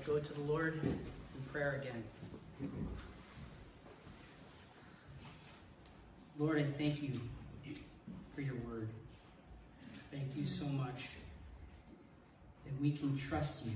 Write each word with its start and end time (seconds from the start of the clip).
let's 0.00 0.08
go 0.08 0.18
to 0.18 0.40
the 0.40 0.50
Lord 0.50 0.80
in 0.82 0.98
prayer 1.52 1.82
again. 1.82 2.02
Lord, 6.38 6.58
I 6.58 6.64
thank 6.78 7.02
you 7.02 7.20
for 8.34 8.40
your 8.40 8.54
word. 8.66 8.88
Thank 10.10 10.34
you 10.34 10.46
so 10.46 10.64
much 10.64 11.08
that 12.64 12.80
we 12.80 12.92
can 12.92 13.18
trust 13.18 13.66
you, 13.66 13.72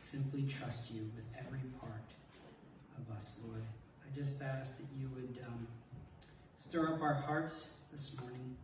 simply 0.00 0.42
trust 0.42 0.92
you 0.92 1.00
with 1.16 1.24
every 1.44 1.58
part 1.80 2.04
of 2.96 3.16
us, 3.16 3.32
Lord. 3.48 3.62
I 4.04 4.16
just 4.16 4.40
ask 4.42 4.76
that 4.76 4.86
you 4.96 5.08
would 5.16 5.44
um, 5.48 5.66
stir 6.56 6.94
up 6.94 7.02
our 7.02 7.14
hearts 7.14 7.66
this 7.90 8.16
morning 8.20 8.56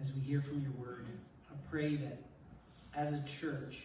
as 0.00 0.12
we 0.14 0.20
hear 0.20 0.40
from 0.40 0.62
your 0.62 0.72
word. 0.78 1.04
I 1.50 1.54
pray 1.70 1.96
that 1.96 2.16
as 2.96 3.12
a 3.12 3.22
church, 3.24 3.82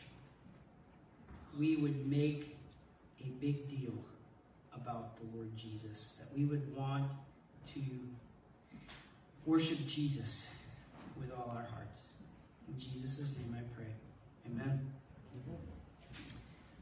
we 1.58 1.76
would 1.76 2.08
make 2.08 2.56
a 3.22 3.28
big 3.42 3.68
deal 3.70 3.94
about 4.76 5.18
the 5.18 5.24
Lord 5.36 5.50
Jesus, 5.58 6.18
that 6.20 6.38
we 6.38 6.46
would 6.46 6.76
want 6.76 7.10
to 7.74 7.82
worship 9.46 9.86
Jesus 9.88 10.46
with 11.20 11.32
all 11.32 11.52
our 11.56 11.66
hearts. 11.74 12.02
In 12.68 12.80
Jesus' 12.80 13.36
name 13.38 13.56
I 13.58 13.64
pray. 13.76 13.92
Amen. 14.52 14.80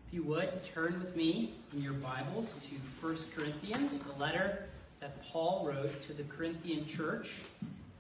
If 0.08 0.14
you 0.14 0.24
would, 0.24 0.50
turn 0.74 1.00
with 1.00 1.16
me 1.16 1.54
in 1.74 1.82
your 1.82 1.94
Bibles 1.94 2.54
to 2.70 3.06
1 3.06 3.18
Corinthians, 3.36 4.00
the 4.00 4.14
letter 4.14 4.66
that 5.00 5.22
Paul 5.24 5.66
wrote 5.68 6.02
to 6.04 6.14
the 6.14 6.24
Corinthian 6.24 6.86
church. 6.86 7.30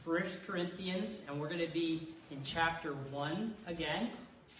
1 0.03 0.23
Corinthians, 0.45 1.21
and 1.27 1.41
we're 1.41 1.47
going 1.49 1.65
to 1.65 1.73
be 1.73 2.07
in 2.31 2.39
chapter 2.43 2.93
1 3.11 3.53
again. 3.67 4.09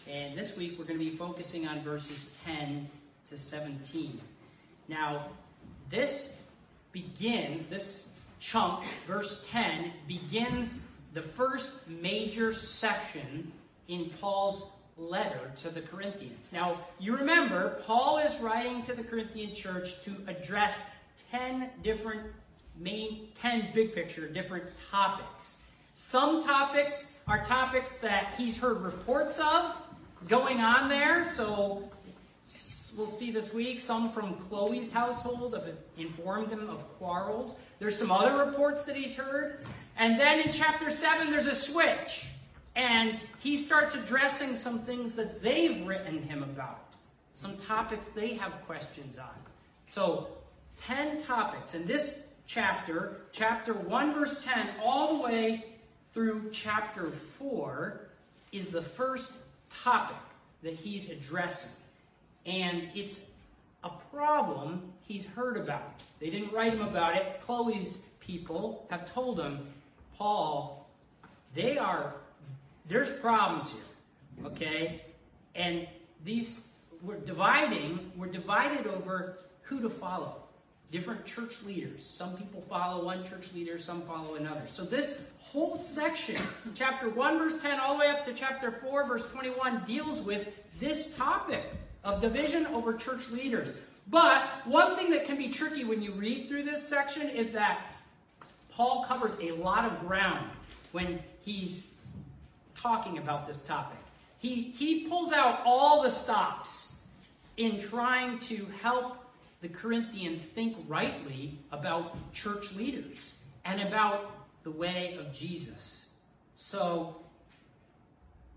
And 0.08 0.38
this 0.38 0.56
week 0.56 0.78
we're 0.78 0.86
going 0.86 1.00
to 1.00 1.06
be 1.06 1.16
focusing 1.18 1.68
on 1.68 1.82
verses 1.82 2.30
10 2.46 2.88
to 3.28 3.38
17. 3.38 4.22
Now, 4.88 5.32
this 5.90 6.38
begins, 6.92 7.66
this 7.66 8.10
chunk, 8.40 8.84
verse 9.08 9.48
10, 9.50 9.92
begins 10.08 10.80
the 11.16 11.24
first 11.24 11.88
major 11.90 12.54
section 12.54 13.52
in 13.88 14.12
Paul's 14.22 14.70
letter 14.96 15.52
to 15.64 15.72
the 15.72 15.82
Corinthians. 15.82 16.52
Now, 16.54 16.78
you 17.00 17.16
remember, 17.18 17.82
Paul 17.88 18.20
is 18.20 18.40
writing 18.40 18.84
to 18.84 18.94
the 18.94 19.04
Corinthian 19.04 19.56
church 19.56 20.04
to 20.04 20.16
address 20.28 20.88
10 21.32 21.72
different 21.84 22.22
main, 22.78 23.30
10 23.42 23.70
big 23.74 23.96
picture 23.96 24.28
different 24.28 24.66
topics. 24.92 25.58
Some 25.96 26.44
topics 26.44 27.16
are 27.28 27.44
topics 27.44 27.96
that 27.98 28.36
he's 28.38 28.58
heard 28.58 28.82
reports 28.82 29.40
of 29.40 29.76
going 30.28 30.60
on 30.60 30.90
there. 30.90 31.26
So 31.34 31.90
we'll 32.98 33.12
see 33.12 33.32
this 33.32 33.54
week. 33.54 33.80
Some 33.80 34.12
from 34.12 34.36
Chloe's 34.36 34.92
household 34.92 35.54
have 35.54 35.68
informed 35.98 36.52
him 36.52 36.70
of 36.70 36.88
quarrels. 36.98 37.56
There's 37.80 37.98
some 37.98 38.12
other 38.12 38.46
reports 38.46 38.86
that 38.86 38.96
he's 38.96 39.16
heard. 39.16 39.66
And 39.98 40.20
then 40.20 40.40
in 40.40 40.52
chapter 40.52 40.90
7, 40.90 41.32
there's 41.32 41.48
a 41.48 41.56
switch. 41.56 42.28
And 42.76 43.20
he 43.40 43.58
starts 43.58 43.96
addressing 43.96 44.56
some 44.56 44.80
things 44.80 45.14
that 45.14 45.42
they've 45.42 45.86
written 45.88 46.22
him 46.22 46.44
about, 46.44 46.94
some 47.34 47.56
topics 47.58 48.10
they 48.10 48.34
have 48.34 48.52
questions 48.66 49.18
on. 49.18 49.30
So, 49.88 50.28
10 50.82 51.24
topics. 51.24 51.74
In 51.74 51.86
this 51.86 52.26
chapter, 52.48 53.22
chapter 53.32 53.74
1, 53.74 54.14
verse 54.14 54.44
10, 54.44 54.72
all 54.84 55.18
the 55.18 55.24
way 55.24 55.66
through 56.14 56.50
chapter 56.52 57.12
4, 57.40 58.02
is 58.52 58.70
the 58.70 58.82
first 58.82 59.32
topic 59.84 60.18
that 60.64 60.74
he's 60.74 61.10
addressing. 61.10 61.72
And 62.46 62.90
it's 62.94 63.30
a 63.84 63.90
problem 64.14 64.94
he's 65.02 65.26
heard 65.26 65.58
about. 65.58 66.00
They 66.20 66.30
didn't 66.30 66.52
write 66.52 66.74
him 66.74 66.82
about 66.82 67.16
it. 67.16 67.42
Chloe's 67.46 68.02
people 68.20 68.88
have 68.90 69.12
told 69.14 69.40
him, 69.40 69.68
Paul, 70.18 70.90
they 71.54 71.78
are, 71.78 72.14
there's 72.88 73.12
problems 73.20 73.72
here, 73.72 74.46
okay? 74.48 75.02
And 75.56 75.88
these, 76.24 76.62
we're 77.04 77.20
dividing, 77.20 78.12
we're 78.18 78.28
divided 78.28 78.88
over 78.88 79.40
who 79.62 79.82
to 79.82 79.90
follow. 79.90 80.36
Different 80.92 81.26
church 81.26 81.62
leaders. 81.66 82.06
Some 82.06 82.38
people 82.38 82.64
follow 82.70 83.06
one 83.06 83.28
church 83.28 83.52
leader, 83.54 83.80
some 83.80 84.02
follow 84.04 84.36
another. 84.36 84.64
So 84.72 84.84
this 84.84 85.22
whole 85.56 85.78
section, 85.78 86.36
chapter 86.76 87.10
1, 87.10 87.40
verse 87.40 87.62
10, 87.62 87.80
all 87.80 87.94
the 87.94 88.02
way 88.02 88.10
up 88.10 88.26
to 88.26 88.34
chapter 88.34 88.72
4, 88.72 89.08
verse 89.08 89.26
21, 89.32 89.86
deals 89.86 90.20
with 90.20 90.50
this 90.82 91.16
topic 91.16 91.64
of 92.04 92.22
division 92.22 92.68
over 92.68 92.94
church 92.94 93.30
leaders. 93.30 93.74
But 94.10 94.46
one 94.66 94.98
thing 94.98 95.10
that 95.12 95.26
can 95.26 95.38
be 95.38 95.48
tricky 95.48 95.86
when 95.86 96.02
you 96.02 96.12
read 96.12 96.50
through 96.50 96.64
this 96.64 96.86
section 96.86 97.30
is 97.30 97.54
that 97.54 97.80
Paul 98.70 99.06
covers 99.08 99.38
a 99.40 99.52
lot 99.52 99.86
of 99.86 99.98
ground 100.06 100.50
when 100.92 101.24
he's 101.40 101.88
talking 102.78 103.18
about 103.18 103.48
this 103.48 103.62
topic. 103.62 104.00
He, 104.40 104.74
he 104.78 105.08
pulls 105.08 105.32
out 105.32 105.62
all 105.64 106.04
the 106.04 106.12
stops 106.12 106.92
in 107.56 107.80
trying 107.80 108.40
to 108.40 108.68
help 108.82 109.16
the 109.62 109.70
Corinthians 109.70 110.42
think 110.42 110.76
rightly 110.86 111.58
about 111.72 112.18
church 112.34 112.74
leaders 112.74 113.36
and 113.64 113.80
about 113.80 114.35
the 114.66 114.72
way 114.72 115.16
of 115.20 115.32
Jesus. 115.32 116.08
So, 116.58 117.16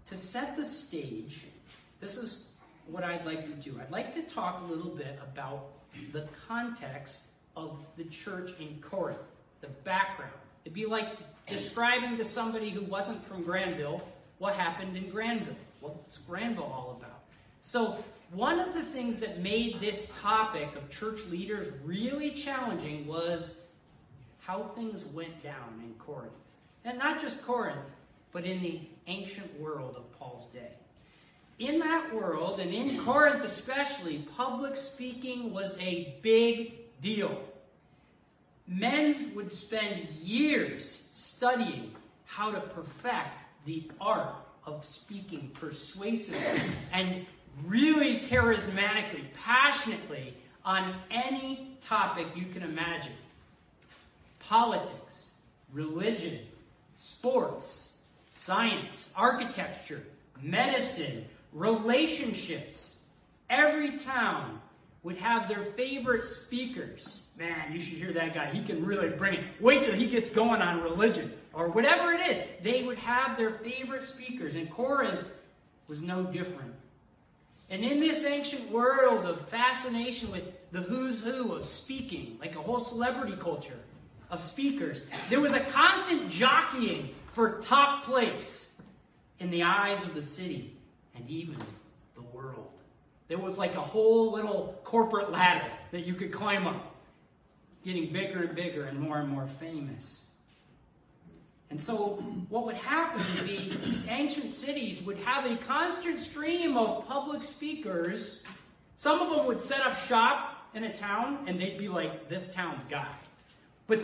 to 0.09 0.17
set 0.17 0.57
the 0.57 0.65
stage, 0.65 1.43
this 2.01 2.17
is 2.17 2.47
what 2.87 3.05
I'd 3.05 3.27
like 3.27 3.45
to 3.45 3.53
do. 3.53 3.79
I'd 3.81 3.93
like 3.93 4.15
to 4.15 4.23
talk 4.23 4.63
a 4.63 4.65
little 4.65 4.91
bit 4.91 5.19
about 5.23 5.67
the 6.13 6.27
context 6.49 7.21
of 7.57 7.85
the 7.99 8.05
church 8.05 8.53
in 8.59 8.81
Corinth, 8.81 9.19
the 9.61 9.69
background. 9.85 10.33
It'd 10.65 10.75
be 10.75 10.87
like 10.87 11.19
describing 11.47 12.17
to 12.17 12.25
somebody 12.25 12.71
who 12.71 12.83
wasn't 12.87 13.23
from 13.25 13.43
Granville 13.43 14.03
what 14.39 14.55
happened 14.55 14.97
in 14.97 15.11
Granville. 15.11 15.57
What's 15.81 16.19
Granville 16.19 16.65
all 16.65 16.97
about? 16.99 17.21
So, 17.61 18.03
one 18.33 18.61
of 18.61 18.75
the 18.75 18.83
things 18.83 19.21
that 19.21 19.41
made 19.41 19.81
this 19.81 20.11
topic 20.23 20.75
of 20.75 20.89
church 20.91 21.21
leaders 21.27 21.73
really 21.85 22.31
challenging 22.31 23.07
was 23.07 23.58
how 24.49 24.65
things 24.75 25.05
went 25.05 25.41
down 25.45 25.81
in 25.85 25.95
Corinth. 25.95 26.33
And 26.85 26.99
not 26.99 27.21
just 27.21 27.47
Corinth, 27.47 27.79
but 28.33 28.45
in 28.45 28.61
the 28.61 28.81
ancient 29.07 29.61
world 29.61 29.95
of 29.97 30.19
Paul's 30.19 30.53
day 30.53 30.73
in 31.59 31.81
that 31.81 32.15
world, 32.15 32.61
and 32.61 32.73
in 32.73 32.99
Corinth 33.05 33.45
especially, 33.45 34.27
public 34.37 34.77
speaking 34.77 35.53
was 35.53 35.77
a 35.81 36.17
big 36.23 36.75
deal. 37.03 37.43
Men 38.67 39.33
would 39.35 39.53
spend 39.53 40.09
years 40.23 41.09
studying 41.13 41.93
how 42.27 42.51
to 42.53 42.61
perfect 42.61 43.31
the 43.65 43.91
art 44.01 44.35
of 44.67 44.85
speaking 44.85 45.51
persuasively 45.55 46.63
and 46.93 47.27
really 47.67 48.21
charismatically, 48.21 49.25
passionately 49.35 50.35
on 50.65 50.95
any 51.11 51.77
topic 51.81 52.27
you 52.37 52.47
can 52.47 52.63
imagine 52.63 53.15
politics, 54.49 55.31
religion, 55.73 56.39
sports, 56.97 57.93
science, 58.31 59.13
architecture, 59.15 60.03
medicine, 60.41 61.25
relationships. 61.53 63.01
Every 63.51 63.99
town 63.99 64.61
would 65.03 65.17
have 65.19 65.49
their 65.49 65.63
favorite 65.63 66.25
speakers. 66.25 67.23
Man, 67.39 67.73
you 67.73 67.79
should 67.79 67.99
hear 67.99 68.13
that 68.15 68.35
guy. 68.35 68.51
He 68.51 68.65
can 68.65 68.85
really 68.85 69.11
bring 69.11 69.35
it. 69.35 69.45
Wait 69.61 69.85
till 69.85 69.95
he 69.95 70.07
gets 70.07 70.31
going 70.31 70.63
on 70.63 70.83
religion 70.83 71.33
or 71.53 71.69
whatever 71.69 72.13
it 72.13 72.21
is. 72.21 72.45
They 72.63 72.83
would 72.83 72.99
have 72.99 73.37
their 73.37 73.51
favorite 73.51 74.05
speakers. 74.05 74.55
And 74.55 74.71
Corinth 74.71 75.27
was 75.89 76.01
no 76.01 76.25
different. 76.25 76.75
And 77.71 77.85
in 77.85 78.01
this 78.01 78.25
ancient 78.25 78.71
world 78.71 79.27
of 79.27 79.47
fascination 79.49 80.31
with 80.31 80.45
the 80.73 80.81
who's 80.81 81.21
who 81.21 81.53
of 81.53 81.67
speaking, 81.67 82.39
like 82.41 82.57
a 82.57 82.61
whole 82.61 82.81
celebrity 82.81 83.37
culture 83.39 83.79
of 84.31 84.41
speakers, 84.41 85.07
there 85.31 85.41
was 85.41 85.53
a 85.53 85.61
constant 85.61 86.31
jockeying 86.31 87.11
for 87.33 87.61
top 87.63 88.05
place 88.05 88.73
in 89.41 89.51
the 89.51 89.63
eyes 89.63 90.03
of 90.03 90.15
the 90.15 90.23
city 90.23 90.77
and 91.15 91.29
even 91.29 91.57
the 92.15 92.23
world. 92.23 92.71
There 93.29 93.39
was 93.39 93.59
like 93.59 93.75
a 93.75 93.81
whole 93.81 94.33
little 94.33 94.81
corporate 94.85 95.31
ladder 95.31 95.71
that 95.93 96.07
you 96.07 96.15
could 96.15 96.33
climb 96.33 96.67
up, 96.67 96.97
getting 97.85 98.13
bigger 98.13 98.45
and 98.45 98.55
bigger 98.55 98.85
and 98.85 98.99
more 98.99 99.19
and 99.19 99.29
more 99.29 99.49
famous. 99.61 100.25
And 101.71 101.83
so, 101.83 102.23
what 102.49 102.65
would 102.65 102.77
happen 102.77 103.23
would 103.37 103.47
be 103.47 103.77
these 103.85 104.07
ancient 104.09 104.55
cities 104.55 105.03
would 105.03 105.19
have 105.19 105.45
a 105.45 105.57
constant 105.59 106.21
stream 106.21 106.79
of 106.79 107.07
public 107.07 107.43
speakers. 107.43 108.43
Some 108.97 109.21
of 109.21 109.37
them 109.37 109.47
would 109.47 109.61
set 109.61 109.83
up 109.83 109.95
shop 109.95 110.71
in 110.75 110.85
a 110.85 110.97
town 110.97 111.45
and 111.47 111.61
they'd 111.61 111.77
be 111.77 111.89
like 111.89 112.31
this 112.31 112.53
town's 112.55 112.85
guy. 112.85 113.15
But 113.89 114.01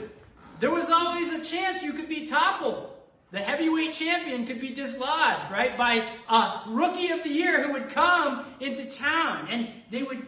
there 0.59 0.71
was 0.71 0.91
always 0.91 1.33
a 1.33 1.45
chance 1.45 1.83
you 1.83 1.93
could 1.93 2.09
be 2.09 2.27
toppled. 2.27 2.91
the 3.31 3.41
heavyweight 3.41 3.93
champion 3.93 4.47
could 4.47 4.61
be 4.61 4.71
dislodged, 4.71 5.51
right, 5.51 5.77
by 5.77 6.09
a 6.29 6.61
rookie 6.69 7.11
of 7.11 7.23
the 7.25 7.31
year 7.31 7.65
who 7.65 7.73
would 7.73 7.91
come 7.91 8.47
into 8.61 8.85
town. 8.91 9.49
And 9.51 9.69
they 9.91 10.03
would, 10.03 10.25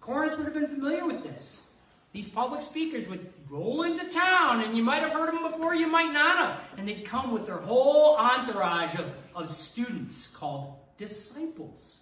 Corinth 0.00 0.36
would 0.36 0.44
have 0.44 0.54
been 0.54 0.68
familiar 0.68 1.06
with 1.06 1.22
this. 1.22 1.66
These 2.12 2.28
public 2.28 2.60
speakers 2.60 3.08
would 3.08 3.32
roll 3.48 3.84
into 3.84 4.08
town, 4.10 4.62
and 4.62 4.76
you 4.76 4.82
might 4.82 5.02
have 5.02 5.12
heard 5.12 5.32
them 5.32 5.50
before, 5.50 5.74
you 5.74 5.86
might 5.86 6.12
not 6.12 6.36
have. 6.36 6.60
And 6.76 6.86
they'd 6.86 7.06
come 7.06 7.32
with 7.32 7.46
their 7.46 7.58
whole 7.58 8.16
entourage 8.16 8.94
of, 8.96 9.06
of 9.34 9.50
students 9.50 10.26
called 10.26 10.74
disciples. 10.98 11.96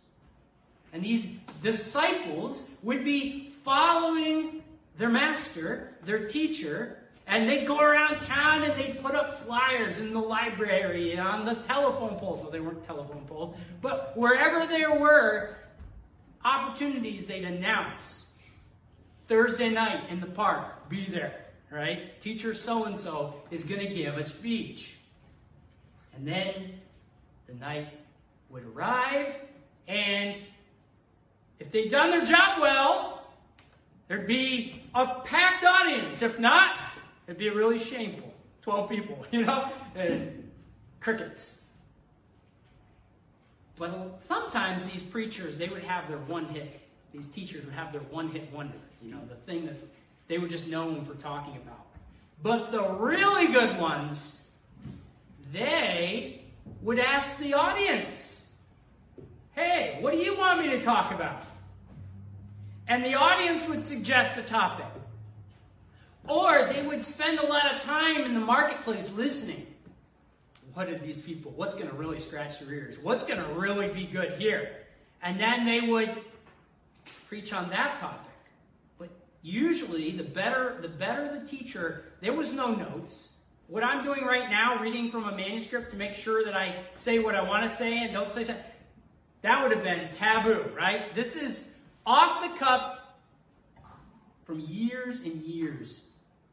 And 0.92 1.04
these 1.04 1.26
disciples 1.62 2.62
would 2.82 3.04
be 3.04 3.52
following 3.64 4.64
their 4.98 5.08
master, 5.08 5.89
their 6.04 6.26
teacher, 6.26 6.98
and 7.26 7.48
they'd 7.48 7.66
go 7.66 7.78
around 7.78 8.20
town 8.20 8.64
and 8.64 8.78
they'd 8.78 9.02
put 9.02 9.14
up 9.14 9.44
flyers 9.44 9.98
in 9.98 10.12
the 10.12 10.20
library, 10.20 11.16
on 11.18 11.44
the 11.44 11.54
telephone 11.54 12.18
poles. 12.18 12.40
Well, 12.40 12.50
they 12.50 12.60
weren't 12.60 12.84
telephone 12.86 13.24
poles, 13.26 13.56
but 13.80 14.16
wherever 14.16 14.66
there 14.66 14.98
were 14.98 15.56
opportunities, 16.44 17.26
they'd 17.26 17.44
announce 17.44 18.32
Thursday 19.28 19.68
night 19.68 20.10
in 20.10 20.20
the 20.20 20.26
park, 20.26 20.88
be 20.88 21.04
there, 21.04 21.44
right? 21.70 22.20
Teacher 22.20 22.52
so 22.52 22.84
and 22.84 22.96
so 22.96 23.34
is 23.50 23.62
going 23.62 23.86
to 23.86 23.94
give 23.94 24.16
a 24.16 24.24
speech. 24.24 24.96
And 26.16 26.26
then 26.26 26.72
the 27.46 27.54
night 27.54 27.88
would 28.48 28.64
arrive, 28.64 29.34
and 29.86 30.34
if 31.60 31.70
they'd 31.70 31.90
done 31.90 32.10
their 32.10 32.24
job 32.24 32.60
well, 32.60 33.30
there'd 34.08 34.26
be 34.26 34.79
a 34.94 35.20
packed 35.24 35.64
audience. 35.64 36.22
If 36.22 36.38
not, 36.38 36.74
It'd 37.30 37.38
be 37.38 37.48
really 37.48 37.78
shameful. 37.78 38.34
12 38.62 38.90
people, 38.90 39.24
you 39.30 39.46
know? 39.46 39.70
And 39.94 40.50
crickets. 40.98 41.60
But 43.78 44.16
sometimes 44.18 44.82
these 44.90 45.00
preachers, 45.00 45.56
they 45.56 45.68
would 45.68 45.84
have 45.84 46.08
their 46.08 46.18
one 46.18 46.46
hit. 46.46 46.80
These 47.12 47.28
teachers 47.28 47.64
would 47.64 47.74
have 47.74 47.92
their 47.92 48.00
one 48.02 48.30
hit 48.30 48.52
wonder, 48.52 48.76
you 49.00 49.12
know, 49.12 49.20
the 49.28 49.36
thing 49.36 49.64
that 49.66 49.76
they 50.26 50.38
were 50.38 50.48
just 50.48 50.66
known 50.66 51.04
for 51.04 51.14
talking 51.14 51.54
about. 51.56 51.86
But 52.42 52.72
the 52.72 52.82
really 52.82 53.46
good 53.52 53.78
ones, 53.78 54.42
they 55.52 56.42
would 56.82 56.98
ask 56.98 57.38
the 57.38 57.54
audience, 57.54 58.44
hey, 59.52 59.98
what 60.00 60.14
do 60.14 60.18
you 60.18 60.36
want 60.36 60.58
me 60.58 60.70
to 60.70 60.82
talk 60.82 61.14
about? 61.14 61.44
And 62.90 63.04
the 63.04 63.14
audience 63.14 63.68
would 63.68 63.86
suggest 63.86 64.36
a 64.36 64.42
topic. 64.42 64.84
Or 66.28 66.68
they 66.72 66.84
would 66.84 67.04
spend 67.04 67.38
a 67.38 67.46
lot 67.46 67.72
of 67.72 67.80
time 67.82 68.24
in 68.24 68.34
the 68.34 68.40
marketplace 68.40 69.08
listening. 69.12 69.64
What 70.74 70.88
are 70.88 70.98
these 70.98 71.16
people? 71.16 71.52
What's 71.54 71.76
going 71.76 71.88
to 71.88 71.94
really 71.94 72.18
scratch 72.18 72.58
their 72.58 72.74
ears? 72.74 72.98
What's 73.00 73.22
going 73.22 73.40
to 73.40 73.48
really 73.54 73.90
be 73.90 74.06
good 74.06 74.32
here? 74.40 74.72
And 75.22 75.38
then 75.38 75.64
they 75.64 75.82
would 75.82 76.12
preach 77.28 77.52
on 77.52 77.70
that 77.70 77.96
topic. 77.98 78.32
But 78.98 79.10
usually, 79.42 80.10
the 80.10 80.24
better 80.24 80.78
the 80.82 80.88
better 80.88 81.32
the 81.32 81.46
teacher, 81.46 82.06
there 82.20 82.32
was 82.32 82.52
no 82.52 82.74
notes. 82.74 83.28
What 83.68 83.84
I'm 83.84 84.02
doing 84.02 84.24
right 84.24 84.50
now, 84.50 84.80
reading 84.80 85.12
from 85.12 85.28
a 85.28 85.36
manuscript 85.36 85.92
to 85.92 85.96
make 85.96 86.16
sure 86.16 86.44
that 86.44 86.56
I 86.56 86.82
say 86.94 87.20
what 87.20 87.36
I 87.36 87.42
want 87.42 87.70
to 87.70 87.76
say 87.76 87.98
and 87.98 88.12
don't 88.12 88.32
say 88.32 88.42
something, 88.42 88.64
that 89.42 89.62
would 89.62 89.70
have 89.70 89.84
been 89.84 90.08
taboo, 90.12 90.64
right? 90.76 91.14
This 91.14 91.36
is 91.36 91.69
off 92.06 92.42
the 92.42 92.58
cup 92.58 93.20
from 94.44 94.60
years 94.60 95.20
and 95.20 95.42
years 95.42 96.04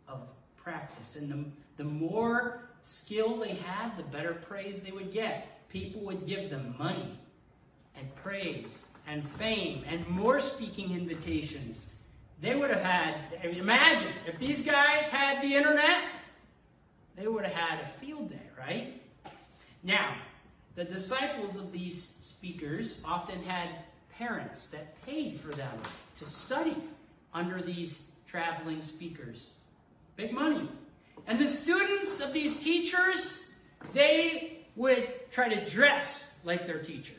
of 0.07 0.21
practice. 0.55 1.15
And 1.15 1.31
the, 1.31 1.83
the 1.83 1.89
more 1.89 2.69
skill 2.83 3.37
they 3.39 3.55
had, 3.55 3.97
the 3.97 4.03
better 4.03 4.33
praise 4.33 4.81
they 4.81 4.91
would 4.91 5.11
get. 5.11 5.67
People 5.69 6.01
would 6.01 6.25
give 6.25 6.49
them 6.49 6.75
money 6.77 7.17
and 7.95 8.13
praise 8.15 8.85
and 9.07 9.27
fame 9.31 9.83
and 9.87 10.07
more 10.07 10.39
speaking 10.39 10.91
invitations. 10.91 11.87
They 12.41 12.55
would 12.55 12.69
have 12.69 12.81
had, 12.81 13.15
I 13.43 13.47
mean, 13.47 13.57
imagine 13.57 14.09
if 14.27 14.37
these 14.39 14.61
guys 14.61 15.05
had 15.05 15.41
the 15.41 15.55
internet, 15.55 16.03
they 17.15 17.27
would 17.27 17.43
have 17.45 17.53
had 17.53 17.79
a 17.79 17.99
field 17.99 18.29
day, 18.29 18.49
right? 18.57 19.01
Now, 19.81 20.17
the 20.75 20.83
disciples 20.83 21.55
of 21.55 21.71
these 21.71 22.13
speakers 22.21 23.01
often 23.03 23.41
had 23.41 23.69
parents 24.17 24.67
that 24.67 24.99
paid 25.05 25.39
for 25.39 25.49
them 25.49 25.77
to 26.17 26.25
study 26.25 26.75
under 27.33 27.61
these 27.61 28.11
traveling 28.27 28.81
speakers. 28.81 29.47
Big 30.15 30.31
money. 30.33 30.67
And 31.27 31.39
the 31.39 31.47
students 31.47 32.19
of 32.19 32.33
these 32.33 32.59
teachers, 32.59 33.51
they 33.93 34.65
would 34.75 35.09
try 35.31 35.49
to 35.49 35.65
dress 35.69 36.31
like 36.43 36.65
their 36.65 36.81
teacher, 36.81 37.15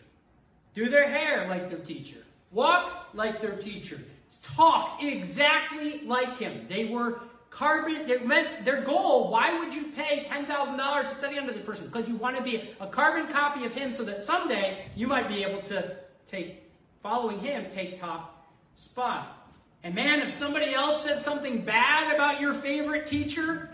do 0.75 0.89
their 0.89 1.09
hair 1.09 1.49
like 1.49 1.69
their 1.69 1.81
teacher, 1.81 2.19
walk 2.53 3.09
like 3.15 3.41
their 3.41 3.56
teacher, 3.56 4.01
talk 4.43 5.03
exactly 5.03 6.03
like 6.05 6.37
him. 6.39 6.67
They 6.69 6.87
were 6.87 7.21
carbon, 7.51 8.06
they 8.06 8.19
meant 8.19 8.65
their 8.65 8.83
goal. 8.83 9.31
Why 9.31 9.59
would 9.59 9.75
you 9.75 9.87
pay 9.93 10.25
$10,000 10.25 11.03
to 11.03 11.15
study 11.15 11.39
under 11.39 11.53
this 11.53 11.65
person? 11.65 11.87
Because 11.87 12.09
you 12.09 12.17
want 12.17 12.37
to 12.37 12.43
be 12.43 12.71
a 12.81 12.87
carbon 12.87 13.31
copy 13.33 13.65
of 13.65 13.73
him 13.73 13.93
so 13.93 14.05
that 14.05 14.19
someday 14.21 14.87
you 14.94 15.06
might 15.06 15.29
be 15.29 15.43
able 15.44 15.62
to 15.62 15.97
take, 16.29 16.68
following 17.03 17.41
him, 17.41 17.67
take 17.71 18.00
top 18.00 18.47
spot. 18.75 19.35
And 19.83 19.95
man, 19.95 20.21
if 20.21 20.31
somebody 20.31 20.75
else 20.75 21.05
said 21.05 21.23
something 21.23 21.65
bad 21.65 22.15
about 22.15 22.41
your 22.41 22.55
favorite 22.55 23.06
teacher, 23.06 23.71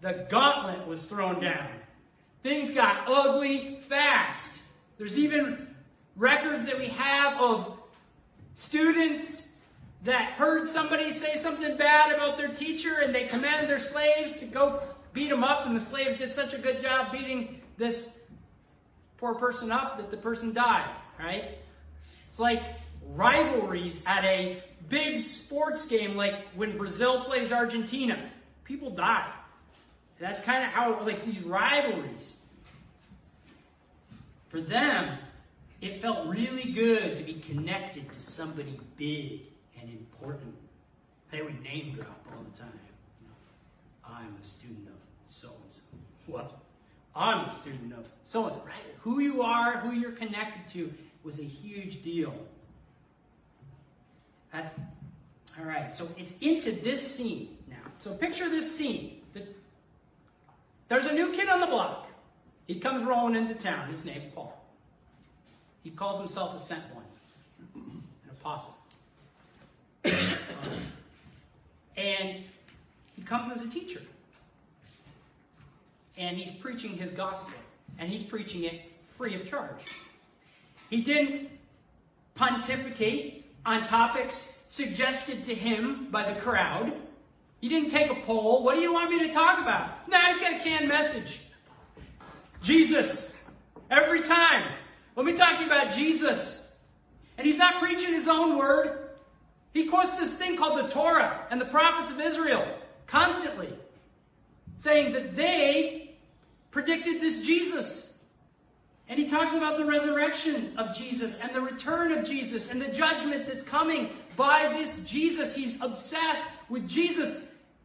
the 0.00 0.26
gauntlet 0.30 0.86
was 0.86 1.04
thrown 1.04 1.40
down. 1.40 1.68
Things 2.42 2.70
got 2.70 3.08
ugly 3.08 3.80
fast. 3.88 4.60
There's 4.98 5.18
even 5.18 5.74
records 6.16 6.66
that 6.66 6.78
we 6.78 6.86
have 6.88 7.40
of 7.40 7.78
students 8.54 9.48
that 10.04 10.32
heard 10.32 10.68
somebody 10.68 11.12
say 11.12 11.36
something 11.36 11.76
bad 11.76 12.12
about 12.12 12.38
their 12.38 12.48
teacher 12.48 13.00
and 13.00 13.14
they 13.14 13.26
commanded 13.26 13.68
their 13.68 13.78
slaves 13.78 14.36
to 14.36 14.46
go 14.46 14.80
beat 15.12 15.30
them 15.30 15.42
up, 15.42 15.66
and 15.66 15.74
the 15.74 15.80
slaves 15.80 16.18
did 16.18 16.32
such 16.34 16.52
a 16.52 16.58
good 16.58 16.78
job 16.78 17.10
beating 17.10 17.60
this 17.78 18.10
poor 19.16 19.34
person 19.34 19.72
up 19.72 19.96
that 19.96 20.10
the 20.10 20.16
person 20.16 20.52
died, 20.52 20.94
right? 21.18 21.56
It's 22.36 22.40
like 22.42 22.62
rivalries 23.14 24.02
at 24.04 24.22
a 24.26 24.62
big 24.90 25.20
sports 25.20 25.86
game 25.86 26.16
like 26.16 26.34
when 26.54 26.76
Brazil 26.76 27.24
plays 27.24 27.50
Argentina. 27.50 28.30
People 28.64 28.90
die. 28.90 29.32
That's 30.20 30.38
kind 30.40 30.62
of 30.62 30.68
how, 30.68 31.02
like, 31.02 31.24
these 31.24 31.40
rivalries. 31.40 32.34
For 34.50 34.60
them, 34.60 35.16
it 35.80 36.02
felt 36.02 36.28
really 36.28 36.72
good 36.72 37.16
to 37.16 37.22
be 37.22 37.40
connected 37.40 38.12
to 38.12 38.20
somebody 38.20 38.78
big 38.98 39.40
and 39.80 39.88
important. 39.88 40.54
They 41.30 41.40
would 41.40 41.62
name 41.62 41.94
drop 41.94 42.22
all 42.30 42.44
the 42.52 42.58
time. 42.58 42.68
I'm 44.04 44.36
a 44.38 44.44
student 44.44 44.88
of 44.88 44.94
so 45.30 45.48
and 45.48 45.72
so. 45.72 45.80
Well, 46.34 46.60
I'm 47.14 47.46
a 47.46 47.50
student 47.62 47.94
of 47.94 48.04
so 48.24 48.44
and 48.44 48.52
so, 48.52 48.62
right? 48.66 48.76
Who 49.00 49.20
you 49.20 49.40
are, 49.40 49.78
who 49.78 49.92
you're 49.92 50.12
connected 50.12 50.70
to, 50.74 50.92
was 51.26 51.40
a 51.40 51.44
huge 51.44 52.04
deal. 52.04 52.32
Uh, 54.54 54.62
all 55.58 55.64
right, 55.64 55.94
so 55.94 56.08
it's 56.16 56.38
into 56.38 56.70
this 56.70 57.02
scene 57.16 57.58
now. 57.68 57.76
So 57.98 58.14
picture 58.14 58.48
this 58.48 58.76
scene. 58.76 59.20
There's 60.88 61.06
a 61.06 61.12
new 61.12 61.32
kid 61.32 61.48
on 61.48 61.58
the 61.58 61.66
block. 61.66 62.08
He 62.68 62.76
comes 62.76 63.04
rolling 63.04 63.34
into 63.34 63.54
town. 63.54 63.88
His 63.88 64.04
name's 64.04 64.24
Paul. 64.34 64.56
He 65.82 65.90
calls 65.90 66.18
himself 66.20 66.54
a 66.54 66.64
sent 66.64 66.84
one, 66.94 67.04
an 67.74 68.30
apostle. 68.30 68.76
and 71.96 72.44
he 73.16 73.22
comes 73.22 73.50
as 73.50 73.62
a 73.62 73.68
teacher. 73.68 74.02
And 76.16 76.36
he's 76.36 76.52
preaching 76.52 76.96
his 76.96 77.10
gospel. 77.10 77.52
And 77.98 78.08
he's 78.08 78.22
preaching 78.22 78.62
it 78.62 78.82
free 79.16 79.34
of 79.34 79.48
charge. 79.48 79.80
He 80.90 81.00
didn't 81.00 81.48
pontificate 82.34 83.44
on 83.64 83.84
topics 83.84 84.62
suggested 84.68 85.44
to 85.46 85.54
him 85.54 86.08
by 86.10 86.32
the 86.32 86.40
crowd. 86.40 86.92
He 87.60 87.68
didn't 87.68 87.90
take 87.90 88.10
a 88.10 88.14
poll. 88.14 88.62
What 88.62 88.76
do 88.76 88.82
you 88.82 88.92
want 88.92 89.10
me 89.10 89.26
to 89.26 89.32
talk 89.32 89.58
about? 89.60 90.08
Nah, 90.08 90.20
he's 90.26 90.38
got 90.38 90.54
a 90.54 90.58
canned 90.60 90.88
message. 90.88 91.40
Jesus. 92.62 93.32
Every 93.90 94.22
time. 94.22 94.72
Let 95.16 95.24
me 95.24 95.32
talk 95.32 95.56
to 95.56 95.64
you 95.64 95.66
about 95.66 95.92
Jesus. 95.94 96.70
And 97.38 97.46
he's 97.46 97.58
not 97.58 97.80
preaching 97.80 98.12
his 98.12 98.28
own 98.28 98.58
word. 98.58 99.10
He 99.72 99.86
quotes 99.86 100.14
this 100.14 100.34
thing 100.34 100.56
called 100.56 100.84
the 100.84 100.88
Torah 100.88 101.46
and 101.50 101.60
the 101.60 101.66
prophets 101.66 102.10
of 102.10 102.20
Israel 102.20 102.66
constantly, 103.06 103.68
saying 104.78 105.12
that 105.12 105.36
they 105.36 106.14
predicted 106.70 107.20
this 107.20 107.42
Jesus. 107.42 108.05
And 109.08 109.18
he 109.18 109.28
talks 109.28 109.54
about 109.54 109.78
the 109.78 109.84
resurrection 109.84 110.76
of 110.78 110.96
Jesus 110.96 111.38
and 111.40 111.54
the 111.54 111.60
return 111.60 112.10
of 112.10 112.24
Jesus 112.24 112.70
and 112.70 112.82
the 112.82 112.88
judgment 112.88 113.46
that's 113.46 113.62
coming 113.62 114.10
by 114.36 114.68
this 114.72 114.98
Jesus. 115.04 115.54
He's 115.54 115.80
obsessed 115.80 116.44
with 116.68 116.88
Jesus. 116.88 117.40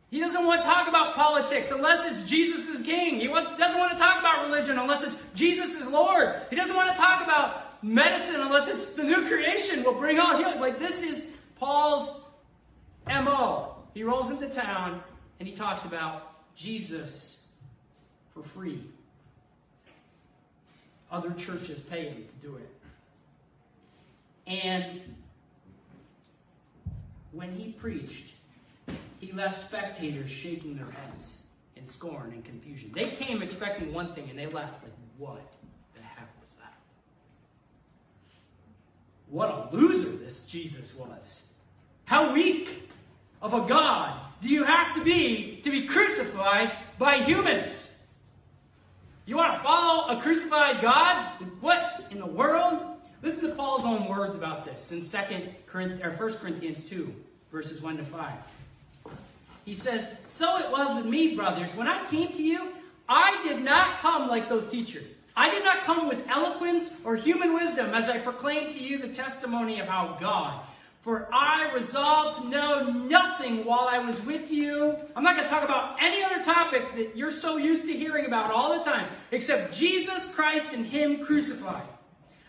He 0.10 0.20
doesn't 0.20 0.46
want 0.46 0.62
to 0.62 0.68
talk 0.68 0.88
about 0.88 1.16
politics 1.16 1.72
unless 1.72 2.06
it's 2.06 2.30
Jesus 2.30 2.68
is 2.68 2.82
king. 2.84 3.20
He 3.20 3.28
doesn't 3.28 3.78
want 3.78 3.94
to 3.94 4.00
talk 4.00 4.20
about 4.20 4.46
religion 4.48 4.78
unless 4.80 5.04
it's 5.04 5.16
Jesus 5.36 5.76
is 5.76 5.88
Lord. 5.88 6.42
He 6.50 6.56
doesn't 6.56 6.76
want 6.76 6.92
to 6.92 6.98
talk 6.98 7.24
about 7.24 7.84
medicine 7.84 8.42
unless 8.42 8.68
it's 8.68 8.90
the 8.94 9.04
new 9.04 9.28
creation 9.28 9.84
will 9.84 9.94
bring 9.94 10.20
all 10.20 10.38
healing. 10.38 10.60
Like 10.60 10.80
this 10.80 11.04
is 11.04 11.28
Paul's 11.58 12.20
MO. 13.08 13.76
He 13.94 14.04
rolls 14.04 14.32
into 14.32 14.50
town 14.50 15.02
and 15.40 15.48
he 15.48 15.54
talks 15.54 15.86
about 15.86 16.34
Jesus 16.56 17.44
for 18.34 18.44
free. 18.44 18.84
Other 21.12 21.32
churches 21.32 21.80
pay 21.80 22.06
him 22.06 22.26
to 22.26 22.48
do 22.48 22.56
it. 22.56 22.70
And 24.48 25.02
when 27.32 27.52
he 27.54 27.72
preached, 27.74 28.26
he 29.20 29.32
left 29.34 29.68
spectators 29.68 30.30
shaking 30.30 30.76
their 30.76 30.86
heads 30.86 31.38
in 31.76 31.86
scorn 31.86 32.32
and 32.32 32.44
confusion. 32.44 32.92
They 32.94 33.06
came 33.06 33.42
expecting 33.42 33.94
one 33.94 34.14
thing 34.16 34.30
and 34.30 34.40
they 34.40 34.48
left 34.48 34.84
like, 34.84 34.94
what 35.18 35.54
the 35.96 36.02
heck 36.02 36.30
was 36.40 36.50
that? 36.60 36.74
What 39.30 39.50
a 39.50 39.76
loser 39.76 40.10
this 40.18 40.44
Jesus 40.46 40.96
was. 40.96 41.44
How 42.06 42.34
weak 42.34 42.90
of 43.42 43.54
a 43.54 43.68
God 43.68 44.20
do 44.42 44.50
you 44.50 44.64
have 44.64 44.96
to 44.96 45.04
be 45.04 45.62
to 45.64 45.70
be 45.70 45.86
crucified 45.88 46.72
by 46.98 47.18
humans? 47.18 47.91
You 49.32 49.38
want 49.38 49.54
to 49.54 49.64
follow 49.64 50.10
a 50.10 50.22
crucified 50.22 50.82
God? 50.82 51.16
What 51.62 52.04
in 52.12 52.20
the 52.20 52.26
world? 52.26 52.98
Listen 53.22 53.48
to 53.50 53.56
Paul's 53.56 53.86
own 53.86 54.10
words 54.10 54.36
about 54.36 54.66
this 54.66 54.92
in 54.92 55.06
2 55.06 55.18
Corinthians, 55.68 56.04
or 56.04 56.12
1 56.12 56.34
Corinthians 56.34 56.84
2, 56.90 57.16
verses 57.50 57.82
1 57.82 57.96
to 57.96 58.04
5. 58.04 58.34
He 59.64 59.74
says, 59.74 60.06
So 60.28 60.58
it 60.58 60.70
was 60.70 60.98
with 60.98 61.06
me, 61.06 61.34
brothers. 61.34 61.74
When 61.76 61.88
I 61.88 62.06
came 62.08 62.34
to 62.34 62.44
you, 62.44 62.74
I 63.08 63.42
did 63.48 63.62
not 63.62 64.00
come 64.00 64.28
like 64.28 64.50
those 64.50 64.68
teachers. 64.68 65.16
I 65.34 65.50
did 65.50 65.64
not 65.64 65.84
come 65.84 66.10
with 66.10 66.28
eloquence 66.28 66.92
or 67.06 67.16
human 67.16 67.54
wisdom 67.54 67.94
as 67.94 68.10
I 68.10 68.18
proclaimed 68.18 68.74
to 68.74 68.82
you 68.82 68.98
the 69.00 69.14
testimony 69.14 69.80
of 69.80 69.88
how 69.88 70.18
God. 70.20 70.60
For 71.02 71.28
I 71.34 71.72
resolved 71.74 72.44
to 72.44 72.50
know 72.50 72.92
nothing 72.92 73.66
while 73.66 73.88
I 73.90 73.98
was 73.98 74.24
with 74.24 74.52
you. 74.52 74.96
I'm 75.16 75.24
not 75.24 75.36
going 75.36 75.48
to 75.48 75.50
talk 75.50 75.64
about 75.64 75.98
any 76.00 76.24
other 76.24 76.44
topic 76.44 76.96
that 76.96 77.18
you're 77.18 77.32
so 77.32 77.58
used 77.58 77.86
to 77.88 77.94
hearing 77.94 78.28
about 78.28 78.52
all 78.52 78.78
the 78.78 78.84
time, 78.84 79.08
except 79.32 79.74
Jesus 79.74 80.34
Christ 80.36 80.68
and 80.74 80.86
Him 80.86 81.26
crucified. 81.26 81.88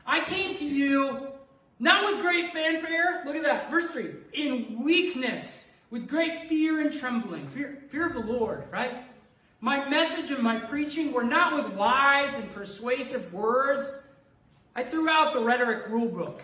I 0.04 0.20
came 0.20 0.56
to 0.58 0.66
you 0.66 1.28
not 1.78 2.12
with 2.12 2.20
great 2.20 2.52
fanfare. 2.52 3.22
Look 3.24 3.36
at 3.36 3.42
that. 3.42 3.70
Verse 3.70 3.90
3. 3.90 4.10
In 4.34 4.84
weakness 4.84 5.72
with 5.90 6.06
great 6.06 6.48
fear 6.48 6.80
and 6.80 6.92
trembling. 6.92 7.48
Fear, 7.48 7.78
fear 7.90 8.06
of 8.06 8.12
the 8.12 8.20
Lord, 8.20 8.64
right? 8.70 9.04
My 9.60 9.88
message 9.88 10.30
and 10.30 10.42
my 10.42 10.58
preaching 10.58 11.12
were 11.12 11.24
not 11.24 11.54
with 11.54 11.74
wise 11.74 12.34
and 12.34 12.52
persuasive 12.54 13.32
words. 13.32 13.90
I 14.76 14.84
threw 14.84 15.08
out 15.08 15.32
the 15.32 15.40
rhetoric 15.40 15.88
rulebook. 15.88 16.40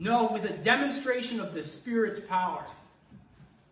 No, 0.00 0.30
with 0.32 0.46
a 0.46 0.54
demonstration 0.54 1.40
of 1.40 1.52
the 1.52 1.62
Spirit's 1.62 2.20
power. 2.20 2.64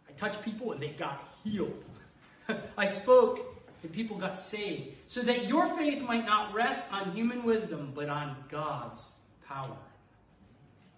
I 0.06 0.12
touched 0.12 0.42
people 0.42 0.72
and 0.72 0.82
they 0.82 0.90
got 0.90 1.26
healed. 1.42 1.82
I 2.78 2.84
spoke 2.84 3.40
and 3.82 3.90
people 3.90 4.18
got 4.18 4.38
saved. 4.38 4.90
So 5.06 5.22
that 5.22 5.46
your 5.46 5.74
faith 5.74 6.02
might 6.02 6.26
not 6.26 6.52
rest 6.52 6.84
on 6.92 7.12
human 7.12 7.44
wisdom, 7.44 7.92
but 7.94 8.10
on 8.10 8.36
God's 8.50 9.12
power. 9.46 9.74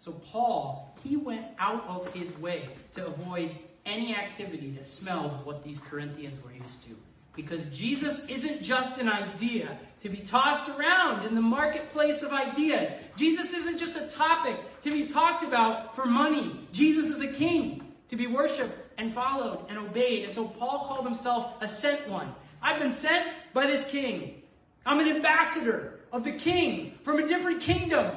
So 0.01 0.11
Paul, 0.11 0.97
he 1.05 1.17
went 1.17 1.47
out 1.61 1.87
of 1.87 2.13
his 2.13 2.37
way 2.39 2.69
to 2.95 3.07
avoid 3.07 3.57
any 3.87 4.17
activity 4.17 4.73
that 4.79 4.89
smelled 4.89 5.33
of 5.33 5.47
what 5.47 5.63
these 5.63 5.79
Corinthians 5.79 6.43
were 6.45 6.53
used 6.53 6.83
to. 6.87 6.97
Because 7.37 7.63
Jesus 7.67 8.27
isn't 8.27 8.63
just 8.63 8.99
an 8.99 9.09
idea 9.09 9.79
to 10.03 10.09
be 10.09 10.19
tossed 10.19 10.69
around 10.71 11.25
in 11.25 11.37
the 11.37 11.41
marketplace 11.41 12.23
of 12.23 12.33
ideas. 12.33 12.91
Jesus 13.17 13.53
isn't 13.53 13.79
just 13.79 13.95
a 13.95 14.09
topic 14.09 14.57
to 14.83 14.91
be 14.91 15.07
talked 15.07 15.45
about 15.45 15.95
for 15.95 16.07
money. 16.07 16.69
Jesus 16.73 17.11
is 17.11 17.21
a 17.21 17.33
king 17.33 17.83
to 18.09 18.17
be 18.17 18.27
worshiped 18.27 18.77
and 18.99 19.13
followed 19.15 19.67
and 19.69 19.79
obeyed. 19.79 20.25
And 20.25 20.35
so 20.35 20.47
Paul 20.47 20.87
called 20.87 21.07
himself 21.07 21.55
a 21.61 21.69
sent 21.69 22.09
one. 22.09 22.35
I've 22.63 22.81
been 22.81 22.93
sent 22.93 23.29
by 23.55 23.67
this 23.67 23.87
king. 23.91 24.43
I'm 24.85 25.01
an 25.01 25.09
ambassador 25.09 26.01
of 26.13 26.25
the 26.25 26.33
king 26.33 26.99
from 27.05 27.19
a 27.19 27.29
different 27.29 27.61
kingdom 27.61 28.13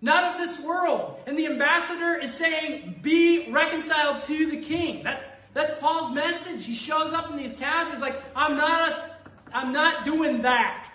not 0.00 0.34
of 0.34 0.40
this 0.40 0.62
world. 0.64 1.18
And 1.26 1.38
the 1.38 1.46
ambassador 1.46 2.16
is 2.16 2.34
saying, 2.34 3.00
be 3.02 3.50
reconciled 3.50 4.22
to 4.24 4.50
the 4.50 4.60
king. 4.60 5.02
That's, 5.02 5.24
that's 5.54 5.78
Paul's 5.80 6.14
message. 6.14 6.64
He 6.64 6.74
shows 6.74 7.12
up 7.12 7.30
in 7.30 7.36
these 7.36 7.58
towns. 7.58 7.90
He's 7.90 8.00
like, 8.00 8.22
I'm 8.34 8.56
not, 8.56 8.90
a, 8.90 9.10
I'm 9.52 9.72
not 9.72 10.04
doing 10.04 10.42
that. 10.42 10.86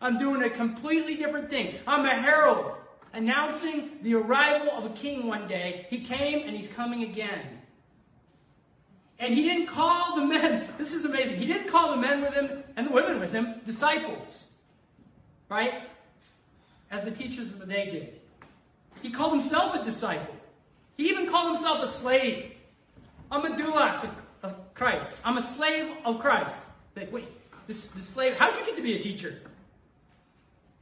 I'm 0.00 0.18
doing 0.18 0.42
a 0.42 0.50
completely 0.50 1.16
different 1.16 1.50
thing. 1.50 1.76
I'm 1.86 2.04
a 2.04 2.14
herald 2.14 2.72
announcing 3.14 3.90
the 4.02 4.14
arrival 4.14 4.70
of 4.70 4.84
a 4.84 4.90
king 4.90 5.26
one 5.26 5.48
day. 5.48 5.86
He 5.88 6.04
came 6.04 6.46
and 6.46 6.56
he's 6.56 6.68
coming 6.68 7.02
again. 7.04 7.60
And 9.18 9.32
he 9.32 9.42
didn't 9.42 9.66
call 9.66 10.16
the 10.16 10.26
men, 10.26 10.68
this 10.78 10.92
is 10.92 11.04
amazing. 11.04 11.36
He 11.36 11.46
didn't 11.46 11.68
call 11.68 11.92
the 11.92 11.96
men 11.96 12.20
with 12.20 12.34
him 12.34 12.62
and 12.76 12.88
the 12.88 12.92
women 12.92 13.20
with 13.20 13.32
him 13.32 13.60
disciples. 13.64 14.44
Right? 15.48 15.84
as 16.94 17.02
the 17.02 17.10
teachers 17.10 17.48
of 17.48 17.58
the 17.58 17.66
day 17.66 17.90
did. 17.90 18.20
He 19.02 19.10
called 19.10 19.32
himself 19.32 19.74
a 19.74 19.84
disciple. 19.84 20.34
He 20.96 21.08
even 21.08 21.28
called 21.28 21.54
himself 21.54 21.82
a 21.82 21.88
slave. 21.90 22.52
I'm 23.30 23.44
a 23.44 23.56
doulos 23.56 24.08
of 24.42 24.74
Christ. 24.74 25.16
I'm 25.24 25.36
a 25.36 25.42
slave 25.42 25.90
of 26.04 26.20
Christ. 26.20 26.54
Like, 26.94 27.12
wait, 27.12 27.26
this, 27.66 27.88
this 27.88 28.06
slave, 28.06 28.36
how'd 28.36 28.56
you 28.56 28.64
get 28.64 28.76
to 28.76 28.82
be 28.82 28.96
a 28.96 29.02
teacher? 29.02 29.40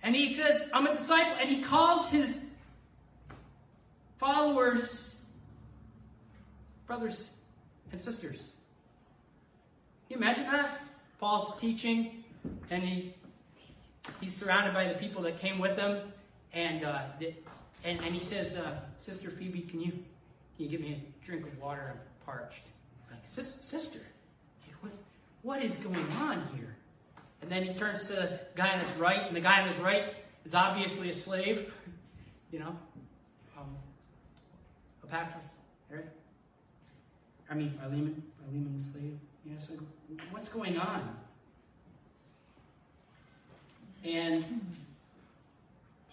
And 0.02 0.16
he 0.16 0.34
says, 0.34 0.68
I'm 0.72 0.86
a 0.86 0.94
disciple. 0.94 1.36
And 1.40 1.48
he 1.48 1.62
calls 1.62 2.10
his 2.10 2.44
followers 4.18 5.12
brothers 6.86 7.26
and 7.90 8.00
sisters. 8.00 8.38
Can 8.38 10.10
you 10.10 10.16
imagine 10.16 10.44
that? 10.44 10.80
Paul's 11.18 11.58
teaching, 11.58 12.24
and 12.70 12.82
he's 12.82 13.12
he's 14.20 14.34
surrounded 14.34 14.74
by 14.74 14.88
the 14.88 14.94
people 14.94 15.22
that 15.22 15.38
came 15.38 15.58
with 15.58 15.78
him, 15.78 16.12
and 16.52 16.84
uh, 16.84 17.02
and, 17.84 18.00
and 18.00 18.14
he 18.14 18.20
says, 18.20 18.56
uh, 18.56 18.80
"Sister 18.98 19.30
Phoebe, 19.30 19.62
can 19.62 19.80
you 19.80 19.92
can 19.92 20.02
you 20.58 20.68
give 20.68 20.80
me 20.80 20.92
a 20.92 21.26
drink 21.26 21.46
of 21.46 21.58
water? 21.58 21.94
I'm 21.94 22.00
parched." 22.26 22.64
Like, 23.10 23.22
sister, 23.26 24.00
what 24.80 24.92
what 25.42 25.62
is 25.62 25.76
going 25.78 26.10
on 26.20 26.46
here? 26.54 26.76
And 27.42 27.50
then 27.50 27.64
he 27.64 27.74
turns 27.74 28.06
to 28.06 28.12
the 28.12 28.40
guy 28.54 28.72
on 28.72 28.80
his 28.80 28.96
right, 28.96 29.26
and 29.26 29.36
the 29.36 29.40
guy 29.40 29.60
on 29.60 29.68
his 29.68 29.76
right 29.78 30.14
is 30.44 30.54
obviously 30.54 31.10
a 31.10 31.14
slave, 31.14 31.72
you 32.52 32.60
know, 32.60 32.76
um, 33.58 33.76
Epaphras, 35.04 35.44
right? 35.90 36.04
I 37.50 37.54
mean, 37.54 37.70
Philemon, 37.80 38.22
Philemon, 38.38 38.74
the 38.78 38.84
slave. 38.84 39.18
You 39.44 39.52
know, 39.52 39.58
so 39.60 39.72
what's 40.30 40.48
going 40.48 40.78
on? 40.78 41.16
And 44.04 44.44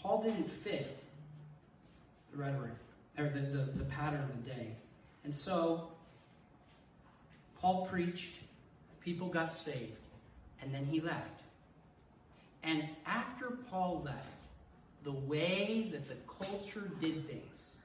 Paul 0.01 0.24
didn't 0.24 0.50
fit 0.50 0.98
the 2.31 2.38
rhetoric, 2.38 2.74
or 3.17 3.29
the, 3.29 3.39
the, 3.39 3.71
the 3.77 3.86
pattern 3.86 4.21
of 4.21 4.43
the 4.43 4.50
day. 4.50 4.67
And 5.24 5.36
so 5.36 5.89
Paul 7.62 7.88
preached, 7.88 8.33
people 9.01 9.27
got 9.27 9.53
saved, 9.53 9.93
and 10.62 10.74
then 10.74 10.86
he 10.86 11.00
left. 11.01 11.42
And 12.63 12.84
after 13.06 13.58
Paul 13.70 14.01
left, 14.06 14.18
the 15.04 15.12
way 15.12 15.89
that 15.92 16.08
the 16.08 16.16
culture 16.28 16.92
did 17.00 17.28
things, 17.28 17.75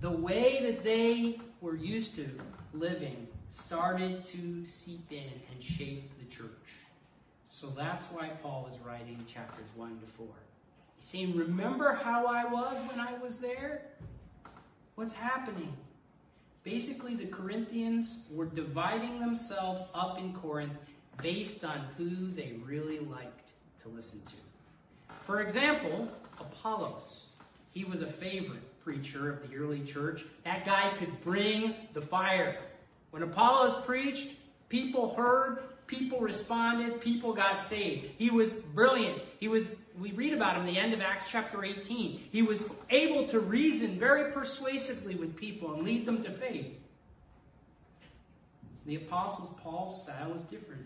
the 0.00 0.10
way 0.10 0.60
that 0.62 0.84
they 0.84 1.40
were 1.60 1.76
used 1.76 2.14
to 2.16 2.28
living, 2.74 3.26
started 3.50 4.24
to 4.26 4.64
seep 4.66 5.10
in 5.10 5.32
and 5.52 5.62
shape 5.62 6.10
the 6.18 6.34
church. 6.34 6.48
So 7.46 7.68
that's 7.76 8.06
why 8.06 8.28
Paul 8.42 8.70
is 8.72 8.78
writing 8.86 9.24
chapters 9.32 9.66
1 9.74 10.00
to 10.00 10.06
4. 10.18 10.26
He's 10.96 11.04
saying, 11.04 11.34
Remember 11.34 11.94
how 11.94 12.26
I 12.26 12.44
was 12.44 12.76
when 12.88 13.00
I 13.00 13.16
was 13.18 13.38
there? 13.38 13.82
What's 14.96 15.14
happening? 15.14 15.72
Basically, 16.62 17.14
the 17.14 17.26
Corinthians 17.26 18.24
were 18.30 18.44
dividing 18.44 19.18
themselves 19.18 19.82
up 19.94 20.18
in 20.18 20.34
Corinth 20.34 20.72
based 21.22 21.64
on 21.64 21.84
who 21.96 22.30
they 22.32 22.54
really 22.64 23.00
liked 23.00 23.50
to 23.82 23.88
listen 23.88 24.20
to. 24.26 25.14
For 25.24 25.40
example, 25.40 26.08
Apollos. 26.40 27.24
He 27.72 27.84
was 27.84 28.02
a 28.02 28.06
favorite 28.06 28.62
preacher 28.82 29.30
of 29.30 29.48
the 29.48 29.56
early 29.56 29.80
church. 29.80 30.24
That 30.44 30.64
guy 30.64 30.92
could 30.98 31.20
bring 31.22 31.74
the 31.92 32.00
fire. 32.00 32.58
When 33.10 33.22
Apollos 33.22 33.84
preached, 33.84 34.30
people 34.68 35.14
heard, 35.14 35.62
People 35.88 36.20
responded, 36.20 37.00
people 37.00 37.32
got 37.32 37.64
saved. 37.64 38.08
He 38.18 38.28
was 38.28 38.52
brilliant. 38.52 39.22
He 39.40 39.48
was, 39.48 39.74
we 39.98 40.12
read 40.12 40.34
about 40.34 40.58
him 40.58 40.66
the 40.66 40.78
end 40.78 40.92
of 40.92 41.00
Acts 41.00 41.24
chapter 41.30 41.64
18. 41.64 42.28
He 42.30 42.42
was 42.42 42.62
able 42.90 43.26
to 43.28 43.40
reason 43.40 43.98
very 43.98 44.30
persuasively 44.30 45.14
with 45.14 45.34
people 45.34 45.72
and 45.72 45.82
lead 45.82 46.04
them 46.04 46.22
to 46.24 46.30
faith. 46.30 46.74
The 48.84 48.96
Apostles 48.96 49.54
Paul's 49.62 50.02
style 50.02 50.30
was 50.30 50.42
different. 50.42 50.84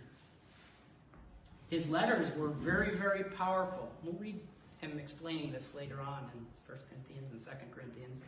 His 1.72 1.88
letters 1.88 2.28
were 2.36 2.48
very, 2.48 2.94
very 2.96 3.24
powerful. 3.24 3.90
We'll 4.04 4.12
read 4.20 4.38
him 4.82 4.98
explaining 4.98 5.52
this 5.52 5.74
later 5.74 5.98
on 6.02 6.18
in 6.34 6.44
1 6.66 6.78
Corinthians 6.90 7.32
and 7.32 7.40
2 7.40 7.50
Corinthians. 7.74 8.20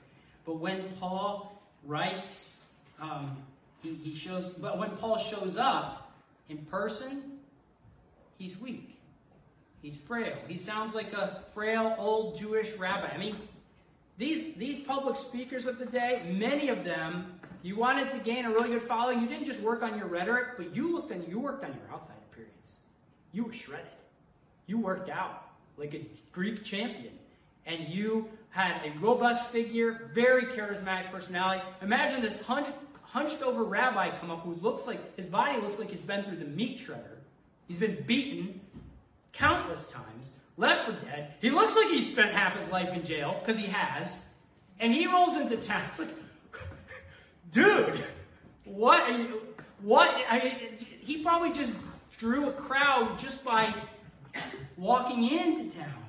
But 0.46 0.60
when 0.60 0.82
Paul 0.98 1.62
writes, 1.84 2.54
um, 2.98 3.36
he, 3.82 3.96
he 3.96 4.14
shows, 4.14 4.48
but 4.56 4.78
when 4.78 4.92
Paul 4.92 5.18
shows 5.18 5.58
up 5.58 6.10
in 6.48 6.56
person, 6.56 7.38
he's 8.38 8.58
weak. 8.58 8.98
He's 9.82 9.96
frail. 9.96 10.36
He 10.48 10.56
sounds 10.56 10.94
like 10.94 11.12
a 11.12 11.44
frail 11.52 11.96
old 11.98 12.38
Jewish 12.38 12.72
rabbi. 12.78 13.14
I 13.14 13.18
mean, 13.18 13.36
these, 14.16 14.54
these 14.54 14.80
public 14.86 15.16
speakers 15.16 15.66
of 15.66 15.78
the 15.78 15.84
day, 15.84 16.22
many 16.32 16.70
of 16.70 16.82
them, 16.82 17.38
you 17.62 17.76
wanted 17.76 18.10
to 18.12 18.18
gain 18.20 18.46
a 18.46 18.50
really 18.50 18.70
good 18.70 18.88
following. 18.88 19.20
You 19.20 19.28
didn't 19.28 19.44
just 19.44 19.60
work 19.60 19.82
on 19.82 19.98
your 19.98 20.06
rhetoric, 20.06 20.56
but 20.56 20.74
you 20.74 20.94
looked 20.94 21.10
and 21.10 21.28
you 21.28 21.38
worked 21.38 21.62
on 21.62 21.74
your 21.74 21.94
outside 21.94 22.16
appearance. 22.32 22.76
You 23.35 23.45
were 23.45 23.53
shredded. 23.53 23.87
You 24.67 24.79
worked 24.79 25.11
out 25.11 25.49
like 25.76 25.93
a 25.93 26.07
Greek 26.33 26.64
champion. 26.64 27.12
And 27.67 27.88
you 27.88 28.29
had 28.50 28.81
a 28.85 28.99
robust 29.00 29.50
figure, 29.50 30.11
very 30.14 30.45
charismatic 30.45 31.11
personality. 31.11 31.62
Imagine 31.83 32.23
this 32.23 32.41
hunched, 32.41 32.71
hunched 33.03 33.43
over 33.43 33.64
rabbi 33.64 34.17
come 34.19 34.31
up 34.31 34.43
who 34.43 34.55
looks 34.55 34.87
like 34.87 35.17
his 35.17 35.26
body 35.26 35.61
looks 35.61 35.79
like 35.79 35.91
he's 35.91 36.00
been 36.00 36.23
through 36.25 36.37
the 36.37 36.45
meat 36.45 36.79
shredder. 36.79 37.19
He's 37.67 37.79
been 37.79 38.05
beaten 38.07 38.61
countless 39.33 39.88
times 39.88 40.31
left 40.57 40.87
for 40.87 41.05
dead. 41.05 41.35
He 41.41 41.50
looks 41.50 41.75
like 41.75 41.88
he 41.88 42.00
spent 42.00 42.33
half 42.33 42.57
his 42.57 42.69
life 42.71 42.93
in 42.93 43.05
jail, 43.05 43.41
because 43.41 43.61
he 43.61 43.67
has. 43.67 44.11
And 44.79 44.93
he 44.93 45.07
rolls 45.07 45.37
into 45.37 45.57
town. 45.57 45.83
It's 45.88 45.99
like, 45.99 46.14
dude, 47.53 47.99
what? 48.64 49.03
What? 49.83 50.09
I, 50.09 50.71
he 51.00 51.19
probably 51.19 51.53
just 51.53 51.73
drew 52.18 52.49
a 52.49 52.52
crowd 52.52 53.18
just 53.18 53.44
by 53.44 53.75
walking 54.76 55.28
into 55.28 55.76
town. 55.76 56.04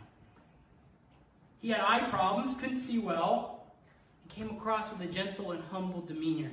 He 1.62 1.70
had 1.70 1.82
eye 1.82 2.08
problems, 2.10 2.60
couldn't 2.60 2.80
see 2.80 3.00
well. 3.00 3.74
He 4.24 4.42
came 4.42 4.56
across 4.56 4.92
with 4.92 5.08
a 5.08 5.12
gentle 5.12 5.52
and 5.52 5.64
humble 5.72 6.02
demeanor. 6.02 6.52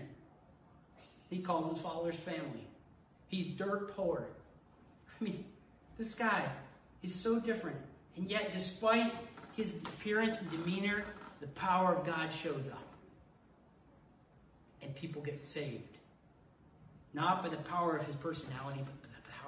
He 1.28 1.38
calls 1.38 1.72
his 1.72 1.82
followers 1.82 2.16
family. 2.16 2.66
He's 3.28 3.46
dirt 3.48 3.94
poor. 3.96 4.26
I 5.20 5.24
mean, 5.24 5.44
this 5.98 6.14
guy 6.14 6.44
is 7.02 7.14
so 7.14 7.40
different. 7.40 7.78
And 8.16 8.30
yet, 8.30 8.52
despite 8.52 9.12
his 9.56 9.74
appearance 9.74 10.40
and 10.40 10.50
demeanor, 10.50 11.04
the 11.40 11.46
power 11.48 11.94
of 11.94 12.06
God 12.06 12.30
shows 12.32 12.68
up. 12.70 12.86
And 14.82 14.94
people 14.94 15.22
get 15.22 15.40
saved. 15.40 15.96
Not 17.14 17.42
by 17.42 17.48
the 17.48 17.56
power 17.56 17.96
of 17.96 18.06
his 18.06 18.16
personality, 18.16 18.80
but 18.84 19.01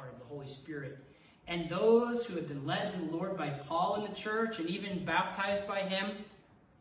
power 0.05 0.13
of 0.13 0.19
the 0.19 0.25
Holy 0.27 0.49
Spirit. 0.49 0.99
And 1.47 1.69
those 1.69 2.25
who 2.25 2.37
have 2.37 2.49
been 2.49 2.65
led 2.67 2.93
to 2.93 2.99
the 2.99 3.17
Lord 3.17 3.37
by 3.37 3.51
Paul 3.51 3.97
in 3.97 4.11
the 4.11 4.17
church 4.17 4.59
and 4.59 4.69
even 4.69 5.05
baptized 5.05 5.67
by 5.67 5.81
him, 5.81 6.13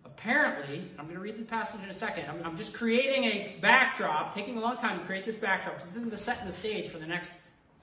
apparently, 0.05 0.89
I'm 0.97 1.05
going 1.05 1.17
to 1.17 1.21
read 1.21 1.37
the 1.37 1.43
passage 1.43 1.81
in 1.83 1.89
a 1.89 1.93
second. 1.93 2.25
I'm, 2.29 2.43
I'm 2.45 2.57
just 2.57 2.73
creating 2.73 3.25
a 3.25 3.57
backdrop, 3.61 4.33
taking 4.33 4.57
a 4.57 4.61
long 4.61 4.77
time 4.77 4.99
to 4.99 5.05
create 5.05 5.25
this 5.25 5.35
backdrop. 5.35 5.81
This 5.81 5.95
isn't 5.97 6.11
the 6.11 6.17
setting 6.17 6.45
the 6.45 6.53
stage 6.53 6.89
for 6.89 6.97
the 6.97 7.05
next 7.05 7.33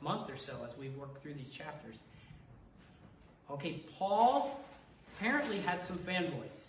month 0.00 0.30
or 0.30 0.36
so 0.36 0.54
as 0.68 0.76
we 0.78 0.88
work 0.90 1.20
through 1.22 1.34
these 1.34 1.50
chapters. 1.50 1.96
Okay, 3.50 3.82
Paul 3.98 4.60
apparently 5.16 5.58
had 5.58 5.82
some 5.82 5.98
fanboys 5.98 6.60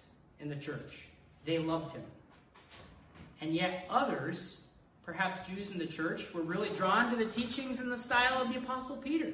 in 0.41 0.49
the 0.49 0.55
church. 0.55 1.05
They 1.45 1.57
loved 1.57 1.93
him. 1.93 2.03
And 3.39 3.55
yet 3.55 3.85
others, 3.89 4.57
perhaps 5.11 5.45
Jews 5.45 5.71
in 5.71 5.77
the 5.77 5.85
church, 5.85 6.33
were 6.33 6.41
really 6.41 6.69
drawn 6.69 7.09
to 7.11 7.17
the 7.17 7.29
teachings 7.29 7.81
and 7.81 7.91
the 7.91 7.97
style 7.97 8.41
of 8.41 8.49
the 8.49 8.57
Apostle 8.57 8.95
Peter, 8.95 9.33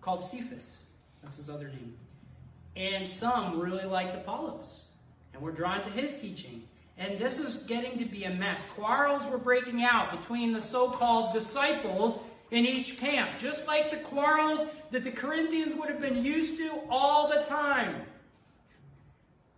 called 0.00 0.24
Cephas. 0.24 0.80
That's 1.22 1.36
his 1.36 1.48
other 1.48 1.68
name. 1.68 1.96
And 2.74 3.08
some 3.08 3.60
really 3.60 3.84
liked 3.84 4.16
Apollos 4.16 4.86
and 5.32 5.40
were 5.40 5.52
drawn 5.52 5.84
to 5.84 5.90
his 5.90 6.20
teachings. 6.20 6.64
And 6.98 7.20
this 7.20 7.38
is 7.38 7.62
getting 7.64 7.96
to 7.98 8.04
be 8.04 8.24
a 8.24 8.30
mess. 8.30 8.64
Quarrels 8.74 9.24
were 9.30 9.38
breaking 9.38 9.84
out 9.84 10.20
between 10.20 10.52
the 10.52 10.60
so 10.60 10.90
called 10.90 11.32
disciples 11.32 12.18
in 12.50 12.66
each 12.66 12.98
camp, 12.98 13.38
just 13.38 13.68
like 13.68 13.92
the 13.92 13.98
quarrels 13.98 14.66
that 14.90 15.04
the 15.04 15.10
Corinthians 15.12 15.76
would 15.76 15.88
have 15.88 16.00
been 16.00 16.22
used 16.24 16.58
to 16.58 16.80
all 16.90 17.28
the 17.28 17.44
time. 17.44 18.02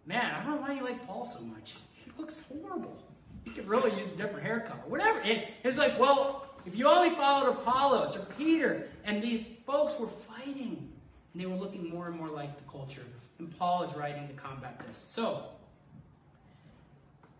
Man, 0.04 0.34
I 0.34 0.44
don't 0.44 0.56
know 0.56 0.60
why 0.60 0.74
you 0.74 0.84
like 0.84 1.06
Paul 1.06 1.24
so 1.24 1.40
much. 1.40 1.74
He 1.92 2.10
looks 2.18 2.38
horrible. 2.48 3.05
You 3.46 3.52
could 3.52 3.68
really 3.68 3.96
use 3.98 4.08
a 4.08 4.16
different 4.16 4.44
haircut. 4.44 4.82
Or 4.84 4.90
whatever. 4.90 5.20
It, 5.22 5.48
it's 5.64 5.78
like, 5.78 5.98
well, 5.98 6.50
if 6.66 6.76
you 6.76 6.88
only 6.88 7.10
followed 7.10 7.48
Apollos 7.48 8.16
or 8.16 8.26
Peter, 8.36 8.88
and 9.04 9.22
these 9.22 9.44
folks 9.64 9.98
were 9.98 10.08
fighting, 10.08 10.92
and 11.32 11.42
they 11.42 11.46
were 11.46 11.56
looking 11.56 11.88
more 11.88 12.08
and 12.08 12.16
more 12.16 12.28
like 12.28 12.56
the 12.58 12.70
culture. 12.70 13.04
And 13.38 13.56
Paul 13.56 13.84
is 13.84 13.96
writing 13.96 14.26
to 14.26 14.34
combat 14.34 14.82
this. 14.86 14.98
So, 14.98 15.44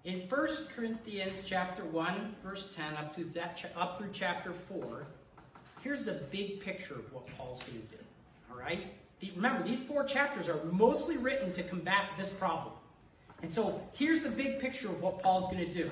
in 0.05 0.21
1 0.29 0.49
Corinthians 0.75 1.41
chapter 1.45 1.85
1, 1.85 2.37
verse 2.45 2.73
10, 2.77 2.95
up 2.95 3.17
to 3.17 3.25
that, 3.35 3.65
up 3.77 3.99
through 3.99 4.11
chapter 4.13 4.53
4, 4.69 5.07
here's 5.83 6.05
the 6.05 6.21
big 6.31 6.61
picture 6.61 6.95
of 6.95 7.13
what 7.13 7.27
Paul's 7.37 7.61
going 7.65 7.81
to 7.81 7.97
do. 7.97 8.03
All 8.51 8.59
right? 8.59 8.87
Remember, 9.35 9.67
these 9.67 9.81
four 9.81 10.05
chapters 10.05 10.49
are 10.49 10.63
mostly 10.71 11.17
written 11.17 11.53
to 11.55 11.65
combat 11.65 12.11
this 12.17 12.31
problem. 12.31 12.75
And 13.43 13.53
so 13.53 13.81
here's 13.93 14.23
the 14.23 14.31
big 14.31 14.61
picture 14.61 14.89
of 14.89 15.01
what 15.01 15.23
Paul's 15.23 15.53
going 15.53 15.67
to 15.67 15.73
do. 15.73 15.91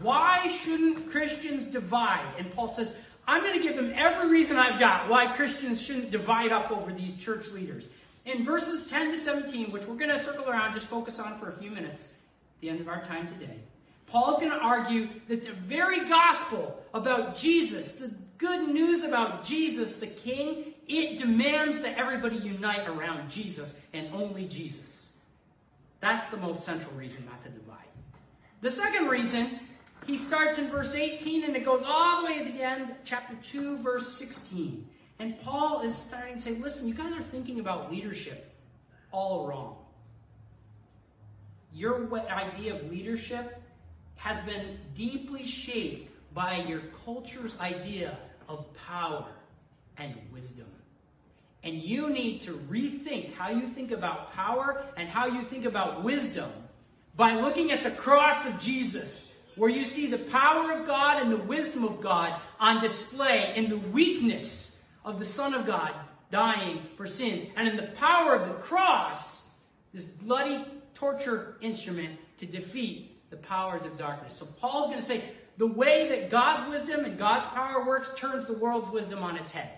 Why 0.00 0.48
shouldn't 0.62 1.10
Christians 1.10 1.66
divide? 1.66 2.26
And 2.38 2.52
Paul 2.52 2.68
says, 2.68 2.94
I'm 3.26 3.42
going 3.42 3.56
to 3.56 3.62
give 3.62 3.76
them 3.76 3.92
every 3.94 4.28
reason 4.28 4.56
I've 4.56 4.80
got 4.80 5.08
why 5.08 5.26
Christians 5.28 5.80
shouldn't 5.80 6.10
divide 6.10 6.52
up 6.52 6.70
over 6.70 6.92
these 6.92 7.16
church 7.16 7.48
leaders. 7.50 7.88
In 8.24 8.44
verses 8.44 8.88
10 8.88 9.12
to 9.12 9.16
17, 9.16 9.72
which 9.72 9.84
we're 9.86 9.96
going 9.96 10.10
to 10.10 10.22
circle 10.22 10.48
around, 10.48 10.74
just 10.74 10.86
focus 10.86 11.18
on 11.18 11.38
for 11.38 11.50
a 11.50 11.56
few 11.56 11.70
minutes, 11.70 12.10
the 12.60 12.68
end 12.68 12.80
of 12.80 12.88
our 12.88 13.04
time 13.04 13.26
today, 13.26 13.56
Paul's 14.06 14.38
going 14.38 14.52
to 14.52 14.58
argue 14.58 15.08
that 15.28 15.44
the 15.44 15.52
very 15.52 16.08
gospel 16.08 16.82
about 16.94 17.36
Jesus, 17.36 17.92
the 17.92 18.12
good 18.38 18.68
news 18.68 19.04
about 19.04 19.44
Jesus 19.44 19.96
the 19.96 20.06
King, 20.06 20.74
it 20.86 21.18
demands 21.18 21.80
that 21.80 21.96
everybody 21.96 22.36
unite 22.36 22.88
around 22.88 23.30
Jesus 23.30 23.80
and 23.92 24.12
only 24.12 24.46
Jesus. 24.46 25.01
That's 26.02 26.28
the 26.30 26.36
most 26.36 26.64
central 26.64 26.92
reason 26.96 27.24
not 27.24 27.42
to 27.44 27.48
divide. 27.48 27.78
The 28.60 28.72
second 28.72 29.06
reason, 29.06 29.60
he 30.04 30.18
starts 30.18 30.58
in 30.58 30.68
verse 30.68 30.96
18 30.96 31.44
and 31.44 31.56
it 31.56 31.64
goes 31.64 31.84
all 31.86 32.20
the 32.20 32.26
way 32.26 32.38
to 32.38 32.44
the 32.44 32.60
end, 32.60 32.92
chapter 33.04 33.36
2, 33.44 33.78
verse 33.78 34.12
16. 34.18 34.84
And 35.20 35.40
Paul 35.42 35.82
is 35.82 35.96
starting 35.96 36.34
to 36.34 36.40
say, 36.40 36.50
listen, 36.56 36.88
you 36.88 36.94
guys 36.94 37.14
are 37.14 37.22
thinking 37.22 37.60
about 37.60 37.92
leadership 37.92 38.52
all 39.12 39.46
wrong. 39.46 39.76
Your 41.72 42.12
idea 42.28 42.74
of 42.74 42.90
leadership 42.90 43.62
has 44.16 44.44
been 44.44 44.78
deeply 44.96 45.46
shaped 45.46 46.10
by 46.34 46.64
your 46.66 46.80
culture's 47.04 47.56
idea 47.60 48.18
of 48.48 48.66
power 48.74 49.28
and 49.98 50.16
wisdom. 50.32 50.66
And 51.64 51.80
you 51.80 52.10
need 52.10 52.42
to 52.42 52.52
rethink 52.68 53.34
how 53.34 53.50
you 53.50 53.68
think 53.68 53.92
about 53.92 54.32
power 54.32 54.84
and 54.96 55.08
how 55.08 55.26
you 55.26 55.44
think 55.44 55.64
about 55.64 56.02
wisdom 56.02 56.50
by 57.16 57.34
looking 57.34 57.70
at 57.70 57.84
the 57.84 57.90
cross 57.90 58.46
of 58.46 58.58
Jesus, 58.60 59.32
where 59.56 59.70
you 59.70 59.84
see 59.84 60.06
the 60.06 60.18
power 60.18 60.72
of 60.72 60.86
God 60.86 61.22
and 61.22 61.30
the 61.30 61.36
wisdom 61.36 61.84
of 61.84 62.00
God 62.00 62.40
on 62.58 62.80
display 62.80 63.52
in 63.54 63.68
the 63.68 63.78
weakness 63.78 64.76
of 65.04 65.18
the 65.18 65.24
Son 65.24 65.54
of 65.54 65.66
God 65.66 65.94
dying 66.30 66.80
for 66.96 67.06
sins, 67.06 67.44
and 67.56 67.68
in 67.68 67.76
the 67.76 67.92
power 67.98 68.34
of 68.34 68.48
the 68.48 68.54
cross, 68.54 69.46
this 69.92 70.04
bloody 70.04 70.64
torture 70.94 71.58
instrument 71.60 72.18
to 72.38 72.46
defeat 72.46 73.20
the 73.30 73.36
powers 73.36 73.84
of 73.84 73.98
darkness. 73.98 74.34
So 74.36 74.46
Paul's 74.46 74.86
going 74.86 74.98
to 74.98 75.04
say, 75.04 75.22
the 75.58 75.66
way 75.66 76.08
that 76.08 76.30
God's 76.30 76.70
wisdom 76.70 77.04
and 77.04 77.18
God's 77.18 77.46
power 77.54 77.84
works 77.84 78.10
turns 78.16 78.46
the 78.46 78.54
world's 78.54 78.90
wisdom 78.90 79.22
on 79.22 79.36
its 79.36 79.50
head. 79.50 79.68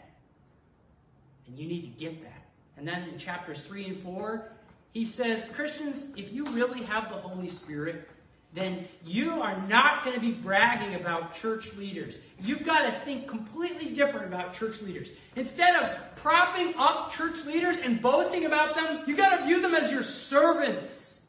And 1.47 1.59
you 1.59 1.67
need 1.67 1.83
to 1.83 2.01
get 2.01 2.23
that. 2.23 2.43
And 2.77 2.87
then 2.87 3.09
in 3.09 3.19
chapters 3.19 3.63
3 3.63 3.87
and 3.87 4.03
4, 4.03 4.49
he 4.93 5.05
says, 5.05 5.47
Christians, 5.55 6.05
if 6.17 6.33
you 6.33 6.45
really 6.47 6.83
have 6.85 7.09
the 7.09 7.17
Holy 7.17 7.49
Spirit, 7.49 8.09
then 8.55 8.87
you 9.05 9.43
are 9.43 9.61
not 9.67 10.05
going 10.05 10.15
to 10.15 10.21
be 10.21 10.31
bragging 10.31 10.95
about 10.95 11.35
church 11.35 11.75
leaders. 11.75 12.19
You've 12.41 12.63
got 12.63 12.83
to 12.83 13.05
think 13.05 13.27
completely 13.27 13.95
different 13.95 14.27
about 14.27 14.55
church 14.55 14.81
leaders. 14.81 15.11
Instead 15.35 15.75
of 15.75 15.91
propping 16.17 16.75
up 16.79 17.13
church 17.13 17.45
leaders 17.45 17.79
and 17.79 18.01
boasting 18.01 18.47
about 18.47 18.77
them, 18.77 19.03
you've 19.07 19.17
got 19.17 19.37
to 19.37 19.45
view 19.45 19.61
them 19.61 19.75
as 19.75 19.91
your 19.91 20.05
servants. 20.05 21.21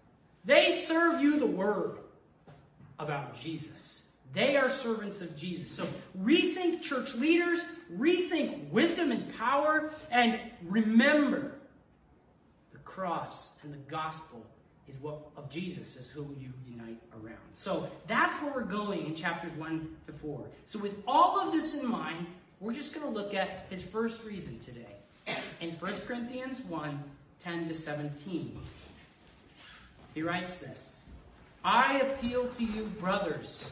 They 0.45 0.83
serve 0.85 1.19
you 1.19 1.39
the 1.39 1.47
word 1.47 1.97
about 2.99 3.39
Jesus. 3.41 3.94
They 4.35 4.57
are 4.57 4.69
servants 4.69 5.21
of 5.21 5.35
Jesus. 5.37 5.71
So 5.71 5.87
rethink 6.21 6.81
church 6.81 7.15
leaders, 7.15 7.61
rethink 7.97 8.69
wisdom 8.69 9.11
and 9.11 9.33
power, 9.37 9.93
and 10.11 10.39
remember 10.67 11.53
the 12.73 12.79
cross 12.79 13.49
and 13.63 13.73
the 13.73 13.89
gospel 13.89 14.45
is 14.89 14.95
what 15.01 15.19
of 15.37 15.49
Jesus 15.49 15.95
is 15.95 16.09
who 16.09 16.27
you 16.37 16.51
unite 16.69 17.01
around. 17.13 17.37
So 17.53 17.87
that's 18.07 18.35
where 18.41 18.53
we're 18.53 18.63
going 18.63 19.05
in 19.05 19.15
chapters 19.15 19.51
1 19.57 19.95
to 20.07 20.13
4. 20.13 20.45
So 20.65 20.79
with 20.79 21.01
all 21.07 21.39
of 21.39 21.53
this 21.53 21.81
in 21.81 21.89
mind, 21.89 22.27
we're 22.59 22.73
just 22.73 22.93
going 22.93 23.05
to 23.05 23.11
look 23.11 23.33
at 23.33 23.67
his 23.69 23.81
first 23.81 24.23
reason 24.23 24.59
today. 24.59 24.81
In 25.61 25.71
1 25.71 25.93
Corinthians 26.01 26.59
1, 26.61 27.03
10 27.39 27.67
to 27.69 27.73
17. 27.73 28.59
He 30.13 30.21
writes 30.21 30.55
this 30.55 31.01
I 31.63 31.99
appeal 31.99 32.47
to 32.49 32.63
you, 32.63 32.83
brothers, 32.99 33.71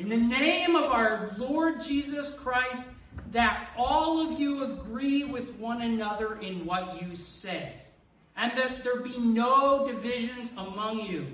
in 0.00 0.08
the 0.08 0.16
name 0.16 0.76
of 0.76 0.84
our 0.84 1.34
Lord 1.36 1.82
Jesus 1.82 2.32
Christ, 2.32 2.88
that 3.32 3.68
all 3.76 4.26
of 4.26 4.40
you 4.40 4.64
agree 4.64 5.24
with 5.24 5.54
one 5.56 5.82
another 5.82 6.40
in 6.40 6.64
what 6.64 7.02
you 7.02 7.14
say, 7.16 7.74
and 8.34 8.56
that 8.56 8.82
there 8.82 9.00
be 9.00 9.18
no 9.18 9.86
divisions 9.86 10.50
among 10.56 11.00
you, 11.00 11.26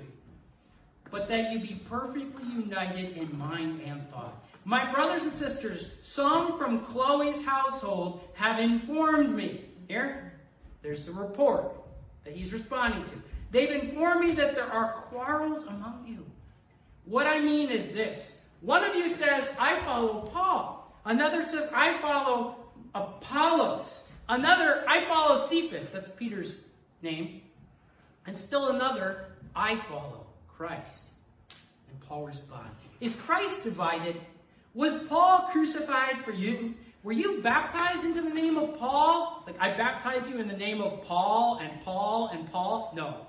but 1.09 1.29
that 1.29 1.53
you 1.53 1.59
be 1.59 1.81
perfectly 1.89 2.43
united 2.43 3.15
in 3.15 3.39
mind 3.39 3.81
and 3.85 4.07
thought. 4.09 4.45
My 4.65 4.91
brothers 4.91 5.23
and 5.23 5.31
sisters, 5.31 5.91
some 6.03 6.57
from 6.57 6.83
Chloe's 6.83 7.45
household 7.45 8.27
have 8.33 8.59
informed 8.59 9.33
me. 9.33 9.61
Here, 9.87 10.33
there's 10.81 11.07
a 11.07 11.13
report 11.13 11.71
that 12.25 12.35
he's 12.35 12.51
responding 12.51 13.05
to. 13.05 13.21
They've 13.49 13.81
informed 13.81 14.27
me 14.27 14.33
that 14.33 14.55
there 14.55 14.69
are 14.69 15.05
quarrels 15.09 15.63
among 15.63 16.03
you. 16.05 16.25
What 17.05 17.27
I 17.27 17.39
mean 17.39 17.69
is 17.69 17.93
this 17.93 18.36
one 18.61 18.83
of 18.83 18.95
you 18.95 19.09
says, 19.09 19.47
I 19.59 19.79
follow 19.81 20.29
Paul. 20.33 20.93
Another 21.05 21.43
says, 21.43 21.69
I 21.73 21.97
follow 21.99 22.55
Apollos. 22.95 24.09
Another, 24.29 24.83
I 24.87 25.05
follow 25.05 25.45
Cephas. 25.47 25.89
That's 25.89 26.09
Peter's 26.17 26.57
name. 27.01 27.41
And 28.25 28.37
still 28.37 28.69
another, 28.69 29.25
I 29.55 29.77
follow 29.89 30.27
Christ. 30.47 31.03
And 31.89 31.99
Paul 32.01 32.25
responds, 32.25 32.85
Is 32.99 33.15
Christ 33.15 33.63
divided? 33.63 34.19
Was 34.73 35.01
Paul 35.03 35.49
crucified 35.51 36.25
for 36.25 36.31
you? 36.31 36.75
Were 37.03 37.13
you 37.13 37.41
baptized 37.41 38.03
into 38.03 38.21
the 38.21 38.29
name 38.29 38.57
of 38.57 38.77
Paul? 38.77 39.43
Like, 39.47 39.59
I 39.61 39.77
baptize 39.77 40.27
you 40.27 40.39
in 40.39 40.47
the 40.47 40.57
name 40.57 40.81
of 40.81 41.03
Paul 41.03 41.59
and 41.61 41.81
Paul 41.81 42.29
and 42.33 42.51
Paul? 42.51 42.91
No. 42.95 43.27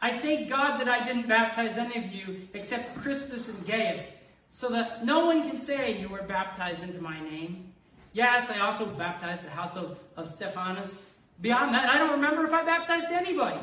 I 0.00 0.18
thank 0.18 0.48
God 0.48 0.78
that 0.78 0.88
I 0.88 1.04
didn't 1.04 1.28
baptize 1.28 1.76
any 1.76 2.04
of 2.04 2.12
you 2.12 2.48
except 2.54 2.96
Crispus 2.98 3.48
and 3.48 3.66
Gaius, 3.66 4.12
so 4.50 4.68
that 4.70 5.04
no 5.04 5.26
one 5.26 5.48
can 5.48 5.58
say 5.58 6.00
you 6.00 6.08
were 6.08 6.22
baptized 6.22 6.82
into 6.82 7.00
my 7.00 7.20
name. 7.20 7.72
Yes, 8.12 8.50
I 8.50 8.60
also 8.60 8.86
baptized 8.86 9.44
the 9.44 9.50
house 9.50 9.76
of, 9.76 9.98
of 10.16 10.28
Stephanas. 10.28 11.04
Beyond 11.40 11.74
that, 11.74 11.88
I 11.88 11.98
don't 11.98 12.12
remember 12.12 12.46
if 12.46 12.52
I 12.52 12.64
baptized 12.64 13.08
anybody. 13.10 13.60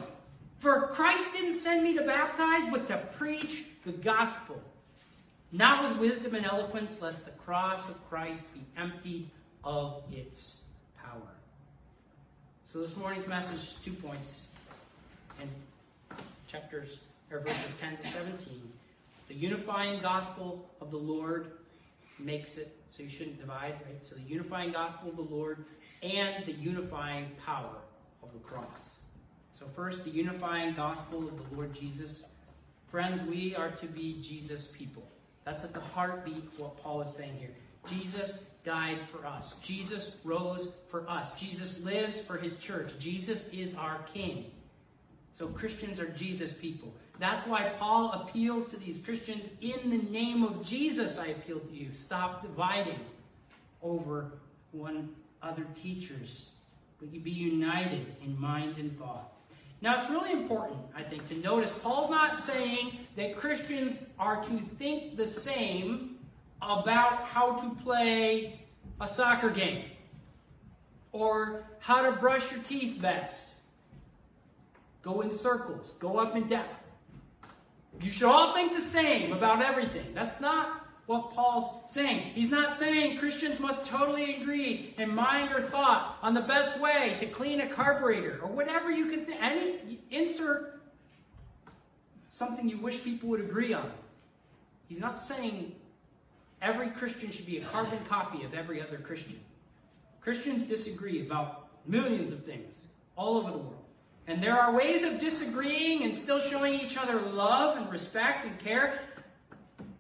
For 0.60 0.88
Christ 0.88 1.34
didn't 1.34 1.56
send 1.56 1.84
me 1.84 1.93
to 1.98 2.04
baptize, 2.04 2.69
but 2.71 2.88
to 2.88 2.98
preach 3.17 3.65
the 3.86 3.91
gospel. 3.91 4.62
Not 5.52 5.89
with 5.89 6.00
wisdom 6.00 6.36
and 6.36 6.45
eloquence, 6.45 7.00
lest 7.02 7.26
the 7.26 7.32
cross 7.32 7.88
of 7.89 8.10
Christ 8.10 8.43
be 8.54 8.62
emptied 8.78 9.30
of 9.63 10.04
its 10.12 10.56
power. 11.02 11.34
So 12.65 12.82
this 12.82 12.95
morning's 12.98 13.28
message, 13.28 13.76
two 13.84 13.93
points. 13.93 14.41
And 15.39 15.50
chapters 16.47 16.99
or 17.31 17.39
verses 17.39 17.73
10 17.79 17.97
to 17.97 18.08
17. 18.08 18.62
The 19.27 19.36
unifying 19.36 20.01
gospel 20.01 20.69
of 20.81 20.91
the 20.91 20.97
Lord 20.97 21.51
makes 22.19 22.58
it 22.58 22.75
so 22.88 23.03
you 23.03 23.10
shouldn't 23.10 23.39
divide, 23.39 23.73
right? 23.86 24.03
So 24.03 24.15
the 24.15 24.21
unifying 24.21 24.71
gospel 24.71 25.10
of 25.10 25.15
the 25.17 25.36
Lord 25.36 25.65
and 26.03 26.45
the 26.45 26.53
unifying 26.53 27.27
power 27.45 27.77
of 28.23 28.31
the 28.34 28.39
cross. 28.39 28.99
So 29.58 29.65
first, 29.75 30.03
the 30.03 30.12
unifying 30.12 30.75
gospel 30.75 31.27
of 31.27 31.38
the 31.38 31.55
Lord 31.55 31.73
Jesus. 31.73 32.25
Friends, 32.91 33.21
we 33.27 33.55
are 33.55 33.71
to 33.71 33.88
be 33.88 34.21
Jesus 34.21 34.67
people. 34.67 35.03
That's 35.43 35.63
at 35.63 35.73
the 35.73 35.79
heartbeat 35.79 36.43
of 36.53 36.60
what 36.60 36.77
Paul 36.77 37.01
is 37.01 37.13
saying 37.13 37.36
here. 37.38 37.51
Jesus 37.89 38.39
died 38.63 38.99
for 39.12 39.25
us. 39.25 39.55
Jesus 39.62 40.17
rose 40.23 40.69
for 40.89 41.08
us. 41.10 41.39
Jesus 41.39 41.84
lives 41.84 42.19
for 42.21 42.38
his 42.38 42.58
church. 42.58 42.93
Jesus 42.99 43.47
is 43.49 43.75
our 43.75 43.99
king. 44.13 44.51
So 45.36 45.48
Christians 45.48 46.00
are 46.00 46.08
Jesus 46.08 46.54
people. 46.54 46.93
That's 47.19 47.45
why 47.45 47.74
Paul 47.78 48.13
appeals 48.13 48.69
to 48.71 48.78
these 48.78 49.00
Christians 49.00 49.50
in 49.60 49.89
the 49.89 50.10
name 50.10 50.43
of 50.43 50.65
Jesus. 50.65 51.17
I 51.17 51.28
appeal 51.28 51.60
to 51.60 51.74
you. 51.74 51.89
Stop 51.93 52.41
dividing 52.41 53.00
over 53.82 54.32
one 54.71 55.10
other 55.43 55.65
teachers, 55.82 56.50
but 57.00 57.13
you 57.13 57.19
be 57.19 57.32
united 57.32 58.06
in 58.24 58.39
mind 58.39 58.78
and 58.78 58.98
thought. 58.98 59.34
Now, 59.82 60.02
it's 60.02 60.10
really 60.10 60.32
important, 60.32 60.80
I 60.95 61.04
think, 61.04 61.28
to 61.30 61.36
notice 61.36 61.71
Paul's 61.84 62.10
not 62.10 62.39
saying 62.39 62.98
that 63.17 63.36
Christians 63.36 64.00
are 64.17 64.41
to 64.41 64.60
think 64.80 65.17
the 65.17 65.28
same 65.28 66.17
about 66.62 67.26
how 67.26 67.56
to 67.58 67.84
play 67.84 68.62
a 69.02 69.08
soccer 69.08 69.50
game 69.50 69.84
or 71.12 71.65
how 71.80 72.02
to 72.02 72.13
brush 72.13 72.50
your 72.52 72.62
teeth 72.63 73.02
best 73.02 73.55
Go 75.06 75.22
in 75.22 75.30
circles. 75.30 75.94
Go 76.00 76.18
up 76.18 76.36
and 76.36 76.50
down. 76.50 76.65
You 78.02 78.10
should 78.10 78.28
all 78.28 78.56
think 78.56 78.74
the 78.74 78.82
same 78.82 79.32
about 79.32 79.63
everything. 79.63 80.08
That's 80.15 80.41
not 80.41 80.88
what 81.06 81.32
Paul's 81.36 81.94
saying. 81.94 82.32
He's 82.34 82.50
not 82.50 82.74
saying 82.74 83.20
Christians 83.20 83.60
must 83.60 83.86
totally 83.86 84.41
agree 84.41 84.96
in 84.98 85.13
mind 85.13 85.54
or 85.54 85.62
thought 85.62 86.18
on 86.24 86.34
the 86.34 86.41
best 86.41 86.80
way 86.82 87.15
to 87.20 87.28
clean 87.28 87.62
a 87.62 87.70
carburetor 87.70 88.39
or 88.41 88.50
whatever 88.50 88.91
you 88.91 89.06
can 89.06 89.26
think. 89.26 89.39
Any 89.39 90.00
insert 90.10 90.82
something 92.32 92.68
you 92.68 92.80
wish 92.80 93.04
people 93.04 93.30
would 93.30 93.41
agree 93.41 93.74
on. 93.74 93.91
He's 94.89 95.00
not 95.00 95.22
saying 95.22 95.76
every 96.63 96.89
Christian 96.89 97.32
should 97.32 97.46
be 97.46 97.60
a 97.60 97.65
carbon 97.65 98.00
copy 98.10 98.44
of 98.44 98.56
every 98.56 98.82
other 98.82 98.98
Christian. 98.98 99.39
Christians 100.20 100.63
disagree 100.63 101.24
about 101.28 101.68
millions 101.86 102.34
of 102.34 102.44
things 102.44 102.82
all 103.15 103.38
over 103.38 103.52
the 103.52 103.60
world. 103.60 103.85
And 104.28 104.42
there 104.42 104.60
are 104.60 104.76
ways 104.76 105.04
of 105.04 105.20
disagreeing 105.20 106.04
and 106.04 106.16
still 106.16 106.40
showing 106.40 106.74
each 106.74 106.98
other 106.98 107.20
love 107.20 107.78
and 107.78 107.90
respect 107.92 108.46
and 108.46 108.58
care 108.60 109.00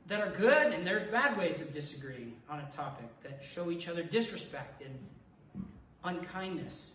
that 0.07 0.21
are 0.21 0.31
good, 0.35 0.73
and 0.73 0.85
there's 0.85 1.09
bad 1.11 1.37
ways 1.37 1.61
of 1.61 1.73
disagreeing 1.73 2.33
on 2.49 2.59
a 2.59 2.75
topic 2.75 3.07
that 3.23 3.41
show 3.53 3.71
each 3.71 3.87
other 3.87 4.03
disrespect 4.03 4.81
and 4.83 5.65
unkindness. 6.03 6.91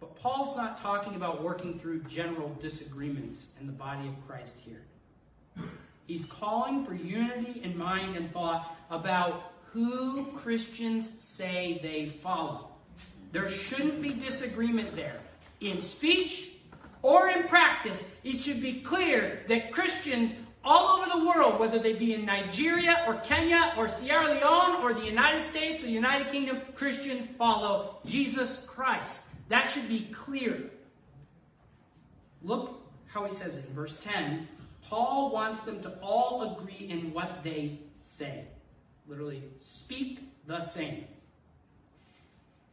But 0.00 0.16
Paul's 0.16 0.56
not 0.56 0.80
talking 0.80 1.14
about 1.14 1.42
working 1.42 1.78
through 1.78 2.04
general 2.04 2.50
disagreements 2.60 3.52
in 3.60 3.66
the 3.66 3.72
body 3.72 4.08
of 4.08 4.14
Christ 4.26 4.60
here. 4.60 4.82
He's 6.06 6.26
calling 6.26 6.84
for 6.84 6.94
unity 6.94 7.62
in 7.62 7.76
mind 7.76 8.16
and 8.16 8.30
thought 8.32 8.76
about 8.90 9.52
who 9.72 10.26
Christians 10.36 11.10
say 11.18 11.80
they 11.82 12.08
follow. 12.08 12.68
There 13.32 13.48
shouldn't 13.48 14.02
be 14.02 14.10
disagreement 14.10 14.94
there. 14.94 15.20
In 15.60 15.80
speech, 15.80 16.53
or 17.04 17.28
in 17.28 17.42
practice, 17.42 18.08
it 18.24 18.40
should 18.40 18.62
be 18.62 18.80
clear 18.80 19.42
that 19.46 19.70
Christians 19.70 20.32
all 20.64 20.96
over 20.96 21.18
the 21.18 21.26
world, 21.26 21.60
whether 21.60 21.78
they 21.78 21.92
be 21.92 22.14
in 22.14 22.24
Nigeria 22.24 23.04
or 23.06 23.16
Kenya 23.16 23.74
or 23.76 23.90
Sierra 23.90 24.32
Leone 24.32 24.82
or 24.82 24.94
the 24.94 25.04
United 25.04 25.42
States 25.42 25.84
or 25.84 25.88
United 25.88 26.32
Kingdom, 26.32 26.62
Christians 26.74 27.28
follow 27.36 27.98
Jesus 28.06 28.64
Christ. 28.66 29.20
That 29.50 29.70
should 29.70 29.86
be 29.86 30.08
clear. 30.14 30.70
Look 32.42 32.80
how 33.06 33.26
he 33.26 33.34
says 33.34 33.58
it 33.58 33.66
in 33.68 33.74
verse 33.74 33.94
10. 34.02 34.48
Paul 34.88 35.30
wants 35.30 35.60
them 35.60 35.82
to 35.82 35.98
all 36.00 36.56
agree 36.56 36.88
in 36.88 37.12
what 37.12 37.44
they 37.44 37.80
say. 37.98 38.46
Literally, 39.06 39.42
speak 39.60 40.20
the 40.46 40.62
same. 40.62 41.04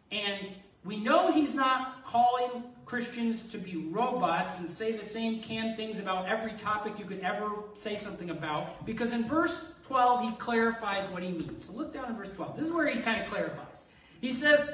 And 0.09 0.55
we 0.85 0.95
know 0.95 1.33
he's 1.33 1.53
not 1.53 2.05
calling 2.05 2.63
Christians 2.91 3.41
to 3.53 3.57
be 3.57 3.77
robots 3.77 4.57
and 4.59 4.69
say 4.69 4.91
the 4.91 5.03
same 5.05 5.39
canned 5.39 5.77
things 5.77 5.97
about 5.97 6.27
every 6.27 6.51
topic 6.57 6.99
you 6.99 7.05
could 7.05 7.21
ever 7.21 7.49
say 7.73 7.95
something 7.95 8.31
about, 8.31 8.85
because 8.85 9.13
in 9.13 9.23
verse 9.23 9.63
12 9.87 10.29
he 10.29 10.35
clarifies 10.35 11.09
what 11.09 11.23
he 11.23 11.31
means. 11.31 11.65
So 11.65 11.71
look 11.71 11.93
down 11.93 12.09
in 12.09 12.17
verse 12.17 12.27
12. 12.35 12.57
This 12.57 12.65
is 12.65 12.73
where 12.73 12.89
he 12.89 12.99
kind 12.99 13.21
of 13.21 13.29
clarifies. 13.29 13.85
He 14.19 14.33
says, 14.33 14.71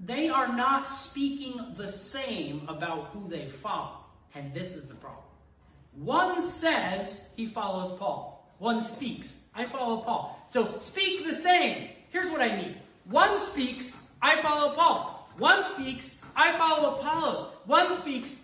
they 0.00 0.30
are 0.30 0.48
not 0.48 0.86
speaking 0.86 1.74
the 1.76 1.88
same 1.88 2.66
about 2.66 3.10
who 3.12 3.28
they 3.28 3.50
follow. 3.50 3.98
And 4.34 4.54
this 4.54 4.74
is 4.74 4.86
the 4.86 4.94
problem. 4.94 5.24
One 5.96 6.42
says 6.42 7.20
he 7.36 7.48
follows 7.48 7.98
Paul. 7.98 8.50
One 8.60 8.80
speaks, 8.80 9.36
I 9.54 9.66
follow 9.66 10.00
Paul. 10.00 10.42
So 10.50 10.78
speak 10.80 11.26
the 11.26 11.34
same. 11.34 11.90
Here's 12.08 12.30
what 12.30 12.40
I 12.40 12.56
mean. 12.56 12.76
One 13.04 13.38
speaks, 13.40 13.94
I 14.22 14.40
follow 14.40 14.74
Paul. 14.74 15.16
One 15.38 15.64
speaks, 15.64 16.16
I 16.34 16.58
follow 16.58 16.96
Apollos. 16.96 17.48
One 17.64 17.96
speaks, 18.00 18.36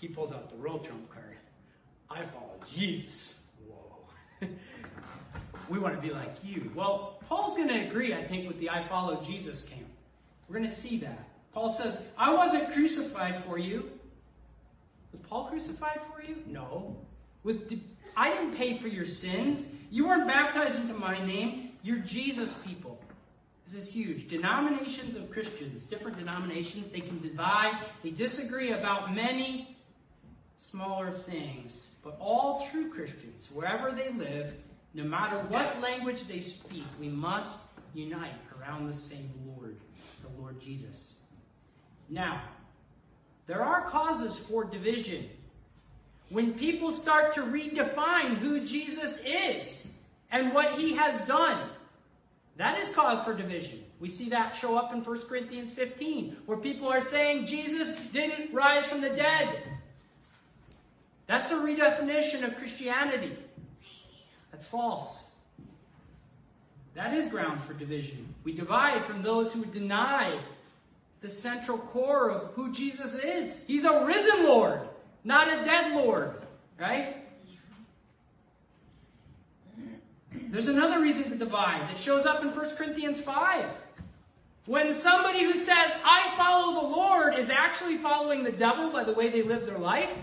he 0.00 0.08
pulls 0.08 0.32
out 0.32 0.50
the 0.50 0.56
real 0.56 0.78
trump 0.78 1.10
card. 1.12 1.36
I 2.10 2.24
follow 2.26 2.58
Jesus. 2.74 3.38
Whoa. 3.68 4.48
we 5.68 5.78
want 5.78 5.94
to 5.94 6.00
be 6.00 6.12
like 6.12 6.36
you. 6.42 6.70
Well, 6.74 7.18
Paul's 7.28 7.56
going 7.56 7.68
to 7.68 7.86
agree, 7.86 8.14
I 8.14 8.24
think, 8.24 8.48
with 8.48 8.58
the 8.58 8.70
I 8.70 8.86
follow 8.88 9.22
Jesus 9.22 9.62
camp. 9.62 9.86
We're 10.48 10.56
going 10.56 10.68
to 10.68 10.74
see 10.74 10.98
that. 10.98 11.28
Paul 11.52 11.72
says, 11.72 12.02
I 12.16 12.32
wasn't 12.32 12.72
crucified 12.72 13.44
for 13.44 13.58
you. 13.58 13.90
Was 15.12 15.20
Paul 15.28 15.44
crucified 15.46 16.00
for 16.12 16.22
you? 16.22 16.36
No. 16.46 16.96
With, 17.44 17.80
I 18.16 18.30
didn't 18.30 18.54
pay 18.54 18.78
for 18.78 18.88
your 18.88 19.06
sins. 19.06 19.68
You 19.90 20.06
weren't 20.06 20.26
baptized 20.26 20.80
into 20.80 20.94
my 20.94 21.24
name. 21.24 21.72
You're 21.82 21.98
Jesus 21.98 22.54
people. 22.66 23.01
This 23.66 23.74
is 23.74 23.92
huge. 23.92 24.28
Denominations 24.28 25.16
of 25.16 25.30
Christians, 25.30 25.84
different 25.84 26.18
denominations, 26.18 26.90
they 26.90 27.00
can 27.00 27.20
divide, 27.20 27.78
they 28.02 28.10
disagree 28.10 28.72
about 28.72 29.14
many 29.14 29.76
smaller 30.56 31.10
things. 31.10 31.88
But 32.02 32.16
all 32.18 32.68
true 32.70 32.90
Christians, 32.90 33.48
wherever 33.52 33.92
they 33.92 34.10
live, 34.12 34.54
no 34.94 35.04
matter 35.04 35.38
what 35.48 35.80
language 35.80 36.24
they 36.24 36.40
speak, 36.40 36.84
we 37.00 37.08
must 37.08 37.58
unite 37.94 38.34
around 38.58 38.86
the 38.86 38.94
same 38.94 39.30
Lord, 39.46 39.76
the 40.22 40.40
Lord 40.40 40.60
Jesus. 40.60 41.14
Now, 42.08 42.42
there 43.46 43.62
are 43.62 43.88
causes 43.88 44.36
for 44.36 44.64
division. 44.64 45.28
When 46.30 46.54
people 46.54 46.92
start 46.92 47.34
to 47.34 47.42
redefine 47.42 48.36
who 48.36 48.60
Jesus 48.60 49.20
is 49.24 49.86
and 50.30 50.54
what 50.54 50.74
he 50.74 50.94
has 50.94 51.20
done, 51.26 51.58
that 52.56 52.78
is 52.78 52.88
cause 52.90 53.24
for 53.24 53.34
division. 53.34 53.82
We 53.98 54.08
see 54.08 54.28
that 54.30 54.54
show 54.54 54.76
up 54.76 54.92
in 54.92 55.02
1 55.02 55.20
Corinthians 55.22 55.72
15, 55.72 56.36
where 56.46 56.58
people 56.58 56.88
are 56.88 57.00
saying 57.00 57.46
Jesus 57.46 57.98
didn't 58.12 58.52
rise 58.52 58.84
from 58.84 59.00
the 59.00 59.10
dead. 59.10 59.62
That's 61.26 61.50
a 61.52 61.56
redefinition 61.56 62.44
of 62.44 62.56
Christianity. 62.58 63.36
That's 64.50 64.66
false. 64.66 65.24
That 66.94 67.14
is 67.14 67.30
grounds 67.30 67.64
for 67.64 67.72
division. 67.72 68.34
We 68.44 68.52
divide 68.52 69.06
from 69.06 69.22
those 69.22 69.52
who 69.52 69.64
deny 69.64 70.38
the 71.22 71.30
central 71.30 71.78
core 71.78 72.30
of 72.30 72.52
who 72.54 72.72
Jesus 72.72 73.14
is. 73.14 73.64
He's 73.66 73.84
a 73.84 74.04
risen 74.04 74.44
Lord, 74.44 74.80
not 75.24 75.48
a 75.48 75.64
dead 75.64 75.96
Lord, 75.96 76.42
right? 76.78 77.21
There's 80.52 80.68
another 80.68 81.00
reason 81.00 81.30
to 81.30 81.34
divide 81.34 81.88
that 81.88 81.96
shows 81.96 82.26
up 82.26 82.42
in 82.42 82.54
1 82.54 82.76
Corinthians 82.76 83.18
5. 83.18 83.64
When 84.66 84.94
somebody 84.94 85.44
who 85.44 85.54
says, 85.54 85.90
I 86.04 86.34
follow 86.36 86.82
the 86.82 86.88
Lord, 86.94 87.38
is 87.38 87.48
actually 87.48 87.96
following 87.96 88.44
the 88.44 88.52
devil 88.52 88.90
by 88.90 89.02
the 89.02 89.14
way 89.14 89.30
they 89.30 89.42
live 89.42 89.64
their 89.64 89.78
life, 89.78 90.14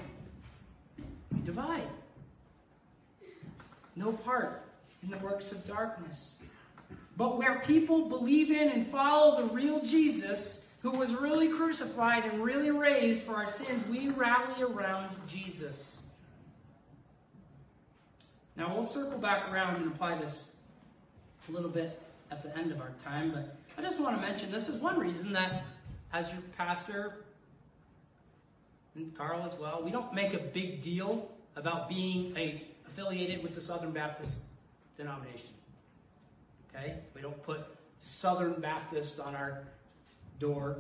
we 1.34 1.40
divide. 1.40 1.88
No 3.96 4.12
part 4.12 4.62
in 5.02 5.10
the 5.10 5.18
works 5.18 5.52
of 5.52 5.66
darkness. 5.66 6.38
But 7.18 7.40
where 7.40 7.64
people 7.66 8.08
believe 8.08 8.52
in 8.52 8.70
and 8.70 8.86
follow 8.86 9.42
the 9.42 9.52
real 9.52 9.82
Jesus, 9.84 10.64
who 10.84 10.92
was 10.92 11.12
really 11.16 11.50
crucified 11.50 12.26
and 12.26 12.44
really 12.44 12.70
raised 12.70 13.24
for 13.24 13.34
our 13.34 13.50
sins, 13.50 13.84
we 13.88 14.10
rally 14.10 14.62
around 14.62 15.10
Jesus. 15.28 15.99
Now 18.60 18.76
we'll 18.76 18.86
circle 18.86 19.18
back 19.18 19.50
around 19.50 19.78
and 19.78 19.88
apply 19.88 20.18
this 20.18 20.44
a 21.48 21.52
little 21.54 21.70
bit 21.70 21.98
at 22.30 22.44
the 22.44 22.56
end 22.58 22.74
of 22.74 22.82
our 22.82 22.92
time, 23.06 23.32
but 23.32 23.56
I 23.78 23.82
just 23.82 24.02
want 24.02 24.18
to 24.18 24.22
mention 24.22 24.52
this 24.52 24.68
is 24.68 24.82
one 24.82 25.00
reason 25.00 25.32
that, 25.32 25.64
as 26.12 26.30
your 26.30 26.42
pastor, 26.58 27.24
and 28.96 29.18
Carl 29.18 29.50
as 29.50 29.58
well, 29.58 29.82
we 29.82 29.92
don't 29.92 30.14
make 30.14 30.34
a 30.34 30.40
big 30.40 30.82
deal 30.82 31.30
about 31.56 31.88
being 31.88 32.36
a, 32.36 32.62
affiliated 32.86 33.42
with 33.42 33.56
the 33.56 33.62
Southern 33.62 33.92
Baptist 33.92 34.40
denomination. 34.98 35.48
Okay? 36.76 36.96
We 37.16 37.22
don't 37.22 37.42
put 37.44 37.62
Southern 38.02 38.60
Baptist 38.60 39.22
on 39.22 39.36
our 39.36 39.64
door. 40.38 40.80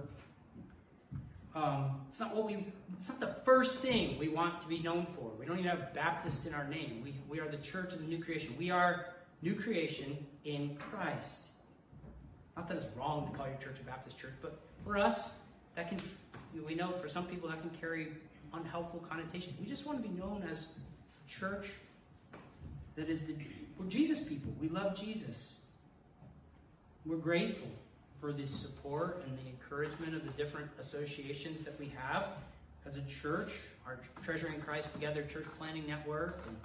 Um, 1.59 2.01
it's 2.09 2.19
not 2.19 2.35
what 2.35 2.45
we. 2.45 2.67
It's 2.97 3.09
not 3.09 3.19
the 3.19 3.35
first 3.43 3.79
thing 3.79 4.17
we 4.17 4.29
want 4.29 4.61
to 4.61 4.67
be 4.67 4.79
known 4.79 5.05
for. 5.15 5.31
We 5.37 5.45
don't 5.45 5.59
even 5.59 5.69
have 5.69 5.93
Baptist 5.93 6.45
in 6.45 6.53
our 6.53 6.67
name. 6.67 7.01
We 7.03 7.13
we 7.29 7.39
are 7.39 7.49
the 7.49 7.57
church 7.57 7.91
of 7.91 7.99
the 7.99 8.05
new 8.05 8.23
creation. 8.23 8.55
We 8.57 8.69
are 8.69 9.07
new 9.41 9.55
creation 9.55 10.17
in 10.45 10.77
Christ. 10.77 11.41
Not 12.55 12.67
that 12.69 12.77
it's 12.77 12.85
wrong 12.95 13.29
to 13.29 13.37
call 13.37 13.47
your 13.47 13.57
church 13.57 13.77
a 13.81 13.83
Baptist 13.83 14.17
church, 14.17 14.33
but 14.41 14.59
for 14.85 14.97
us, 14.97 15.19
that 15.75 15.89
can. 15.89 15.99
We 16.65 16.75
know 16.75 16.93
for 17.01 17.09
some 17.09 17.25
people 17.25 17.49
that 17.49 17.61
can 17.61 17.69
carry 17.71 18.09
unhelpful 18.53 19.05
connotations. 19.09 19.55
We 19.59 19.67
just 19.67 19.85
want 19.85 20.01
to 20.01 20.07
be 20.07 20.17
known 20.17 20.47
as 20.49 20.69
church 21.27 21.67
that 22.95 23.09
is 23.09 23.21
the. 23.21 23.35
We're 23.77 23.87
Jesus 23.87 24.19
people. 24.19 24.53
We 24.61 24.69
love 24.69 24.95
Jesus. 24.95 25.55
We're 27.05 27.17
grateful 27.17 27.69
for 28.19 28.33
the 28.33 28.47
support 28.47 29.23
and 29.25 29.37
the 29.37 29.49
encouragement 29.49 30.15
of 30.15 30.23
the 30.23 30.31
different 30.31 30.69
associations 30.79 31.63
that 31.63 31.79
we 31.79 31.91
have 31.95 32.25
as 32.85 32.95
a 32.95 33.01
church, 33.03 33.53
our 33.85 33.99
Treasuring 34.23 34.59
Christ 34.61 34.91
Together 34.93 35.23
Church 35.23 35.45
Planting 35.57 35.87
Network, 35.87 36.39
and 36.47 36.55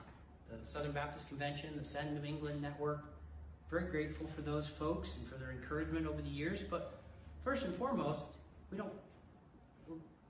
the 0.50 0.68
Southern 0.68 0.92
Baptist 0.92 1.28
Convention, 1.28 1.70
the 1.76 1.84
Send 1.84 2.16
of 2.16 2.24
England 2.24 2.62
Network. 2.62 3.04
Very 3.70 3.90
grateful 3.90 4.26
for 4.34 4.42
those 4.42 4.68
folks 4.68 5.16
and 5.16 5.28
for 5.28 5.36
their 5.36 5.50
encouragement 5.50 6.06
over 6.06 6.22
the 6.22 6.28
years. 6.28 6.60
But 6.68 7.00
first 7.42 7.64
and 7.64 7.74
foremost, 7.76 8.26
we 8.70 8.78
don't 8.78 8.92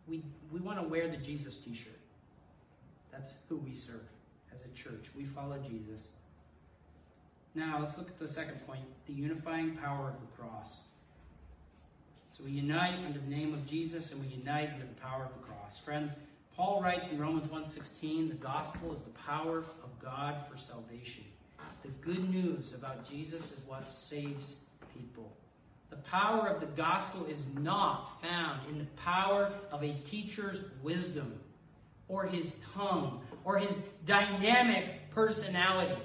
we 0.07 0.23
we 0.53 0.61
want 0.61 0.81
to 0.81 0.87
wear 0.87 1.09
the 1.09 1.17
Jesus 1.17 1.59
T-shirt. 1.59 1.99
That's 3.11 3.31
who 3.49 3.57
we 3.57 3.75
serve 3.75 4.07
as 4.55 4.61
a 4.65 4.69
church. 4.77 5.11
We 5.17 5.25
follow 5.25 5.59
Jesus. 5.59 6.09
Now 7.55 7.79
let's 7.81 7.97
look 7.99 8.09
at 8.09 8.19
the 8.19 8.29
second 8.29 8.65
point: 8.67 8.85
the 9.07 9.13
unifying 9.13 9.77
power 9.77 10.09
of 10.09 10.21
the 10.21 10.43
cross. 10.43 10.79
So 12.37 12.43
we 12.43 12.51
unite 12.51 12.99
under 13.07 13.21
the 13.21 13.31
name 13.31 13.55
of 13.55 13.65
Jesus 13.65 14.11
and 14.11 14.21
we 14.21 14.27
unite 14.27 14.71
under 14.73 14.87
the 14.87 15.01
power 15.01 15.23
of 15.23 15.33
the 15.35 15.47
cross. 15.47 15.79
Friends, 15.79 16.11
Paul 16.57 16.83
writes 16.83 17.13
in 17.13 17.21
Romans 17.21 17.47
1:16, 17.47 18.29
the 18.29 18.35
gospel 18.35 18.93
is 18.93 19.01
the 19.03 19.11
power 19.11 19.59
of 19.59 19.99
God 20.03 20.45
for 20.51 20.57
salvation. 20.57 21.25
The 21.83 21.91
good 22.01 22.29
news 22.29 22.75
about 22.75 23.09
Jesus 23.09 23.53
is 23.53 23.61
what 23.67 23.87
saves 23.87 24.57
people. 24.93 25.37
The 25.91 25.97
power 25.97 26.49
of 26.49 26.59
the 26.61 26.67
gospel 26.67 27.25
is 27.27 27.47
not 27.61 28.21
found 28.21 28.69
in 28.69 28.79
the 28.79 28.91
power 28.97 29.53
of 29.71 29.85
a 29.85 29.93
teacher's 30.01 30.65
wisdom 30.83 31.39
or 32.09 32.27
his 32.27 32.53
tongue 32.75 33.23
or 33.45 33.59
his 33.59 33.79
dynamic 34.07 35.09
personality. 35.11 36.03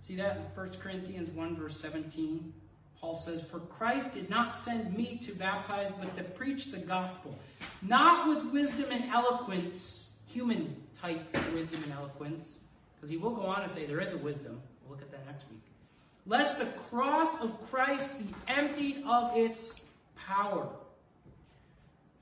See 0.00 0.16
that 0.16 0.36
in 0.36 0.42
1 0.54 0.70
Corinthians 0.78 1.30
1, 1.30 1.56
verse 1.56 1.80
17? 1.80 2.52
Paul 3.00 3.14
says, 3.14 3.42
For 3.42 3.60
Christ 3.60 4.14
did 4.14 4.28
not 4.28 4.54
send 4.54 4.94
me 4.94 5.20
to 5.24 5.32
baptize, 5.34 5.90
but 5.98 6.14
to 6.16 6.22
preach 6.22 6.66
the 6.66 6.78
gospel, 6.78 7.38
not 7.82 8.28
with 8.28 8.52
wisdom 8.52 8.90
and 8.90 9.10
eloquence, 9.10 10.04
human 10.26 10.76
type 11.00 11.34
wisdom 11.54 11.82
and 11.84 11.92
eloquence, 11.92 12.58
because 12.94 13.10
he 13.10 13.16
will 13.16 13.30
go 13.30 13.42
on 13.42 13.62
and 13.62 13.70
say 13.70 13.86
there 13.86 14.00
is 14.00 14.12
a 14.12 14.18
wisdom. 14.18 14.60
We'll 14.82 14.96
look 14.96 15.02
at 15.02 15.10
that 15.12 15.26
next 15.26 15.44
week. 15.50 15.62
Lest 16.26 16.58
the 16.58 16.66
cross 16.66 17.40
of 17.40 17.70
Christ 17.70 18.18
be 18.18 18.34
emptied 18.48 19.02
of 19.06 19.36
its 19.36 19.80
power. 20.14 20.68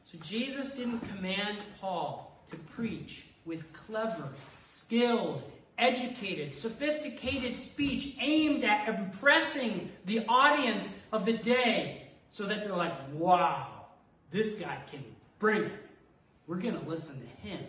So 0.05 0.17
Jesus 0.23 0.71
didn't 0.71 1.01
command 1.01 1.59
Paul 1.81 2.41
to 2.51 2.57
preach 2.57 3.27
with 3.45 3.71
clever, 3.73 4.29
skilled, 4.61 5.43
educated, 5.79 6.55
sophisticated 6.57 7.59
speech 7.59 8.17
aimed 8.21 8.65
at 8.65 8.89
impressing 8.89 9.91
the 10.07 10.25
audience 10.27 11.01
of 11.13 11.25
the 11.25 11.33
day 11.33 12.03
so 12.31 12.45
that 12.45 12.65
they're 12.65 12.77
like, 12.77 12.95
wow, 13.15 13.87
this 14.31 14.59
guy 14.59 14.77
can 14.91 15.05
bring 15.39 15.65
it. 15.65 15.73
We're 16.47 16.57
going 16.57 16.79
to 16.79 16.89
listen 16.89 17.21
to 17.21 17.49
him. 17.49 17.65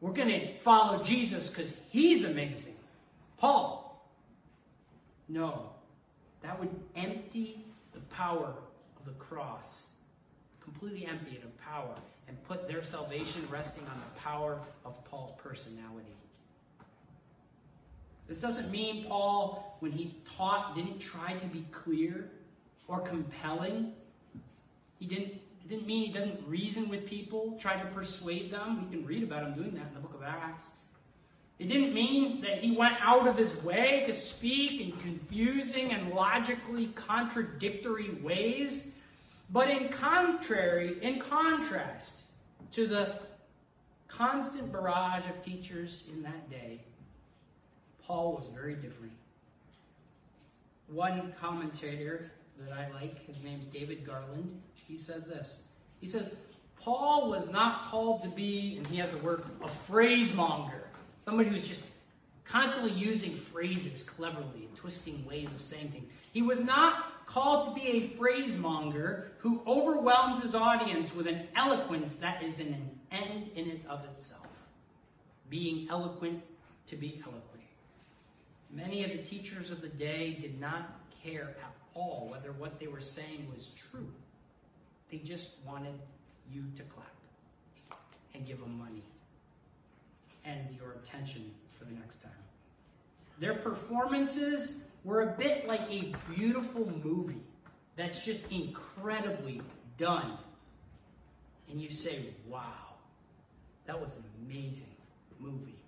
We're 0.00 0.12
going 0.12 0.28
to 0.28 0.58
follow 0.58 1.02
Jesus 1.02 1.48
because 1.48 1.74
he's 1.90 2.24
amazing. 2.24 2.74
Paul. 3.38 4.06
No. 5.28 5.70
That 6.42 6.60
would 6.60 6.68
empty 6.94 7.64
the 7.92 8.00
power 8.00 8.52
of 8.98 9.04
the 9.06 9.12
cross, 9.12 9.84
completely 10.62 11.06
empty 11.06 11.36
it 11.36 11.44
of 11.44 11.58
power, 11.58 11.94
and 12.28 12.42
put 12.44 12.68
their 12.68 12.84
salvation 12.84 13.46
resting 13.50 13.84
on 13.84 13.98
the 13.98 14.20
power 14.20 14.60
of 14.84 15.02
Paul's 15.06 15.32
personality. 15.42 16.16
This 18.28 18.38
doesn't 18.38 18.70
mean 18.70 19.04
Paul, 19.04 19.76
when 19.80 19.92
he 19.92 20.14
taught, 20.36 20.74
didn't 20.74 20.98
try 20.98 21.34
to 21.34 21.46
be 21.46 21.64
clear 21.70 22.30
or 22.88 23.00
compelling. 23.00 23.92
He 24.98 25.06
didn't, 25.06 25.32
it 25.34 25.68
didn't 25.68 25.86
mean 25.86 26.06
he 26.06 26.12
doesn't 26.12 26.40
reason 26.46 26.88
with 26.88 27.06
people, 27.06 27.56
try 27.60 27.76
to 27.76 27.86
persuade 27.90 28.50
them. 28.50 28.88
We 28.88 28.96
can 28.96 29.06
read 29.06 29.22
about 29.22 29.44
him 29.44 29.54
doing 29.54 29.74
that 29.74 29.88
in 29.88 29.94
the 29.94 30.00
book 30.00 30.14
of 30.14 30.22
Acts. 30.22 30.70
It 31.58 31.68
didn't 31.68 31.94
mean 31.94 32.40
that 32.40 32.58
he 32.58 32.76
went 32.76 32.96
out 33.00 33.28
of 33.28 33.36
his 33.36 33.54
way 33.62 34.02
to 34.06 34.12
speak 34.12 34.80
in 34.80 34.92
confusing 34.98 35.92
and 35.92 36.10
logically 36.10 36.88
contradictory 36.88 38.10
ways. 38.22 38.84
But 39.50 39.70
in 39.70 39.88
contrary, 39.88 40.98
in 41.02 41.20
contrast 41.20 42.22
to 42.72 42.86
the 42.86 43.20
constant 44.08 44.72
barrage 44.72 45.22
of 45.28 45.44
teachers 45.44 46.08
in 46.12 46.22
that 46.22 46.50
day, 46.50 46.80
Paul 48.06 48.34
was 48.34 48.46
very 48.54 48.74
different. 48.74 49.12
One 50.88 51.32
commentator 51.40 52.30
that 52.60 52.76
I 52.76 52.92
like. 52.92 53.26
His 53.26 53.42
name's 53.42 53.66
David 53.66 54.06
Garland. 54.06 54.60
He 54.86 54.96
says 54.96 55.24
this. 55.24 55.62
He 56.00 56.06
says, 56.06 56.34
Paul 56.80 57.30
was 57.30 57.50
not 57.50 57.84
called 57.84 58.22
to 58.22 58.28
be, 58.28 58.76
and 58.76 58.86
he 58.86 58.98
has 58.98 59.12
a 59.14 59.18
word, 59.18 59.42
a 59.62 59.68
phrasemonger. 59.68 60.82
Somebody 61.24 61.48
who's 61.48 61.66
just 61.66 61.84
constantly 62.44 62.92
using 62.92 63.32
phrases 63.32 64.02
cleverly 64.02 64.66
and 64.66 64.76
twisting 64.76 65.24
ways 65.24 65.48
of 65.50 65.62
saying 65.62 65.88
things. 65.88 66.04
He 66.32 66.42
was 66.42 66.60
not 66.60 67.26
called 67.26 67.74
to 67.74 67.80
be 67.80 67.88
a 67.88 68.08
phrasemonger 68.18 69.28
who 69.38 69.62
overwhelms 69.66 70.42
his 70.42 70.54
audience 70.54 71.14
with 71.14 71.26
an 71.26 71.48
eloquence 71.56 72.16
that 72.16 72.42
is 72.42 72.60
an 72.60 72.90
end 73.10 73.50
in 73.56 73.70
and 73.70 73.80
of 73.88 74.04
itself. 74.04 74.46
Being 75.48 75.88
eloquent 75.88 76.42
to 76.88 76.96
be 76.96 77.22
eloquent. 77.22 77.53
Many 78.74 79.04
of 79.04 79.12
the 79.12 79.18
teachers 79.18 79.70
of 79.70 79.80
the 79.80 79.88
day 79.88 80.36
did 80.40 80.60
not 80.60 81.00
care 81.22 81.54
at 81.62 81.74
all 81.94 82.28
whether 82.30 82.52
what 82.52 82.80
they 82.80 82.88
were 82.88 83.00
saying 83.00 83.48
was 83.54 83.68
true. 83.90 84.08
They 85.10 85.18
just 85.18 85.50
wanted 85.64 85.94
you 86.52 86.64
to 86.76 86.82
clap 86.82 87.06
and 88.34 88.44
give 88.46 88.58
them 88.58 88.76
money 88.78 89.04
and 90.44 90.60
your 90.76 90.92
attention 90.92 91.52
for 91.78 91.84
the 91.84 91.92
next 91.92 92.22
time. 92.22 92.32
Their 93.38 93.54
performances 93.54 94.78
were 95.04 95.22
a 95.22 95.38
bit 95.38 95.68
like 95.68 95.82
a 95.88 96.12
beautiful 96.34 96.90
movie 97.04 97.42
that's 97.96 98.24
just 98.24 98.40
incredibly 98.50 99.62
done. 99.98 100.36
And 101.70 101.80
you 101.80 101.90
say, 101.90 102.26
wow, 102.48 102.72
that 103.86 104.00
was 104.00 104.10
an 104.16 104.24
amazing 104.44 104.94
movie. 105.38 105.83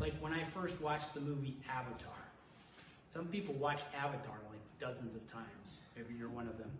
Like 0.00 0.14
when 0.20 0.32
I 0.32 0.44
first 0.54 0.80
watched 0.80 1.14
the 1.14 1.20
movie 1.20 1.56
Avatar. 1.70 2.10
Some 3.12 3.26
people 3.26 3.54
watch 3.54 3.80
Avatar 3.96 4.36
like 4.50 4.60
dozens 4.80 5.14
of 5.14 5.30
times. 5.30 5.78
Maybe 5.96 6.14
you're 6.18 6.30
one 6.30 6.48
of 6.48 6.56
them. 6.58 6.70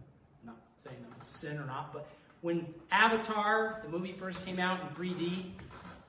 I'm 0.42 0.48
not 0.48 0.56
saying 0.78 0.96
that's 1.10 1.28
sin 1.28 1.58
or 1.58 1.66
not, 1.66 1.92
but 1.92 2.08
when 2.40 2.66
Avatar, 2.90 3.80
the 3.84 3.88
movie 3.88 4.12
first 4.18 4.44
came 4.44 4.58
out 4.58 4.80
in 4.80 4.88
3D, 4.96 5.50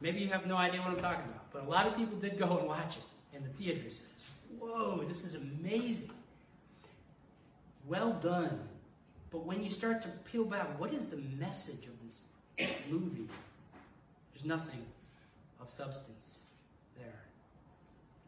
maybe 0.02 0.20
you 0.20 0.30
have 0.30 0.48
no 0.48 0.56
idea 0.56 0.82
what 0.82 0.90
I'm 0.90 1.00
talking 1.00 1.26
about, 1.26 1.52
but 1.52 1.64
a 1.64 1.70
lot 1.70 1.88
of 1.88 1.96
people 1.96 2.18
did 2.18 2.40
go 2.40 2.58
and 2.58 2.68
watch 2.68 2.98
it 2.98 3.38
in 3.38 3.44
the 3.44 3.50
theaters. 3.50 4.00
Whoa, 4.60 5.04
this 5.08 5.24
is 5.24 5.36
amazing. 5.36 6.10
Well 7.88 8.14
done. 8.14 8.60
But 9.30 9.46
when 9.46 9.64
you 9.64 9.70
start 9.70 10.02
to 10.04 10.08
peel 10.32 10.46
back, 10.46 10.80
what 10.80 10.94
is 10.94 11.08
the 11.08 11.18
message 11.40 11.86
of 11.86 11.94
this 12.04 12.20
movie? 12.90 13.28
There's 14.34 14.46
nothing 14.46 14.86
of 15.60 15.70
substance. 15.70 16.23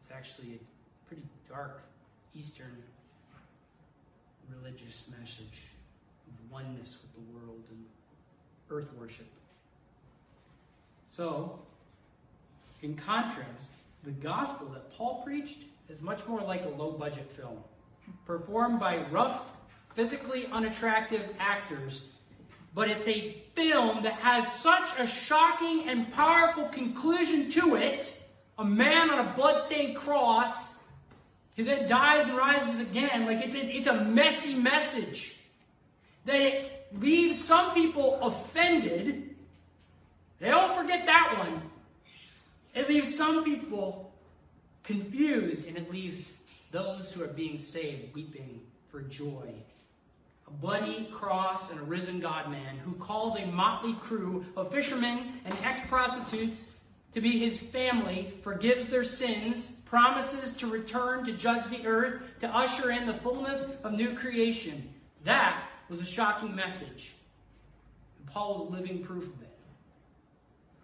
It's 0.06 0.14
actually 0.14 0.54
a 0.54 1.08
pretty 1.08 1.24
dark 1.48 1.82
Eastern 2.32 2.70
religious 4.56 5.02
message 5.10 5.64
of 6.28 6.52
oneness 6.52 6.98
with 7.02 7.12
the 7.14 7.32
world 7.32 7.60
and 7.70 7.84
earth 8.70 8.88
worship. 8.96 9.26
So, 11.10 11.58
in 12.82 12.94
contrast, 12.94 13.72
the 14.04 14.12
gospel 14.12 14.68
that 14.74 14.96
Paul 14.96 15.22
preached 15.24 15.64
is 15.88 16.00
much 16.00 16.24
more 16.28 16.40
like 16.40 16.64
a 16.64 16.80
low 16.80 16.92
budget 16.92 17.28
film, 17.32 17.58
performed 18.26 18.78
by 18.78 18.98
rough, 19.10 19.56
physically 19.96 20.46
unattractive 20.52 21.34
actors. 21.40 22.02
But 22.76 22.90
it's 22.90 23.08
a 23.08 23.42
film 23.56 24.04
that 24.04 24.20
has 24.20 24.46
such 24.52 24.88
a 24.98 25.06
shocking 25.08 25.88
and 25.88 26.12
powerful 26.12 26.66
conclusion 26.68 27.50
to 27.50 27.74
it 27.74 28.16
a 28.58 28.64
man 28.64 29.10
on 29.10 29.26
a 29.26 29.32
bloodstained 29.34 29.96
cross 29.96 30.74
who 31.56 31.64
then 31.64 31.88
dies 31.88 32.26
and 32.26 32.36
rises 32.36 32.80
again. 32.80 33.26
Like 33.26 33.44
it's 33.44 33.54
a, 33.54 33.76
it's 33.76 33.86
a 33.86 34.04
messy 34.04 34.54
message 34.54 35.34
that 36.24 36.40
it 36.40 36.86
leaves 36.98 37.42
some 37.42 37.74
people 37.74 38.18
offended. 38.22 39.34
They 40.38 40.48
don't 40.48 40.76
forget 40.76 41.06
that 41.06 41.36
one. 41.38 41.62
It 42.74 42.88
leaves 42.88 43.16
some 43.16 43.42
people 43.42 44.12
confused, 44.82 45.66
and 45.66 45.78
it 45.78 45.90
leaves 45.90 46.34
those 46.70 47.10
who 47.10 47.24
are 47.24 47.28
being 47.28 47.58
saved 47.58 48.14
weeping 48.14 48.60
for 48.90 49.00
joy. 49.02 49.50
A 50.46 50.50
bloody 50.50 51.06
cross 51.06 51.70
and 51.70 51.80
a 51.80 51.84
risen 51.84 52.20
God 52.20 52.50
man 52.50 52.76
who 52.78 52.92
calls 52.94 53.36
a 53.36 53.46
motley 53.46 53.94
crew 53.94 54.44
of 54.56 54.70
fishermen 54.70 55.40
and 55.44 55.56
ex 55.64 55.80
prostitutes 55.88 56.70
to 57.16 57.22
be 57.22 57.38
his 57.38 57.56
family, 57.56 58.30
forgives 58.42 58.88
their 58.88 59.02
sins, 59.02 59.70
promises 59.86 60.54
to 60.54 60.66
return 60.66 61.24
to 61.24 61.32
judge 61.32 61.66
the 61.68 61.86
earth, 61.86 62.20
to 62.40 62.46
usher 62.46 62.90
in 62.90 63.06
the 63.06 63.14
fullness 63.14 63.74
of 63.84 63.94
new 63.94 64.14
creation. 64.14 64.86
That 65.24 65.66
was 65.88 66.02
a 66.02 66.04
shocking 66.04 66.54
message. 66.54 67.14
And 68.18 68.26
Paul 68.26 68.58
was 68.58 68.78
living 68.78 69.02
proof 69.02 69.24
of 69.24 69.40
it. 69.40 69.56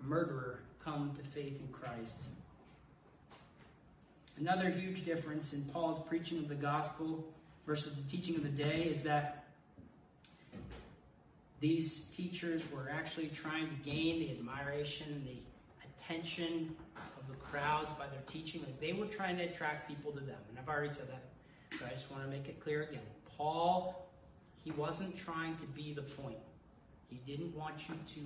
A 0.02 0.06
murderer 0.06 0.60
come 0.82 1.14
to 1.14 1.22
faith 1.38 1.60
in 1.60 1.68
Christ. 1.70 2.22
Another 4.38 4.70
huge 4.70 5.04
difference 5.04 5.52
in 5.52 5.62
Paul's 5.64 6.02
preaching 6.08 6.38
of 6.38 6.48
the 6.48 6.54
gospel 6.54 7.26
versus 7.66 7.94
the 7.94 8.10
teaching 8.10 8.36
of 8.36 8.42
the 8.42 8.48
day 8.48 8.84
is 8.84 9.02
that 9.02 9.44
these 11.60 12.04
teachers 12.16 12.62
were 12.72 12.90
actually 12.90 13.28
trying 13.34 13.68
to 13.68 13.76
gain 13.84 14.20
the 14.20 14.30
admiration 14.30 15.22
the 15.26 15.51
attention 16.04 16.74
of 16.96 17.28
the 17.28 17.34
crowds 17.36 17.88
by 17.98 18.06
their 18.06 18.22
teaching. 18.26 18.62
Like 18.62 18.80
they 18.80 18.92
were 18.92 19.06
trying 19.06 19.36
to 19.38 19.44
attract 19.44 19.88
people 19.88 20.12
to 20.12 20.20
them. 20.20 20.38
And 20.48 20.58
I've 20.58 20.68
already 20.68 20.92
said 20.94 21.08
that, 21.08 21.22
but 21.78 21.88
I 21.88 21.94
just 21.94 22.10
want 22.10 22.24
to 22.24 22.30
make 22.30 22.48
it 22.48 22.60
clear 22.60 22.82
again. 22.84 23.00
Paul, 23.36 24.08
he 24.64 24.70
wasn't 24.72 25.16
trying 25.16 25.56
to 25.56 25.66
be 25.66 25.92
the 25.92 26.02
point. 26.02 26.36
He 27.10 27.20
didn't 27.26 27.54
want 27.56 27.74
you 27.88 27.94
to 28.14 28.20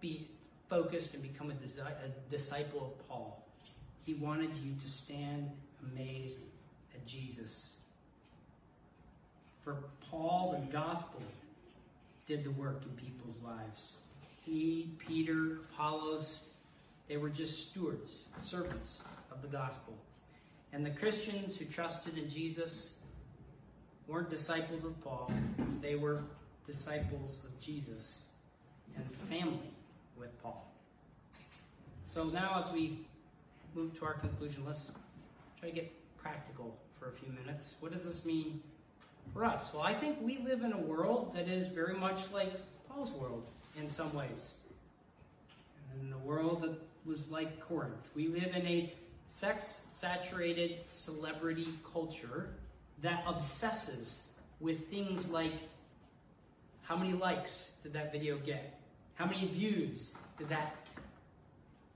be 0.00 0.28
focused 0.68 1.14
and 1.14 1.22
become 1.22 1.50
a, 1.50 1.54
a 1.54 2.30
disciple 2.30 2.86
of 2.86 3.08
Paul. 3.08 3.42
He 4.04 4.14
wanted 4.14 4.56
you 4.56 4.74
to 4.80 4.88
stand 4.88 5.50
amazed 5.92 6.38
at 6.94 7.06
Jesus. 7.06 7.70
For 9.62 9.76
Paul, 10.10 10.60
the 10.60 10.72
gospel 10.72 11.22
did 12.26 12.44
the 12.44 12.50
work 12.52 12.82
in 12.84 12.90
people's 13.04 13.38
lives. 13.44 13.94
He, 14.46 14.92
Peter, 14.98 15.58
Apollos, 15.72 16.42
they 17.08 17.16
were 17.16 17.28
just 17.28 17.68
stewards, 17.68 18.18
servants 18.42 19.00
of 19.32 19.42
the 19.42 19.48
gospel. 19.48 19.94
And 20.72 20.86
the 20.86 20.90
Christians 20.90 21.56
who 21.56 21.64
trusted 21.64 22.16
in 22.16 22.30
Jesus 22.30 22.94
weren't 24.06 24.30
disciples 24.30 24.84
of 24.84 25.02
Paul, 25.02 25.32
they 25.82 25.96
were 25.96 26.22
disciples 26.64 27.40
of 27.44 27.60
Jesus 27.60 28.22
and 28.94 29.04
family 29.28 29.70
with 30.16 30.40
Paul. 30.42 30.72
So 32.06 32.24
now, 32.24 32.64
as 32.64 32.72
we 32.72 33.00
move 33.74 33.98
to 33.98 34.04
our 34.04 34.14
conclusion, 34.14 34.62
let's 34.64 34.92
try 35.58 35.70
to 35.70 35.74
get 35.74 35.92
practical 36.22 36.76
for 37.00 37.08
a 37.08 37.12
few 37.12 37.32
minutes. 37.32 37.76
What 37.80 37.92
does 37.92 38.02
this 38.02 38.24
mean 38.24 38.62
for 39.32 39.44
us? 39.44 39.70
Well, 39.74 39.82
I 39.82 39.92
think 39.92 40.18
we 40.22 40.38
live 40.38 40.62
in 40.62 40.72
a 40.72 40.78
world 40.78 41.34
that 41.34 41.48
is 41.48 41.66
very 41.66 41.94
much 41.94 42.30
like 42.32 42.52
Paul's 42.88 43.10
world 43.10 43.44
in 43.76 43.90
some 43.90 44.12
ways. 44.14 44.54
And 45.92 46.08
in 46.08 46.12
a 46.12 46.18
world 46.18 46.62
that 46.62 46.76
was 47.04 47.30
like 47.30 47.60
Corinth. 47.60 48.08
We 48.14 48.28
live 48.28 48.54
in 48.54 48.66
a 48.66 48.92
sex 49.28 49.80
saturated 49.88 50.78
celebrity 50.88 51.68
culture 51.92 52.48
that 53.02 53.22
obsesses 53.26 54.22
with 54.60 54.88
things 54.88 55.28
like 55.28 55.52
how 56.82 56.96
many 56.96 57.12
likes 57.12 57.72
did 57.82 57.92
that 57.94 58.12
video 58.12 58.38
get? 58.38 58.78
How 59.14 59.26
many 59.26 59.48
views 59.48 60.14
did 60.38 60.48
that 60.48 60.76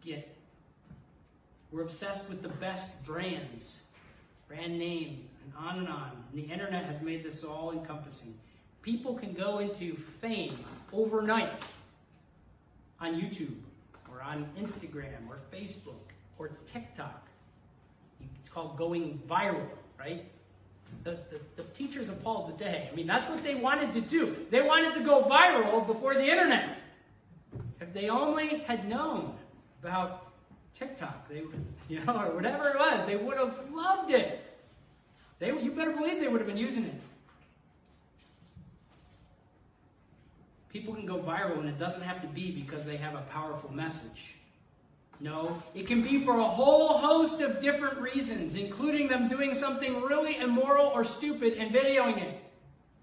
get? 0.05 0.37
We're 1.71 1.83
obsessed 1.83 2.29
with 2.29 2.43
the 2.43 2.49
best 2.49 3.05
brands, 3.07 3.79
brand 4.49 4.79
name, 4.79 5.29
and 5.45 5.53
on 5.57 5.79
and 5.79 5.89
on. 5.89 6.11
And 6.33 6.45
the 6.45 6.53
internet 6.53 6.85
has 6.85 7.01
made 7.01 7.23
this 7.23 7.45
all 7.45 7.71
encompassing. 7.71 8.35
People 8.83 9.15
can 9.15 9.33
go 9.33 9.59
into 9.59 9.97
fame 10.21 10.59
overnight 10.93 11.65
on 13.01 13.15
YouTube 13.15 13.55
or 14.11 14.23
on 14.23 14.47
Instagram 14.59 15.29
or 15.29 15.39
Facebook 15.53 15.95
or 16.39 16.51
TikTok. 16.73 17.29
It's 18.41 18.51
called 18.51 18.77
going 18.77 19.21
viral, 19.29 19.67
right? 19.99 20.25
The, 21.05 21.19
the 21.57 21.63
teachers 21.75 22.09
of 22.09 22.23
Paul 22.23 22.51
today. 22.51 22.89
I 22.91 22.97
mean, 22.97 23.07
that's 23.07 23.29
what 23.29 23.43
they 23.43 23.55
wanted 23.55 23.93
to 23.95 24.01
do. 24.01 24.37
They 24.51 24.63
wanted 24.63 24.95
to 24.95 25.05
go 25.05 25.23
viral 25.23 25.87
before 25.87 26.15
the 26.15 26.25
internet. 26.25 26.79
If 27.81 27.93
they 27.93 28.09
only 28.09 28.59
had 28.61 28.89
known 28.89 29.35
about 29.83 30.33
TikTok, 30.79 31.29
they 31.29 31.43
you 31.89 32.05
know, 32.05 32.15
or 32.15 32.35
whatever 32.35 32.69
it 32.69 32.79
was, 32.79 33.07
they 33.07 33.17
would 33.17 33.37
have 33.37 33.55
loved 33.73 34.11
it. 34.11 34.43
They, 35.39 35.49
you 35.49 35.71
better 35.71 35.93
believe 35.93 36.21
they 36.21 36.29
would 36.29 36.41
have 36.41 36.49
been 36.49 36.57
using 36.57 36.85
it. 36.85 37.01
People 40.73 40.95
can 40.95 41.07
go 41.07 41.19
viral, 41.19 41.59
and 41.59 41.69
it 41.69 41.79
doesn't 41.79 42.03
have 42.03 42.23
to 42.23 42.29
be 42.29 42.53
because 42.53 42.85
they 42.85 42.97
have 42.97 43.15
a 43.15 43.23
powerful 43.23 43.73
message. 43.73 44.35
No, 45.19 45.63
it 45.75 45.87
can 45.87 46.01
be 46.01 46.25
for 46.25 46.39
a 46.39 46.45
whole 46.45 46.97
host 46.97 47.41
of 47.41 47.61
different 47.61 48.01
reasons, 48.01 48.57
including 48.57 49.09
them 49.09 49.29
doing 49.29 49.53
something 49.53 50.01
really 50.03 50.39
immoral 50.39 50.87
or 50.87 51.05
stupid 51.05 51.55
and 51.55 51.75
videoing 51.75 52.23
it. 52.23 52.41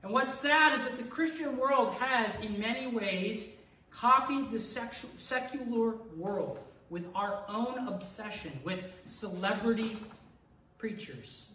And 0.01 0.11
what's 0.11 0.33
sad 0.33 0.79
is 0.79 0.85
that 0.85 0.97
the 0.97 1.03
Christian 1.03 1.57
world 1.57 1.93
has, 1.95 2.33
in 2.41 2.59
many 2.59 2.87
ways, 2.87 3.49
copied 3.91 4.51
the 4.51 4.59
secular 4.59 5.95
world 6.15 6.59
with 6.89 7.05
our 7.13 7.43
own 7.49 7.87
obsession 7.87 8.51
with 8.63 8.79
celebrity 9.05 9.97
preachers 10.77 11.47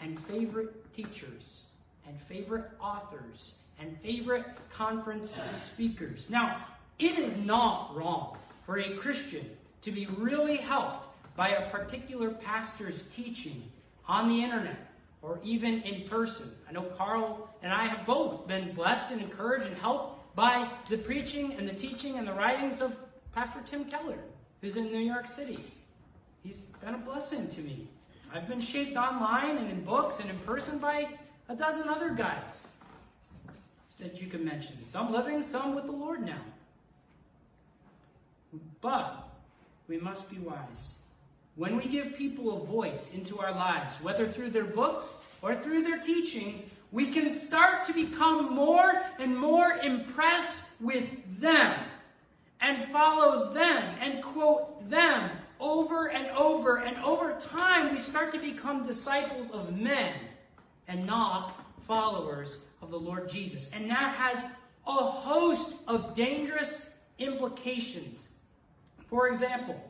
and 0.00 0.18
favorite 0.26 0.94
teachers 0.94 1.62
and 2.06 2.20
favorite 2.22 2.70
authors 2.80 3.56
and 3.80 3.96
favorite 4.00 4.44
conference 4.70 5.36
speakers. 5.64 6.28
Now, 6.30 6.64
it 6.98 7.18
is 7.18 7.36
not 7.36 7.96
wrong 7.96 8.36
for 8.66 8.78
a 8.78 8.96
Christian 8.96 9.48
to 9.82 9.92
be 9.92 10.06
really 10.06 10.56
helped 10.56 11.06
by 11.36 11.50
a 11.50 11.70
particular 11.70 12.30
pastor's 12.30 13.02
teaching 13.14 13.62
on 14.06 14.28
the 14.28 14.42
internet 14.42 14.90
or 15.22 15.38
even 15.44 15.82
in 15.82 16.08
person. 16.08 16.50
I 16.68 16.72
know 16.72 16.82
Carl 16.96 17.48
and 17.62 17.72
I 17.72 17.86
have 17.86 18.04
both 18.06 18.46
been 18.48 18.72
blessed 18.74 19.12
and 19.12 19.20
encouraged 19.20 19.66
and 19.66 19.76
helped 19.76 20.34
by 20.34 20.68
the 20.88 20.98
preaching 20.98 21.54
and 21.54 21.68
the 21.68 21.74
teaching 21.74 22.18
and 22.18 22.26
the 22.26 22.32
writings 22.32 22.80
of 22.80 22.96
Pastor 23.34 23.60
Tim 23.68 23.84
Keller, 23.84 24.18
who's 24.60 24.76
in 24.76 24.92
New 24.92 24.98
York 24.98 25.26
City. 25.26 25.58
He's 26.42 26.56
been 26.84 26.94
a 26.94 26.98
blessing 26.98 27.48
to 27.48 27.60
me. 27.60 27.88
I've 28.32 28.48
been 28.48 28.60
shaped 28.60 28.96
online 28.96 29.56
and 29.58 29.70
in 29.70 29.84
books 29.84 30.20
and 30.20 30.28
in 30.28 30.38
person 30.40 30.78
by 30.78 31.08
a 31.48 31.54
dozen 31.54 31.88
other 31.88 32.10
guys 32.10 32.66
that 34.00 34.20
you 34.20 34.28
can 34.28 34.44
mention. 34.44 34.76
Some 34.88 35.12
living, 35.12 35.42
some 35.42 35.74
with 35.74 35.86
the 35.86 35.92
Lord 35.92 36.24
now. 36.24 36.40
But 38.80 39.28
we 39.88 39.98
must 39.98 40.30
be 40.30 40.38
wise. 40.38 40.94
When 41.56 41.76
we 41.76 41.86
give 41.86 42.14
people 42.16 42.56
a 42.56 42.64
voice 42.64 43.12
into 43.14 43.40
our 43.40 43.50
lives, 43.50 43.96
whether 44.00 44.30
through 44.30 44.50
their 44.50 44.64
books 44.64 45.16
or 45.42 45.56
through 45.56 45.82
their 45.82 45.98
teachings, 45.98 46.66
we 46.92 47.10
can 47.10 47.30
start 47.30 47.84
to 47.86 47.92
become 47.92 48.54
more 48.54 49.02
and 49.18 49.36
more 49.36 49.72
impressed 49.82 50.64
with 50.80 51.08
them 51.40 51.80
and 52.60 52.84
follow 52.84 53.52
them 53.52 53.94
and 54.00 54.22
quote 54.22 54.88
them 54.88 55.30
over 55.60 56.10
and 56.10 56.28
over. 56.36 56.76
And 56.76 56.96
over 56.98 57.38
time, 57.40 57.92
we 57.92 57.98
start 57.98 58.32
to 58.34 58.38
become 58.38 58.86
disciples 58.86 59.50
of 59.50 59.76
men 59.76 60.14
and 60.86 61.06
not 61.06 61.67
followers 61.88 62.60
of 62.80 62.92
the 62.92 62.98
Lord 62.98 63.28
Jesus. 63.28 63.68
And 63.72 63.90
that 63.90 64.14
has 64.14 64.38
a 64.86 64.92
host 64.92 65.74
of 65.88 66.14
dangerous 66.14 66.90
implications. 67.18 68.28
For 69.08 69.28
example, 69.28 69.82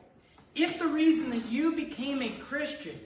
if 0.55 0.79
the 0.79 0.87
reason 0.87 1.29
that 1.29 1.45
you 1.45 1.75
became 1.75 2.23
a 2.23 2.29
Christian 2.29 2.99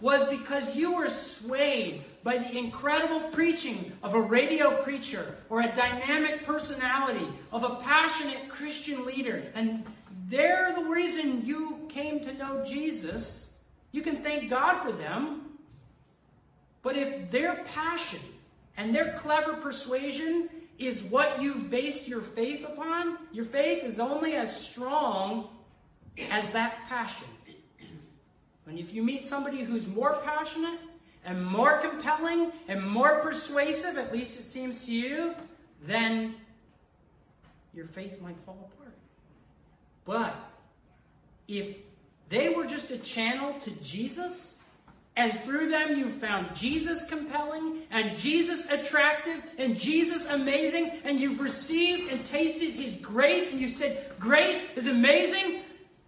was 0.00 0.28
because 0.28 0.74
you 0.74 0.94
were 0.94 1.10
swayed 1.10 2.04
by 2.22 2.38
the 2.38 2.56
incredible 2.56 3.20
preaching 3.30 3.92
of 4.02 4.14
a 4.14 4.20
radio 4.20 4.82
preacher 4.82 5.36
or 5.48 5.60
a 5.60 5.76
dynamic 5.76 6.44
personality 6.44 7.26
of 7.52 7.64
a 7.64 7.76
passionate 7.76 8.48
Christian 8.48 9.04
leader, 9.04 9.42
and 9.54 9.84
they're 10.28 10.74
the 10.74 10.84
reason 10.84 11.44
you 11.44 11.86
came 11.88 12.20
to 12.20 12.32
know 12.34 12.64
Jesus, 12.66 13.52
you 13.92 14.02
can 14.02 14.22
thank 14.22 14.48
God 14.48 14.82
for 14.82 14.92
them. 14.92 15.42
But 16.82 16.96
if 16.96 17.30
their 17.30 17.56
passion 17.64 18.20
and 18.80 18.94
their 18.94 19.12
clever 19.12 19.52
persuasion 19.52 20.48
is 20.78 21.02
what 21.02 21.42
you've 21.42 21.68
based 21.68 22.08
your 22.08 22.22
faith 22.22 22.64
upon, 22.66 23.18
your 23.30 23.44
faith 23.44 23.84
is 23.84 24.00
only 24.00 24.36
as 24.36 24.58
strong 24.58 25.48
as 26.30 26.48
that 26.52 26.78
passion. 26.88 27.26
And 28.66 28.78
if 28.78 28.94
you 28.94 29.02
meet 29.02 29.26
somebody 29.26 29.64
who's 29.64 29.86
more 29.86 30.18
passionate 30.24 30.78
and 31.26 31.44
more 31.44 31.76
compelling 31.80 32.52
and 32.68 32.82
more 32.82 33.20
persuasive, 33.20 33.98
at 33.98 34.14
least 34.14 34.40
it 34.40 34.44
seems 34.44 34.86
to 34.86 34.92
you, 34.92 35.34
then 35.86 36.36
your 37.74 37.86
faith 37.86 38.18
might 38.22 38.36
fall 38.46 38.70
apart. 38.72 38.96
But 40.06 40.34
if 41.48 41.76
they 42.30 42.48
were 42.48 42.64
just 42.64 42.90
a 42.92 42.98
channel 42.98 43.60
to 43.60 43.70
Jesus, 43.82 44.56
and 45.20 45.38
through 45.40 45.68
them 45.68 45.98
you 45.98 46.08
found 46.08 46.56
Jesus 46.56 47.04
compelling, 47.04 47.82
and 47.90 48.16
Jesus 48.16 48.70
attractive, 48.70 49.42
and 49.58 49.78
Jesus 49.78 50.26
amazing, 50.28 50.98
and 51.04 51.20
you've 51.20 51.40
received 51.40 52.10
and 52.10 52.24
tasted 52.24 52.70
His 52.70 52.94
grace, 53.02 53.52
and 53.52 53.60
you 53.60 53.68
said, 53.68 54.12
Grace 54.18 54.78
is 54.78 54.86
amazing, 54.86 55.60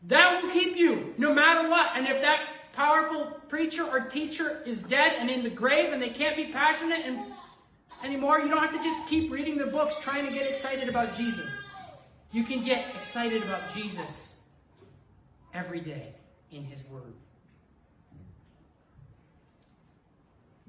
that 0.05 0.43
will 0.43 0.51
keep 0.51 0.79
you 0.79 1.15
no 1.19 1.35
matter 1.35 1.69
what. 1.69 1.91
And 1.95 2.07
if 2.07 2.23
that 2.23 2.41
powerful 2.73 3.39
preacher 3.51 3.85
or 3.85 4.01
teacher 4.01 4.63
is 4.65 4.81
dead 4.81 5.13
and 5.19 5.29
in 5.29 5.43
the 5.43 5.51
grave 5.51 5.93
and 5.93 6.01
they 6.01 6.09
can't 6.09 6.35
be 6.35 6.47
passionate 6.47 7.03
and 7.05 7.21
anymore, 8.03 8.41
you 8.41 8.49
don't 8.49 8.59
have 8.59 8.73
to 8.73 8.83
just 8.83 9.07
keep 9.09 9.31
reading 9.31 9.59
their 9.59 9.71
books 9.71 10.01
trying 10.01 10.27
to 10.27 10.33
get 10.33 10.51
excited 10.51 10.89
about 10.89 11.15
Jesus. 11.19 11.67
You 12.33 12.45
can 12.45 12.65
get 12.65 12.81
excited 12.97 13.43
about 13.43 13.61
Jesus 13.75 14.33
every 15.53 15.81
day 15.81 16.15
in 16.51 16.65
His 16.65 16.83
Word. 16.85 17.13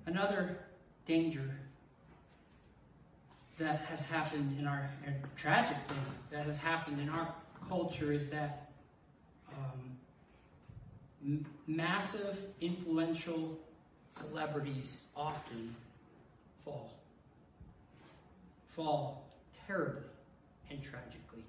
Another 0.06 0.58
danger 1.06 1.50
that 3.58 3.82
has 3.82 4.02
happened 4.02 4.58
in 4.60 4.68
our, 4.68 4.90
tragic 5.38 5.78
thing 5.88 5.98
that 6.32 6.46
has 6.46 6.58
happened 6.58 7.00
in 7.00 7.10
our 7.10 7.34
culture 7.70 8.12
is 8.12 8.30
that 8.30 8.72
um, 9.50 11.46
massive, 11.68 12.38
influential 12.60 13.58
celebrities 14.10 15.04
often 15.16 15.76
fall. 16.64 16.92
Fall 18.76 19.30
terribly 19.68 20.02
and 20.70 20.82
tragically. 20.84 21.44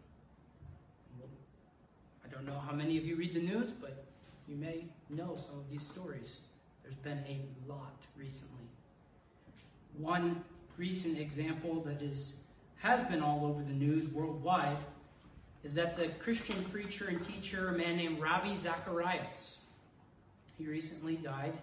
I 2.24 2.28
don't 2.34 2.46
know 2.46 2.58
how 2.58 2.72
many 2.72 2.98
of 2.98 3.04
you 3.04 3.16
read 3.16 3.34
the 3.34 3.40
news, 3.40 3.70
but 3.70 4.04
you 4.48 4.56
may 4.56 4.84
know 5.08 5.34
some 5.36 5.58
of 5.58 5.70
these 5.70 5.86
stories. 5.86 6.40
There's 6.84 6.96
been 6.96 7.24
a 7.26 7.40
lot 7.66 7.96
recently. 8.16 8.68
One 9.96 10.44
recent 10.76 11.18
example 11.18 11.80
that 11.82 12.02
is 12.02 12.34
has 12.76 13.00
been 13.08 13.22
all 13.22 13.46
over 13.46 13.62
the 13.62 13.72
news 13.72 14.06
worldwide 14.08 14.76
is 15.62 15.72
that 15.72 15.96
the 15.96 16.08
Christian 16.22 16.62
preacher 16.64 17.06
and 17.08 17.24
teacher, 17.24 17.70
a 17.70 17.72
man 17.72 17.96
named 17.96 18.20
Ravi 18.20 18.54
Zacharias, 18.56 19.56
he 20.58 20.66
recently 20.66 21.16
died. 21.16 21.54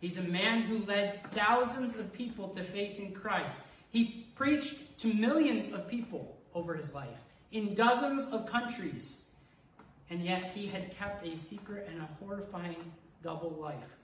He's 0.00 0.18
a 0.18 0.22
man 0.22 0.62
who 0.62 0.84
led 0.84 1.20
thousands 1.32 1.96
of 1.96 2.12
people 2.12 2.48
to 2.50 2.62
faith 2.62 2.98
in 2.98 3.12
Christ. 3.12 3.58
He 3.88 4.26
preached 4.36 4.98
to 5.00 5.14
millions 5.14 5.72
of 5.72 5.88
people 5.88 6.36
over 6.54 6.74
his 6.74 6.92
life 6.92 7.18
in 7.52 7.74
dozens 7.74 8.30
of 8.30 8.46
countries. 8.46 9.22
And 10.10 10.22
yet 10.22 10.52
he 10.54 10.66
had 10.66 10.94
kept 10.94 11.26
a 11.26 11.34
secret 11.36 11.88
and 11.90 12.02
a 12.02 12.08
horrifying 12.20 12.92
double 13.22 13.50
life 13.50 13.97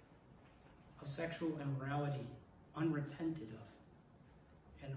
of 1.04 1.10
sexual 1.10 1.52
immorality, 1.60 2.26
unrepented 2.76 3.48
of 3.52 4.88
and 4.88 4.94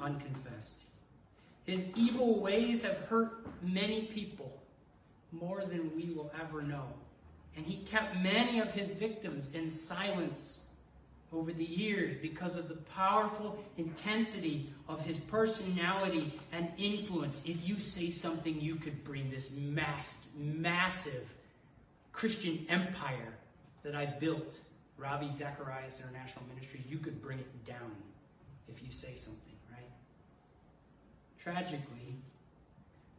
unconfessed. 0.00 0.74
His 1.64 1.80
evil 1.96 2.40
ways 2.40 2.84
have 2.84 2.98
hurt 3.08 3.44
many 3.62 4.02
people 4.06 4.56
more 5.32 5.64
than 5.64 5.94
we 5.96 6.12
will 6.14 6.32
ever 6.40 6.62
know. 6.62 6.84
And 7.56 7.66
he 7.66 7.78
kept 7.84 8.16
many 8.16 8.60
of 8.60 8.70
his 8.70 8.88
victims 8.88 9.50
in 9.52 9.72
silence 9.72 10.60
over 11.32 11.52
the 11.52 11.64
years 11.64 12.16
because 12.22 12.54
of 12.54 12.68
the 12.68 12.76
powerful 12.94 13.58
intensity 13.78 14.72
of 14.88 15.00
his 15.00 15.16
personality 15.16 16.38
and 16.52 16.68
influence. 16.78 17.42
If 17.44 17.66
you 17.66 17.80
say 17.80 18.10
something, 18.10 18.60
you 18.60 18.76
could 18.76 19.02
bring 19.02 19.30
this 19.30 19.50
mass, 19.50 20.18
massive 20.36 21.26
Christian 22.12 22.64
empire 22.68 23.34
that 23.82 23.96
I 23.96 24.06
built, 24.06 24.58
Ravi 24.98 25.30
Zacharias 25.30 26.00
International 26.00 26.44
Ministries, 26.48 26.84
you 26.88 26.98
could 26.98 27.20
bring 27.22 27.38
it 27.38 27.66
down 27.66 27.92
if 28.68 28.82
you 28.82 28.92
say 28.92 29.14
something. 29.14 29.54
Right? 29.70 29.90
Tragically, 31.38 32.16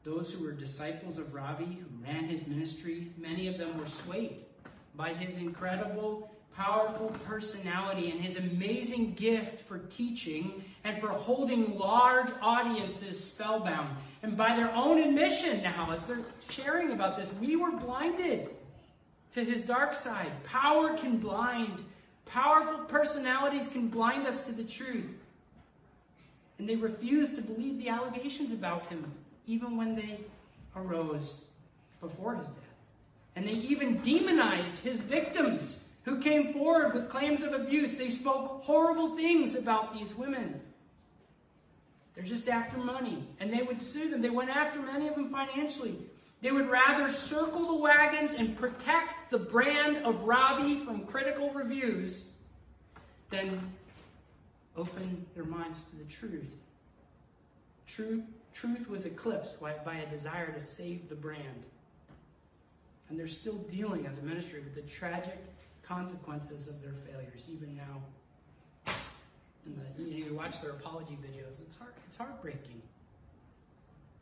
those 0.03 0.31
who 0.31 0.43
were 0.43 0.51
disciples 0.51 1.17
of 1.17 1.33
Ravi, 1.33 1.65
who 1.65 2.05
ran 2.05 2.25
his 2.25 2.47
ministry, 2.47 3.11
many 3.17 3.47
of 3.47 3.57
them 3.57 3.77
were 3.77 3.87
swayed 3.87 4.37
by 4.95 5.13
his 5.13 5.37
incredible, 5.37 6.31
powerful 6.55 7.09
personality 7.25 8.09
and 8.09 8.19
his 8.19 8.37
amazing 8.37 9.13
gift 9.13 9.61
for 9.67 9.77
teaching 9.77 10.63
and 10.83 10.99
for 10.99 11.09
holding 11.09 11.77
large 11.77 12.29
audiences 12.41 13.23
spellbound. 13.23 13.95
And 14.23 14.35
by 14.35 14.55
their 14.55 14.73
own 14.73 14.97
admission 14.97 15.61
now, 15.61 15.91
as 15.91 16.05
they're 16.07 16.25
sharing 16.49 16.91
about 16.91 17.17
this, 17.17 17.31
we 17.39 17.55
were 17.55 17.71
blinded 17.71 18.49
to 19.33 19.43
his 19.43 19.63
dark 19.63 19.95
side. 19.95 20.31
Power 20.43 20.97
can 20.97 21.17
blind, 21.17 21.83
powerful 22.25 22.85
personalities 22.85 23.67
can 23.67 23.87
blind 23.87 24.27
us 24.27 24.45
to 24.45 24.51
the 24.51 24.63
truth. 24.63 25.05
And 26.59 26.67
they 26.67 26.75
refused 26.75 27.35
to 27.35 27.41
believe 27.41 27.77
the 27.77 27.89
allegations 27.89 28.51
about 28.51 28.87
him, 28.87 29.11
even 29.45 29.77
when 29.77 29.95
they 29.95 30.19
arose 30.75 31.43
before 32.01 32.35
his 32.35 32.47
death. 32.47 32.55
And 33.35 33.47
they 33.47 33.53
even 33.53 34.01
demonized 34.01 34.79
his 34.79 34.99
victims 34.99 35.87
who 36.03 36.19
came 36.19 36.53
forward 36.53 36.93
with 36.93 37.09
claims 37.09 37.43
of 37.43 37.53
abuse. 37.53 37.93
They 37.93 38.09
spoke 38.09 38.63
horrible 38.63 39.15
things 39.15 39.55
about 39.55 39.93
these 39.93 40.15
women. 40.15 40.59
They're 42.15 42.25
just 42.25 42.49
after 42.49 42.77
money. 42.77 43.23
And 43.39 43.53
they 43.53 43.61
would 43.61 43.81
sue 43.81 44.09
them. 44.09 44.21
They 44.21 44.31
went 44.31 44.49
after 44.49 44.81
many 44.81 45.07
of 45.07 45.15
them 45.15 45.29
financially. 45.29 45.97
They 46.41 46.51
would 46.51 46.69
rather 46.69 47.11
circle 47.11 47.67
the 47.67 47.81
wagons 47.81 48.33
and 48.33 48.55
protect 48.55 49.31
the 49.31 49.39
brand 49.39 49.97
of 50.05 50.21
Ravi 50.23 50.85
from 50.85 51.05
critical 51.05 51.51
reviews 51.51 52.29
than 53.31 53.59
open 54.75 55.25
their 55.33 55.45
minds 55.45 55.81
to 55.89 55.95
the 55.95 56.03
truth. 56.05 56.45
Truth, 57.87 58.23
truth 58.53 58.87
was 58.87 59.05
eclipsed 59.05 59.59
by, 59.59 59.71
a 59.71 60.09
desire 60.09 60.51
to 60.51 60.59
save 60.59 61.09
the 61.09 61.15
brand. 61.15 61.63
And 63.09 63.19
they're 63.19 63.27
still 63.27 63.57
dealing 63.71 64.05
as 64.05 64.19
a 64.19 64.21
ministry 64.21 64.59
with 64.59 64.75
the 64.75 64.81
tragic 64.81 65.37
consequences 65.81 66.67
of 66.67 66.81
their 66.81 66.93
failures, 67.09 67.45
even 67.49 67.75
now. 67.75 68.93
And 69.65 69.81
the, 69.97 70.03
you, 70.03 70.25
you 70.25 70.33
watch 70.33 70.61
their 70.61 70.71
apology 70.71 71.17
videos, 71.23 71.61
it's, 71.61 71.75
heart, 71.75 71.95
it's 72.05 72.17
heartbreaking. 72.17 72.81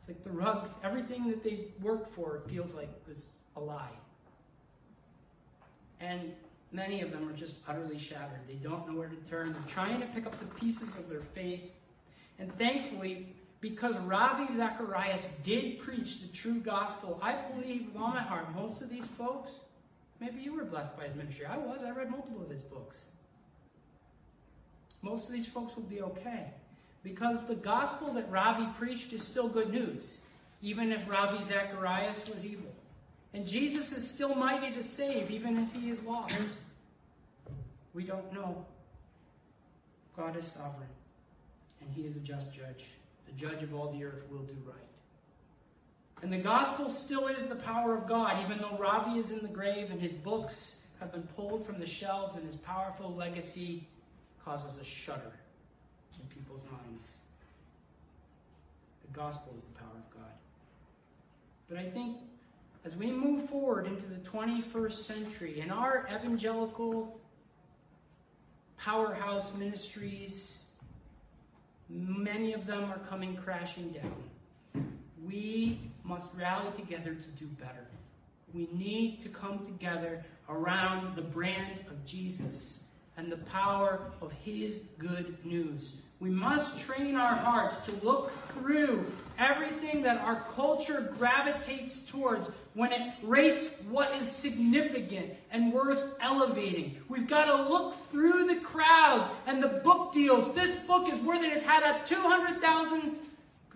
It's 0.08 0.16
like 0.16 0.24
the 0.24 0.38
rug, 0.38 0.70
everything 0.84 1.28
that 1.28 1.42
they 1.42 1.66
worked 1.82 2.14
for 2.14 2.42
feels 2.48 2.74
like 2.74 2.90
was 3.08 3.24
a 3.56 3.60
lie. 3.60 3.90
And 6.00 6.32
many 6.72 7.00
of 7.00 7.10
them 7.10 7.28
are 7.28 7.32
just 7.32 7.56
utterly 7.66 7.98
shattered. 7.98 8.40
They 8.46 8.54
don't 8.54 8.86
know 8.88 8.98
where 8.98 9.08
to 9.08 9.16
turn. 9.28 9.52
They're 9.52 9.74
trying 9.74 10.00
to 10.00 10.06
pick 10.08 10.26
up 10.26 10.38
the 10.38 10.46
pieces 10.60 10.88
of 10.90 11.08
their 11.08 11.22
faith. 11.34 11.62
And 12.38 12.56
thankfully, 12.58 13.34
because 13.60 13.96
Ravi 13.98 14.46
Zacharias 14.56 15.26
did 15.42 15.80
preach 15.80 16.20
the 16.20 16.28
true 16.28 16.60
gospel, 16.60 17.18
I 17.22 17.34
believe 17.52 17.86
with 17.86 18.00
all 18.00 18.08
my 18.08 18.22
heart, 18.22 18.54
most 18.54 18.82
of 18.82 18.90
these 18.90 19.06
folks, 19.18 19.52
maybe 20.20 20.40
you 20.40 20.54
were 20.54 20.64
blessed 20.64 20.96
by 20.96 21.06
his 21.06 21.16
ministry. 21.16 21.46
I 21.46 21.56
was. 21.56 21.82
I 21.82 21.90
read 21.90 22.10
multiple 22.10 22.42
of 22.42 22.50
his 22.50 22.62
books. 22.62 22.98
Most 25.02 25.26
of 25.26 25.32
these 25.32 25.46
folks 25.48 25.74
will 25.74 25.84
be 25.84 26.02
okay. 26.02 26.50
Because 27.06 27.46
the 27.46 27.54
gospel 27.54 28.12
that 28.14 28.28
Ravi 28.32 28.66
preached 28.76 29.12
is 29.12 29.22
still 29.22 29.46
good 29.46 29.70
news, 29.70 30.18
even 30.60 30.90
if 30.90 31.08
Ravi 31.08 31.40
Zacharias 31.44 32.28
was 32.28 32.44
evil. 32.44 32.74
And 33.32 33.46
Jesus 33.46 33.92
is 33.92 34.10
still 34.10 34.34
mighty 34.34 34.74
to 34.74 34.82
save, 34.82 35.30
even 35.30 35.56
if 35.56 35.72
he 35.72 35.88
is 35.88 36.02
lost. 36.02 36.34
We 37.94 38.02
don't 38.02 38.32
know. 38.32 38.66
God 40.16 40.36
is 40.36 40.46
sovereign, 40.46 40.88
and 41.80 41.88
he 41.94 42.02
is 42.02 42.16
a 42.16 42.18
just 42.18 42.52
judge. 42.52 42.86
The 43.26 43.40
judge 43.40 43.62
of 43.62 43.72
all 43.72 43.92
the 43.92 44.02
earth 44.02 44.24
will 44.28 44.42
do 44.42 44.56
right. 44.66 44.74
And 46.22 46.32
the 46.32 46.38
gospel 46.38 46.90
still 46.90 47.28
is 47.28 47.46
the 47.46 47.54
power 47.54 47.96
of 47.96 48.08
God, 48.08 48.44
even 48.44 48.58
though 48.58 48.76
Ravi 48.80 49.20
is 49.20 49.30
in 49.30 49.42
the 49.42 49.48
grave 49.48 49.92
and 49.92 50.00
his 50.00 50.12
books 50.12 50.78
have 50.98 51.12
been 51.12 51.28
pulled 51.36 51.64
from 51.64 51.78
the 51.78 51.86
shelves 51.86 52.34
and 52.34 52.44
his 52.44 52.56
powerful 52.56 53.14
legacy 53.14 53.86
causes 54.44 54.76
a 54.80 54.84
shudder 54.84 55.35
people's 56.56 56.70
minds. 56.70 57.08
The 59.06 59.18
gospel 59.18 59.52
is 59.56 59.62
the 59.62 59.78
power 59.78 59.88
of 59.94 60.14
God. 60.14 60.32
But 61.68 61.78
I 61.78 61.88
think 61.90 62.18
as 62.84 62.96
we 62.96 63.10
move 63.10 63.48
forward 63.48 63.86
into 63.86 64.06
the 64.06 64.16
21st 64.16 64.92
century, 64.92 65.60
and 65.60 65.72
our 65.72 66.08
evangelical 66.14 67.18
powerhouse 68.78 69.54
ministries, 69.56 70.58
many 71.88 72.52
of 72.52 72.66
them 72.66 72.84
are 72.84 73.00
coming 73.08 73.36
crashing 73.36 73.90
down. 73.90 74.86
We 75.26 75.80
must 76.04 76.30
rally 76.34 76.70
together 76.76 77.14
to 77.14 77.28
do 77.30 77.46
better. 77.58 77.86
We 78.54 78.68
need 78.72 79.20
to 79.22 79.28
come 79.28 79.66
together 79.66 80.24
around 80.48 81.16
the 81.16 81.22
brand 81.22 81.80
of 81.90 82.04
Jesus 82.06 82.80
and 83.16 83.32
the 83.32 83.38
power 83.38 84.12
of 84.22 84.30
his 84.32 84.78
good 84.98 85.36
news. 85.44 85.94
We 86.18 86.30
must 86.30 86.80
train 86.80 87.14
our 87.14 87.34
hearts 87.34 87.76
to 87.86 87.92
look 88.02 88.32
through 88.54 89.04
everything 89.38 90.00
that 90.02 90.18
our 90.18 90.46
culture 90.54 91.12
gravitates 91.18 92.06
towards 92.06 92.48
when 92.72 92.90
it 92.90 93.12
rates 93.22 93.82
what 93.90 94.14
is 94.16 94.30
significant 94.30 95.32
and 95.50 95.74
worth 95.74 96.14
elevating. 96.20 96.96
We've 97.10 97.28
got 97.28 97.44
to 97.46 97.68
look 97.68 97.96
through 98.10 98.46
the 98.46 98.56
crowds 98.56 99.28
and 99.46 99.62
the 99.62 99.68
book 99.68 100.14
deals. 100.14 100.54
This 100.54 100.84
book 100.84 101.12
is 101.12 101.18
worth 101.20 101.42
it. 101.42 101.52
It's 101.52 101.66
had 101.66 101.82
a 101.82 102.00
200,000, 102.06 103.16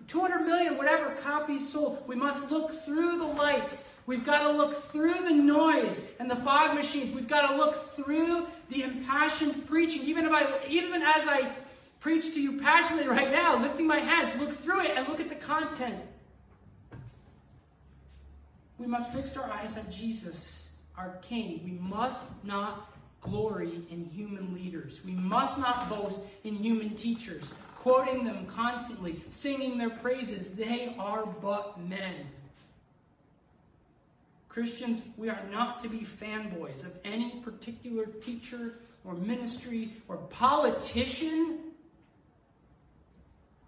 200 0.07 0.39
million, 0.45 0.77
whatever 0.77 1.15
copies 1.21 1.71
sold. 1.71 2.03
We 2.07 2.15
must 2.15 2.49
look 2.49 2.73
through 2.85 3.19
the 3.19 3.25
lights. 3.25 3.85
We've 4.07 4.25
got 4.25 4.47
to 4.47 4.51
look 4.51 4.91
through 4.91 5.13
the 5.13 5.33
noise 5.33 6.03
and 6.19 6.29
the 6.29 6.35
fog 6.37 6.73
machines. 6.73 7.13
We've 7.13 7.27
got 7.27 7.51
to 7.51 7.55
look 7.55 7.95
through 7.95 8.47
the 8.69 8.81
impassioned 8.81 9.67
preaching. 9.67 10.01
Even 10.01 10.25
if 10.25 10.31
I, 10.31 10.47
even 10.67 11.03
as 11.03 11.27
I 11.27 11.51
preach 12.01 12.33
to 12.33 12.41
you 12.41 12.59
passionately 12.59 13.07
right 13.07 13.31
now, 13.31 13.61
lifting 13.61 13.87
my 13.87 13.99
hands, 13.99 14.37
look 14.41 14.59
through 14.59 14.81
it 14.81 14.97
and 14.97 15.07
look 15.07 15.21
at 15.21 15.29
the 15.29 15.35
content. 15.35 15.95
We 18.77 18.87
must 18.87 19.13
fix 19.13 19.37
our 19.37 19.49
eyes 19.49 19.77
on 19.77 19.89
Jesus, 19.91 20.67
our 20.97 21.19
King. 21.21 21.61
We 21.63 21.73
must 21.73 22.25
not 22.43 22.91
glory 23.21 23.81
in 23.91 24.05
human 24.05 24.55
leaders. 24.55 25.01
We 25.05 25.11
must 25.11 25.59
not 25.59 25.87
boast 25.87 26.19
in 26.43 26.55
human 26.55 26.95
teachers, 26.95 27.43
quoting 27.75 28.25
them 28.25 28.47
constantly, 28.47 29.23
singing 29.29 29.77
their 29.77 29.91
praises. 29.91 30.49
They 30.49 30.95
are 30.97 31.27
but 31.27 31.79
men. 31.79 32.15
Christians, 34.49 35.01
we 35.15 35.29
are 35.29 35.43
not 35.51 35.83
to 35.83 35.89
be 35.89 35.99
fanboys 35.99 36.83
of 36.83 36.93
any 37.05 37.39
particular 37.41 38.05
teacher 38.05 38.79
or 39.05 39.13
ministry 39.13 39.93
or 40.07 40.17
politician 40.17 41.70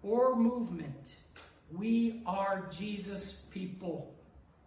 or 0.04 0.36
movement. 0.36 1.14
We 1.72 2.22
are 2.26 2.68
Jesus 2.70 3.44
people. 3.50 4.14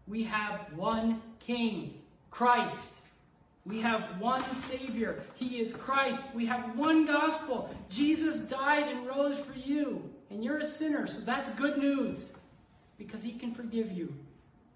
We 0.08 0.24
have 0.24 0.62
one 0.76 1.22
King, 1.40 2.02
Christ. 2.32 2.92
We 3.66 3.82
have 3.82 4.04
one 4.20 4.44
Savior. 4.54 5.22
He 5.36 5.60
is 5.60 5.74
Christ. 5.74 6.22
We 6.34 6.46
have 6.46 6.78
one 6.78 7.06
gospel. 7.06 7.70
Jesus 7.90 8.42
died 8.42 8.88
and 8.88 9.06
rose 9.06 9.40
for 9.40 9.58
you. 9.58 10.10
And 10.30 10.44
you're 10.44 10.58
a 10.58 10.66
sinner, 10.66 11.08
so 11.08 11.22
that's 11.22 11.50
good 11.52 11.78
news 11.78 12.34
because 12.98 13.24
He 13.24 13.34
can 13.34 13.54
forgive 13.54 13.92
you 13.92 14.14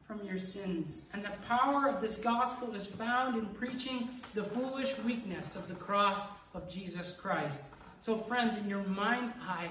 from 0.06 0.26
your 0.26 0.38
sins. 0.38 1.04
And 1.14 1.24
the 1.24 1.32
power 1.48 1.88
of 1.88 2.02
this 2.02 2.20
gospel 2.20 2.76
is 2.76 2.86
found 2.86 3.38
in 3.38 3.46
preaching 3.48 4.10
the 4.34 4.44
foolish 4.44 4.98
weakness 5.00 5.56
of 5.56 5.68
the 5.68 5.76
cross 5.76 6.20
of 6.54 6.70
Jesus 6.70 7.18
Christ. 7.18 7.62
So, 8.02 8.18
friends, 8.18 8.58
in 8.58 8.68
your 8.68 8.84
mind's 8.84 9.34
eye, 9.42 9.70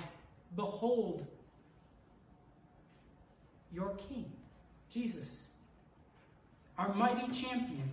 Behold 0.57 1.27
your 3.73 3.95
King, 4.09 4.31
Jesus, 4.93 5.43
our 6.77 6.93
mighty 6.95 7.31
champion, 7.33 7.91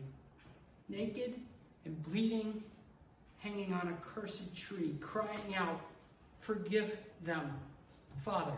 naked 0.90 1.36
and 1.86 2.04
bleeding, 2.04 2.64
hanging 3.40 3.74
on 3.74 3.88
a 3.88 4.20
cursed 4.20 4.56
tree, 4.56 4.96
crying 5.02 5.56
out, 5.56 5.80
Forgive 6.40 6.98
them, 7.26 7.52
Father. 8.24 8.58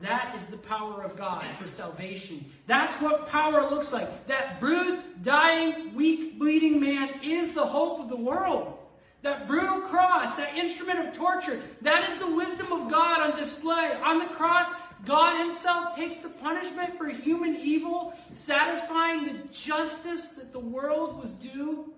That 0.00 0.34
is 0.36 0.44
the 0.46 0.56
power 0.58 1.02
of 1.02 1.16
God 1.16 1.44
for 1.58 1.66
salvation. 1.66 2.44
That's 2.68 2.94
what 3.02 3.28
power 3.28 3.68
looks 3.68 3.92
like. 3.92 4.28
That 4.28 4.60
bruised, 4.60 5.02
dying, 5.24 5.92
weak, 5.94 6.38
bleeding 6.38 6.78
man 6.80 7.20
is 7.22 7.52
the 7.52 7.66
hope 7.66 8.00
of 8.00 8.08
the 8.08 8.16
world. 8.16 8.78
That 9.22 9.46
brutal 9.46 9.80
cross, 9.82 10.34
that 10.36 10.56
instrument 10.56 11.06
of 11.06 11.14
torture, 11.14 11.60
that 11.82 12.08
is 12.08 12.18
the 12.18 12.30
wisdom 12.34 12.72
of 12.72 12.90
God 12.90 13.30
on 13.30 13.38
display. 13.38 13.92
On 14.02 14.18
the 14.18 14.26
cross, 14.26 14.66
God 15.04 15.46
Himself 15.46 15.94
takes 15.94 16.18
the 16.18 16.28
punishment 16.28 16.96
for 16.96 17.08
human 17.08 17.56
evil, 17.56 18.14
satisfying 18.34 19.24
the 19.24 19.34
justice 19.52 20.30
that 20.30 20.52
the 20.52 20.60
world 20.60 21.20
was 21.20 21.32
due. 21.32 21.92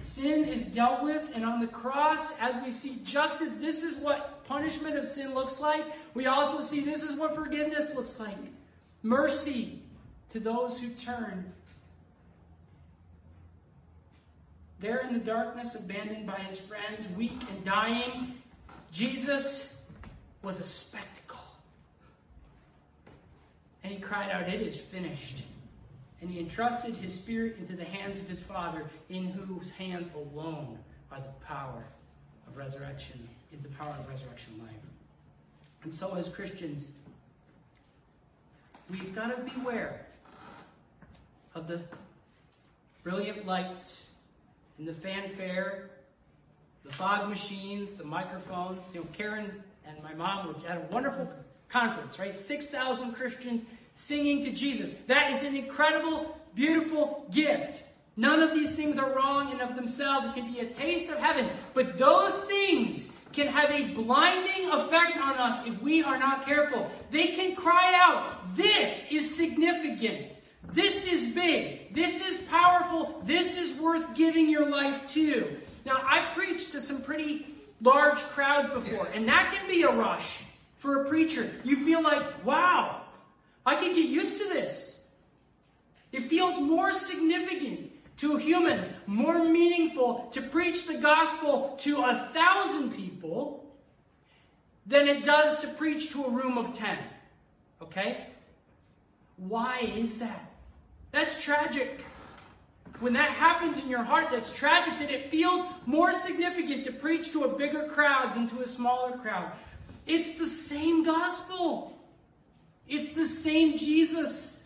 Sin 0.00 0.44
is 0.44 0.64
dealt 0.66 1.02
with, 1.02 1.30
and 1.34 1.44
on 1.44 1.60
the 1.60 1.66
cross, 1.66 2.38
as 2.38 2.54
we 2.62 2.70
see 2.70 2.98
justice, 3.04 3.50
this 3.58 3.82
is 3.82 3.98
what 3.98 4.44
punishment 4.44 4.96
of 4.96 5.04
sin 5.04 5.34
looks 5.34 5.60
like. 5.60 5.84
We 6.14 6.26
also 6.26 6.60
see 6.62 6.80
this 6.80 7.02
is 7.02 7.18
what 7.18 7.34
forgiveness 7.34 7.94
looks 7.94 8.20
like 8.20 8.36
mercy 9.02 9.80
to 10.30 10.40
those 10.40 10.78
who 10.80 10.88
turn 10.90 11.52
there 14.80 14.98
in 14.98 15.12
the 15.12 15.18
darkness, 15.18 15.74
abandoned 15.74 16.26
by 16.26 16.38
his 16.38 16.58
friends, 16.58 17.06
weak 17.16 17.42
and 17.50 17.64
dying, 17.64 18.34
Jesus 18.92 19.74
was 20.42 20.60
a 20.60 20.64
spectacle. 20.64 21.40
And 23.82 23.92
he 23.92 23.98
cried 23.98 24.30
out, 24.30 24.48
It 24.48 24.62
is 24.62 24.76
finished. 24.76 25.42
And 26.20 26.30
he 26.30 26.40
entrusted 26.40 26.96
his 26.96 27.14
spirit 27.14 27.56
into 27.58 27.76
the 27.76 27.84
hands 27.84 28.18
of 28.18 28.28
his 28.28 28.40
Father, 28.40 28.84
in 29.08 29.26
whose 29.26 29.70
hands 29.70 30.10
alone 30.14 30.78
are 31.12 31.20
the 31.20 31.44
power 31.46 31.84
of 32.46 32.56
resurrection, 32.56 33.28
is 33.52 33.60
the 33.60 33.68
power 33.68 33.94
of 33.98 34.08
resurrection 34.08 34.52
life. 34.60 34.74
And 35.84 35.94
so, 35.94 36.14
as 36.16 36.28
Christians, 36.28 36.88
we've 38.90 39.14
got 39.14 39.28
to 39.28 39.54
beware 39.54 40.06
of 41.54 41.68
the 41.68 41.80
brilliant 43.04 43.46
lights, 43.46 44.02
and 44.78 44.86
the 44.86 44.94
fanfare, 44.94 45.90
the 46.84 46.92
fog 46.92 47.28
machines, 47.28 47.92
the 47.92 48.04
microphones. 48.04 48.82
You 48.94 49.00
know, 49.00 49.06
Karen 49.12 49.52
and 49.86 50.02
my 50.02 50.14
mom 50.14 50.48
were 50.48 50.68
at 50.68 50.78
a 50.78 50.92
wonderful 50.92 51.28
conference, 51.68 52.18
right? 52.18 52.34
6,000 52.34 53.12
Christians 53.12 53.62
singing 53.94 54.44
to 54.44 54.50
Jesus. 54.50 54.94
That 55.06 55.32
is 55.32 55.42
an 55.42 55.56
incredible, 55.56 56.38
beautiful 56.54 57.26
gift. 57.32 57.82
None 58.16 58.42
of 58.42 58.54
these 58.54 58.74
things 58.74 58.98
are 58.98 59.12
wrong 59.12 59.52
in 59.52 59.60
and 59.60 59.70
of 59.70 59.76
themselves. 59.76 60.26
It 60.26 60.34
can 60.34 60.52
be 60.52 60.60
a 60.60 60.66
taste 60.66 61.10
of 61.10 61.18
heaven. 61.18 61.50
But 61.74 61.98
those 61.98 62.32
things 62.44 63.12
can 63.32 63.46
have 63.46 63.70
a 63.70 63.94
blinding 63.94 64.70
effect 64.70 65.18
on 65.18 65.36
us 65.36 65.66
if 65.66 65.80
we 65.82 66.02
are 66.02 66.18
not 66.18 66.44
careful. 66.44 66.90
They 67.10 67.28
can 67.28 67.54
cry 67.54 67.92
out, 67.94 68.56
This 68.56 69.12
is 69.12 69.36
significant. 69.36 70.32
This 70.64 71.06
is 71.06 71.34
big. 71.34 71.94
This 71.94 72.20
is 72.20 72.42
powerful. 72.48 73.20
This 73.24 73.58
is 73.58 73.78
worth 73.80 74.14
giving 74.14 74.48
your 74.48 74.68
life 74.68 75.10
to. 75.14 75.56
Now, 75.86 76.02
I 76.04 76.32
preached 76.34 76.72
to 76.72 76.80
some 76.80 77.02
pretty 77.02 77.46
large 77.80 78.18
crowds 78.18 78.72
before, 78.72 79.06
and 79.14 79.26
that 79.28 79.54
can 79.54 79.66
be 79.68 79.82
a 79.82 79.90
rush 79.90 80.40
for 80.78 81.02
a 81.02 81.08
preacher. 81.08 81.50
You 81.64 81.76
feel 81.84 82.02
like, 82.02 82.44
wow, 82.44 83.02
I 83.64 83.76
can 83.76 83.94
get 83.94 84.08
used 84.08 84.38
to 84.38 84.48
this. 84.48 85.06
It 86.12 86.22
feels 86.22 86.60
more 86.60 86.92
significant 86.92 87.90
to 88.18 88.36
humans, 88.36 88.92
more 89.06 89.44
meaningful 89.44 90.30
to 90.32 90.42
preach 90.42 90.86
the 90.86 90.98
gospel 90.98 91.78
to 91.82 92.02
a 92.02 92.30
thousand 92.34 92.94
people 92.94 93.64
than 94.86 95.06
it 95.06 95.24
does 95.24 95.60
to 95.60 95.68
preach 95.68 96.10
to 96.12 96.24
a 96.24 96.30
room 96.30 96.58
of 96.58 96.76
ten. 96.76 96.98
Okay? 97.82 98.26
Why 99.36 99.80
is 99.80 100.18
that? 100.18 100.47
That's 101.12 101.40
tragic. 101.42 102.04
When 103.00 103.12
that 103.12 103.30
happens 103.30 103.82
in 103.82 103.88
your 103.88 104.02
heart, 104.02 104.28
that's 104.30 104.52
tragic 104.52 104.98
that 104.98 105.10
it 105.10 105.30
feels 105.30 105.64
more 105.86 106.12
significant 106.12 106.84
to 106.84 106.92
preach 106.92 107.32
to 107.32 107.44
a 107.44 107.56
bigger 107.56 107.86
crowd 107.86 108.34
than 108.34 108.48
to 108.48 108.60
a 108.60 108.68
smaller 108.68 109.16
crowd. 109.18 109.52
It's 110.06 110.36
the 110.38 110.48
same 110.48 111.04
gospel. 111.04 111.96
It's 112.88 113.12
the 113.12 113.26
same 113.26 113.78
Jesus. 113.78 114.62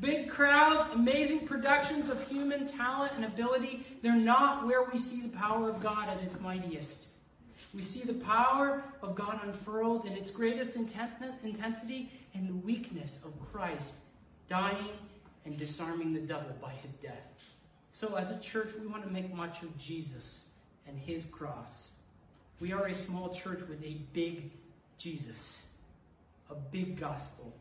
Big 0.00 0.30
crowds, 0.30 0.88
amazing 0.94 1.46
productions 1.46 2.08
of 2.08 2.26
human 2.28 2.68
talent 2.68 3.12
and 3.16 3.24
ability, 3.24 3.84
they're 4.00 4.14
not 4.14 4.64
where 4.64 4.84
we 4.84 4.96
see 4.96 5.20
the 5.22 5.36
power 5.36 5.68
of 5.68 5.82
God 5.82 6.08
at 6.08 6.22
its 6.22 6.38
mightiest. 6.40 7.06
We 7.74 7.82
see 7.82 8.00
the 8.00 8.14
power 8.14 8.82
of 9.02 9.16
God 9.16 9.40
unfurled 9.42 10.06
in 10.06 10.12
its 10.12 10.30
greatest 10.30 10.76
intensity 10.76 12.10
in 12.34 12.46
the 12.46 12.54
weakness 12.54 13.24
of 13.24 13.32
Christ 13.52 13.94
dying 14.48 14.92
and 15.48 15.58
disarming 15.58 16.12
the 16.12 16.20
devil 16.20 16.54
by 16.60 16.72
his 16.82 16.92
death. 16.96 17.24
So, 17.90 18.16
as 18.16 18.30
a 18.30 18.38
church, 18.38 18.68
we 18.78 18.86
want 18.86 19.02
to 19.02 19.10
make 19.10 19.34
much 19.34 19.62
of 19.62 19.76
Jesus 19.78 20.40
and 20.86 20.98
his 20.98 21.24
cross. 21.24 21.90
We 22.60 22.72
are 22.72 22.86
a 22.86 22.94
small 22.94 23.34
church 23.34 23.60
with 23.66 23.82
a 23.82 23.96
big 24.12 24.50
Jesus, 24.98 25.64
a 26.50 26.54
big 26.54 27.00
gospel. 27.00 27.52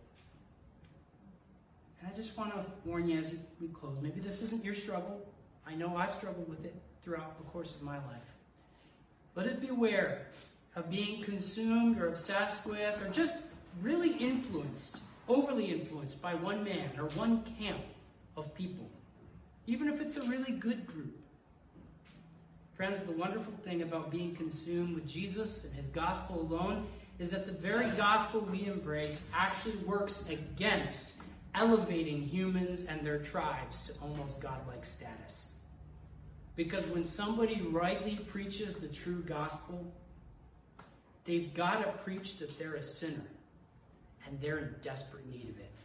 And 1.99 2.11
I 2.11 2.15
just 2.15 2.37
want 2.37 2.53
to 2.53 2.65
warn 2.83 3.07
you 3.07 3.19
as 3.19 3.31
we 3.61 3.69
close. 3.69 3.95
Maybe 4.01 4.19
this 4.19 4.41
isn't 4.41 4.65
your 4.65 4.75
struggle. 4.75 5.25
I 5.65 5.73
know 5.73 5.95
I've 5.95 6.13
struggled 6.15 6.49
with 6.49 6.65
it 6.65 6.75
throughout 7.03 7.37
the 7.37 7.45
course 7.45 7.73
of 7.73 7.83
my 7.83 7.95
life. 7.95 8.33
Let 9.35 9.47
us 9.47 9.53
beware 9.53 10.27
of 10.75 10.89
being 10.89 11.23
consumed 11.23 12.01
or 12.01 12.09
obsessed 12.09 12.65
with 12.65 13.01
or 13.01 13.09
just 13.09 13.35
really 13.81 14.11
influenced, 14.17 14.97
overly 15.27 15.65
influenced 15.71 16.21
by 16.21 16.33
one 16.33 16.63
man 16.63 16.89
or 16.97 17.05
one 17.15 17.43
camp 17.59 17.81
of 18.35 18.53
people, 18.55 18.89
even 19.65 19.89
if 19.89 19.99
it's 19.99 20.17
a 20.17 20.29
really 20.29 20.53
good 20.53 20.85
group. 20.87 21.17
Friends, 22.75 23.03
the 23.05 23.11
wonderful 23.11 23.53
thing 23.63 23.81
about 23.81 24.11
being 24.11 24.35
consumed 24.35 24.93
with 24.95 25.07
Jesus 25.07 25.65
and 25.65 25.73
his 25.73 25.89
gospel 25.89 26.41
alone 26.41 26.85
is 27.19 27.31
that 27.31 27.47
the 27.47 27.51
very 27.51 27.89
gospel 27.91 28.41
we 28.41 28.65
embrace 28.65 29.27
actually 29.33 29.77
works 29.77 30.25
against 30.29 31.11
elevating 31.55 32.21
humans 32.21 32.83
and 32.87 33.05
their 33.05 33.17
tribes 33.17 33.87
to 33.87 33.93
almost 34.01 34.39
godlike 34.39 34.85
status. 34.85 35.47
Because 36.55 36.85
when 36.87 37.07
somebody 37.07 37.61
rightly 37.61 38.17
preaches 38.17 38.75
the 38.75 38.87
true 38.87 39.23
gospel, 39.23 39.91
they've 41.25 41.53
got 41.55 41.83
to 41.83 41.91
preach 42.03 42.37
that 42.37 42.57
they're 42.59 42.75
a 42.75 42.83
sinner 42.83 43.25
and 44.27 44.39
they're 44.41 44.59
in 44.59 44.75
desperate 44.81 45.25
need 45.29 45.49
of 45.49 45.59
it. 45.59 45.75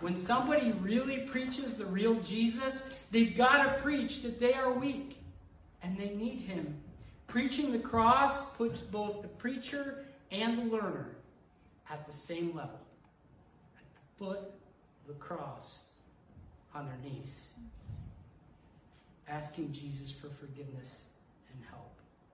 When 0.00 0.20
somebody 0.20 0.72
really 0.72 1.18
preaches 1.18 1.74
the 1.74 1.86
real 1.86 2.14
Jesus, 2.20 3.00
they've 3.10 3.36
got 3.36 3.62
to 3.64 3.82
preach 3.82 4.22
that 4.22 4.38
they 4.38 4.54
are 4.54 4.72
weak 4.72 5.18
and 5.82 5.96
they 5.98 6.10
need 6.10 6.40
him. 6.40 6.74
Preaching 7.26 7.72
the 7.72 7.78
cross 7.78 8.50
puts 8.52 8.80
both 8.80 9.22
the 9.22 9.28
preacher 9.28 10.06
and 10.30 10.58
the 10.58 10.76
learner 10.76 11.16
at 11.90 12.06
the 12.06 12.12
same 12.12 12.54
level, 12.54 12.78
at 13.76 13.84
the 13.94 14.24
foot 14.24 14.38
of 14.38 15.08
the 15.08 15.14
cross 15.14 15.78
on 16.74 16.86
their 16.86 16.98
knees, 17.02 17.48
asking 19.28 19.72
Jesus 19.72 20.10
for 20.10 20.28
forgiveness 20.28 21.02
and 21.52 21.62
help 21.70 21.92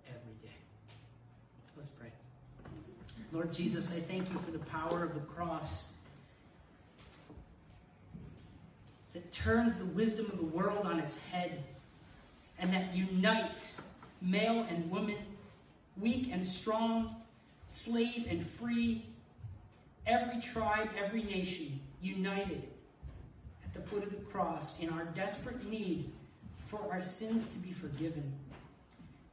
every 0.09 0.35
day. 0.43 0.57
Let's 1.77 1.91
pray. 1.91 2.11
Lord 3.35 3.53
Jesus, 3.53 3.91
I 3.91 3.99
thank 3.99 4.31
you 4.33 4.39
for 4.39 4.53
the 4.53 4.65
power 4.67 5.03
of 5.03 5.13
the 5.15 5.21
cross 5.21 5.83
that 9.13 9.33
turns 9.33 9.77
the 9.77 9.87
wisdom 9.87 10.27
of 10.27 10.39
the 10.39 10.45
world 10.45 10.87
on 10.87 11.01
its 11.01 11.17
head 11.33 11.65
and 12.61 12.73
that 12.73 12.95
unites 12.95 13.81
male 14.23 14.65
and 14.71 14.89
woman, 14.89 15.17
weak 16.01 16.29
and 16.31 16.47
strong, 16.47 17.17
slave 17.67 18.29
and 18.31 18.49
free, 18.53 19.05
every 20.07 20.41
tribe, 20.41 20.91
every 20.97 21.25
nation 21.25 21.81
united 22.01 22.63
at 23.65 23.75
the 23.75 23.81
foot 23.91 24.05
of 24.05 24.11
the 24.11 24.25
cross 24.31 24.79
in 24.79 24.91
our 24.91 25.07
desperate 25.07 25.69
need 25.69 26.09
for 26.69 26.81
our 26.89 27.03
sins 27.03 27.45
to 27.49 27.59
be 27.59 27.73
forgiven. 27.73 28.33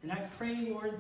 And 0.01 0.11
I 0.11 0.27
pray, 0.39 0.71
Lord, 0.71 0.99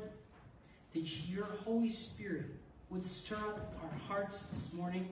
that 0.93 1.27
your 1.27 1.47
Holy 1.65 1.89
Spirit 1.89 2.45
would 2.91 3.05
stir 3.05 3.35
up 3.35 3.73
our 3.81 3.97
hearts 3.99 4.43
this 4.51 4.73
morning 4.73 5.07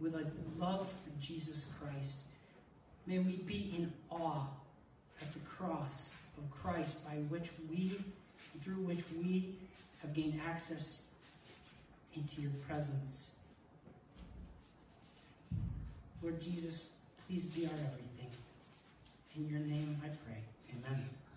with 0.00 0.14
a 0.14 0.24
love 0.58 0.88
for 0.88 1.20
Jesus 1.20 1.66
Christ. 1.80 2.14
May 3.06 3.18
we 3.18 3.38
be 3.38 3.74
in 3.76 3.92
awe 4.10 4.46
at 5.20 5.32
the 5.32 5.40
cross 5.40 6.08
of 6.38 6.48
Christ 6.50 7.04
by 7.04 7.16
which 7.28 7.48
we, 7.68 7.98
through 8.62 8.76
which 8.76 9.02
we 9.18 9.56
have 10.02 10.14
gained 10.14 10.40
access 10.46 11.02
into 12.14 12.40
your 12.40 12.52
presence. 12.68 13.30
Lord 16.22 16.40
Jesus, 16.40 16.90
please 17.28 17.42
be 17.42 17.66
our 17.66 17.72
everything. 17.72 18.30
In 19.34 19.48
your 19.48 19.60
name 19.60 20.00
I 20.04 20.08
pray. 20.24 20.38
Amen. 20.70 21.08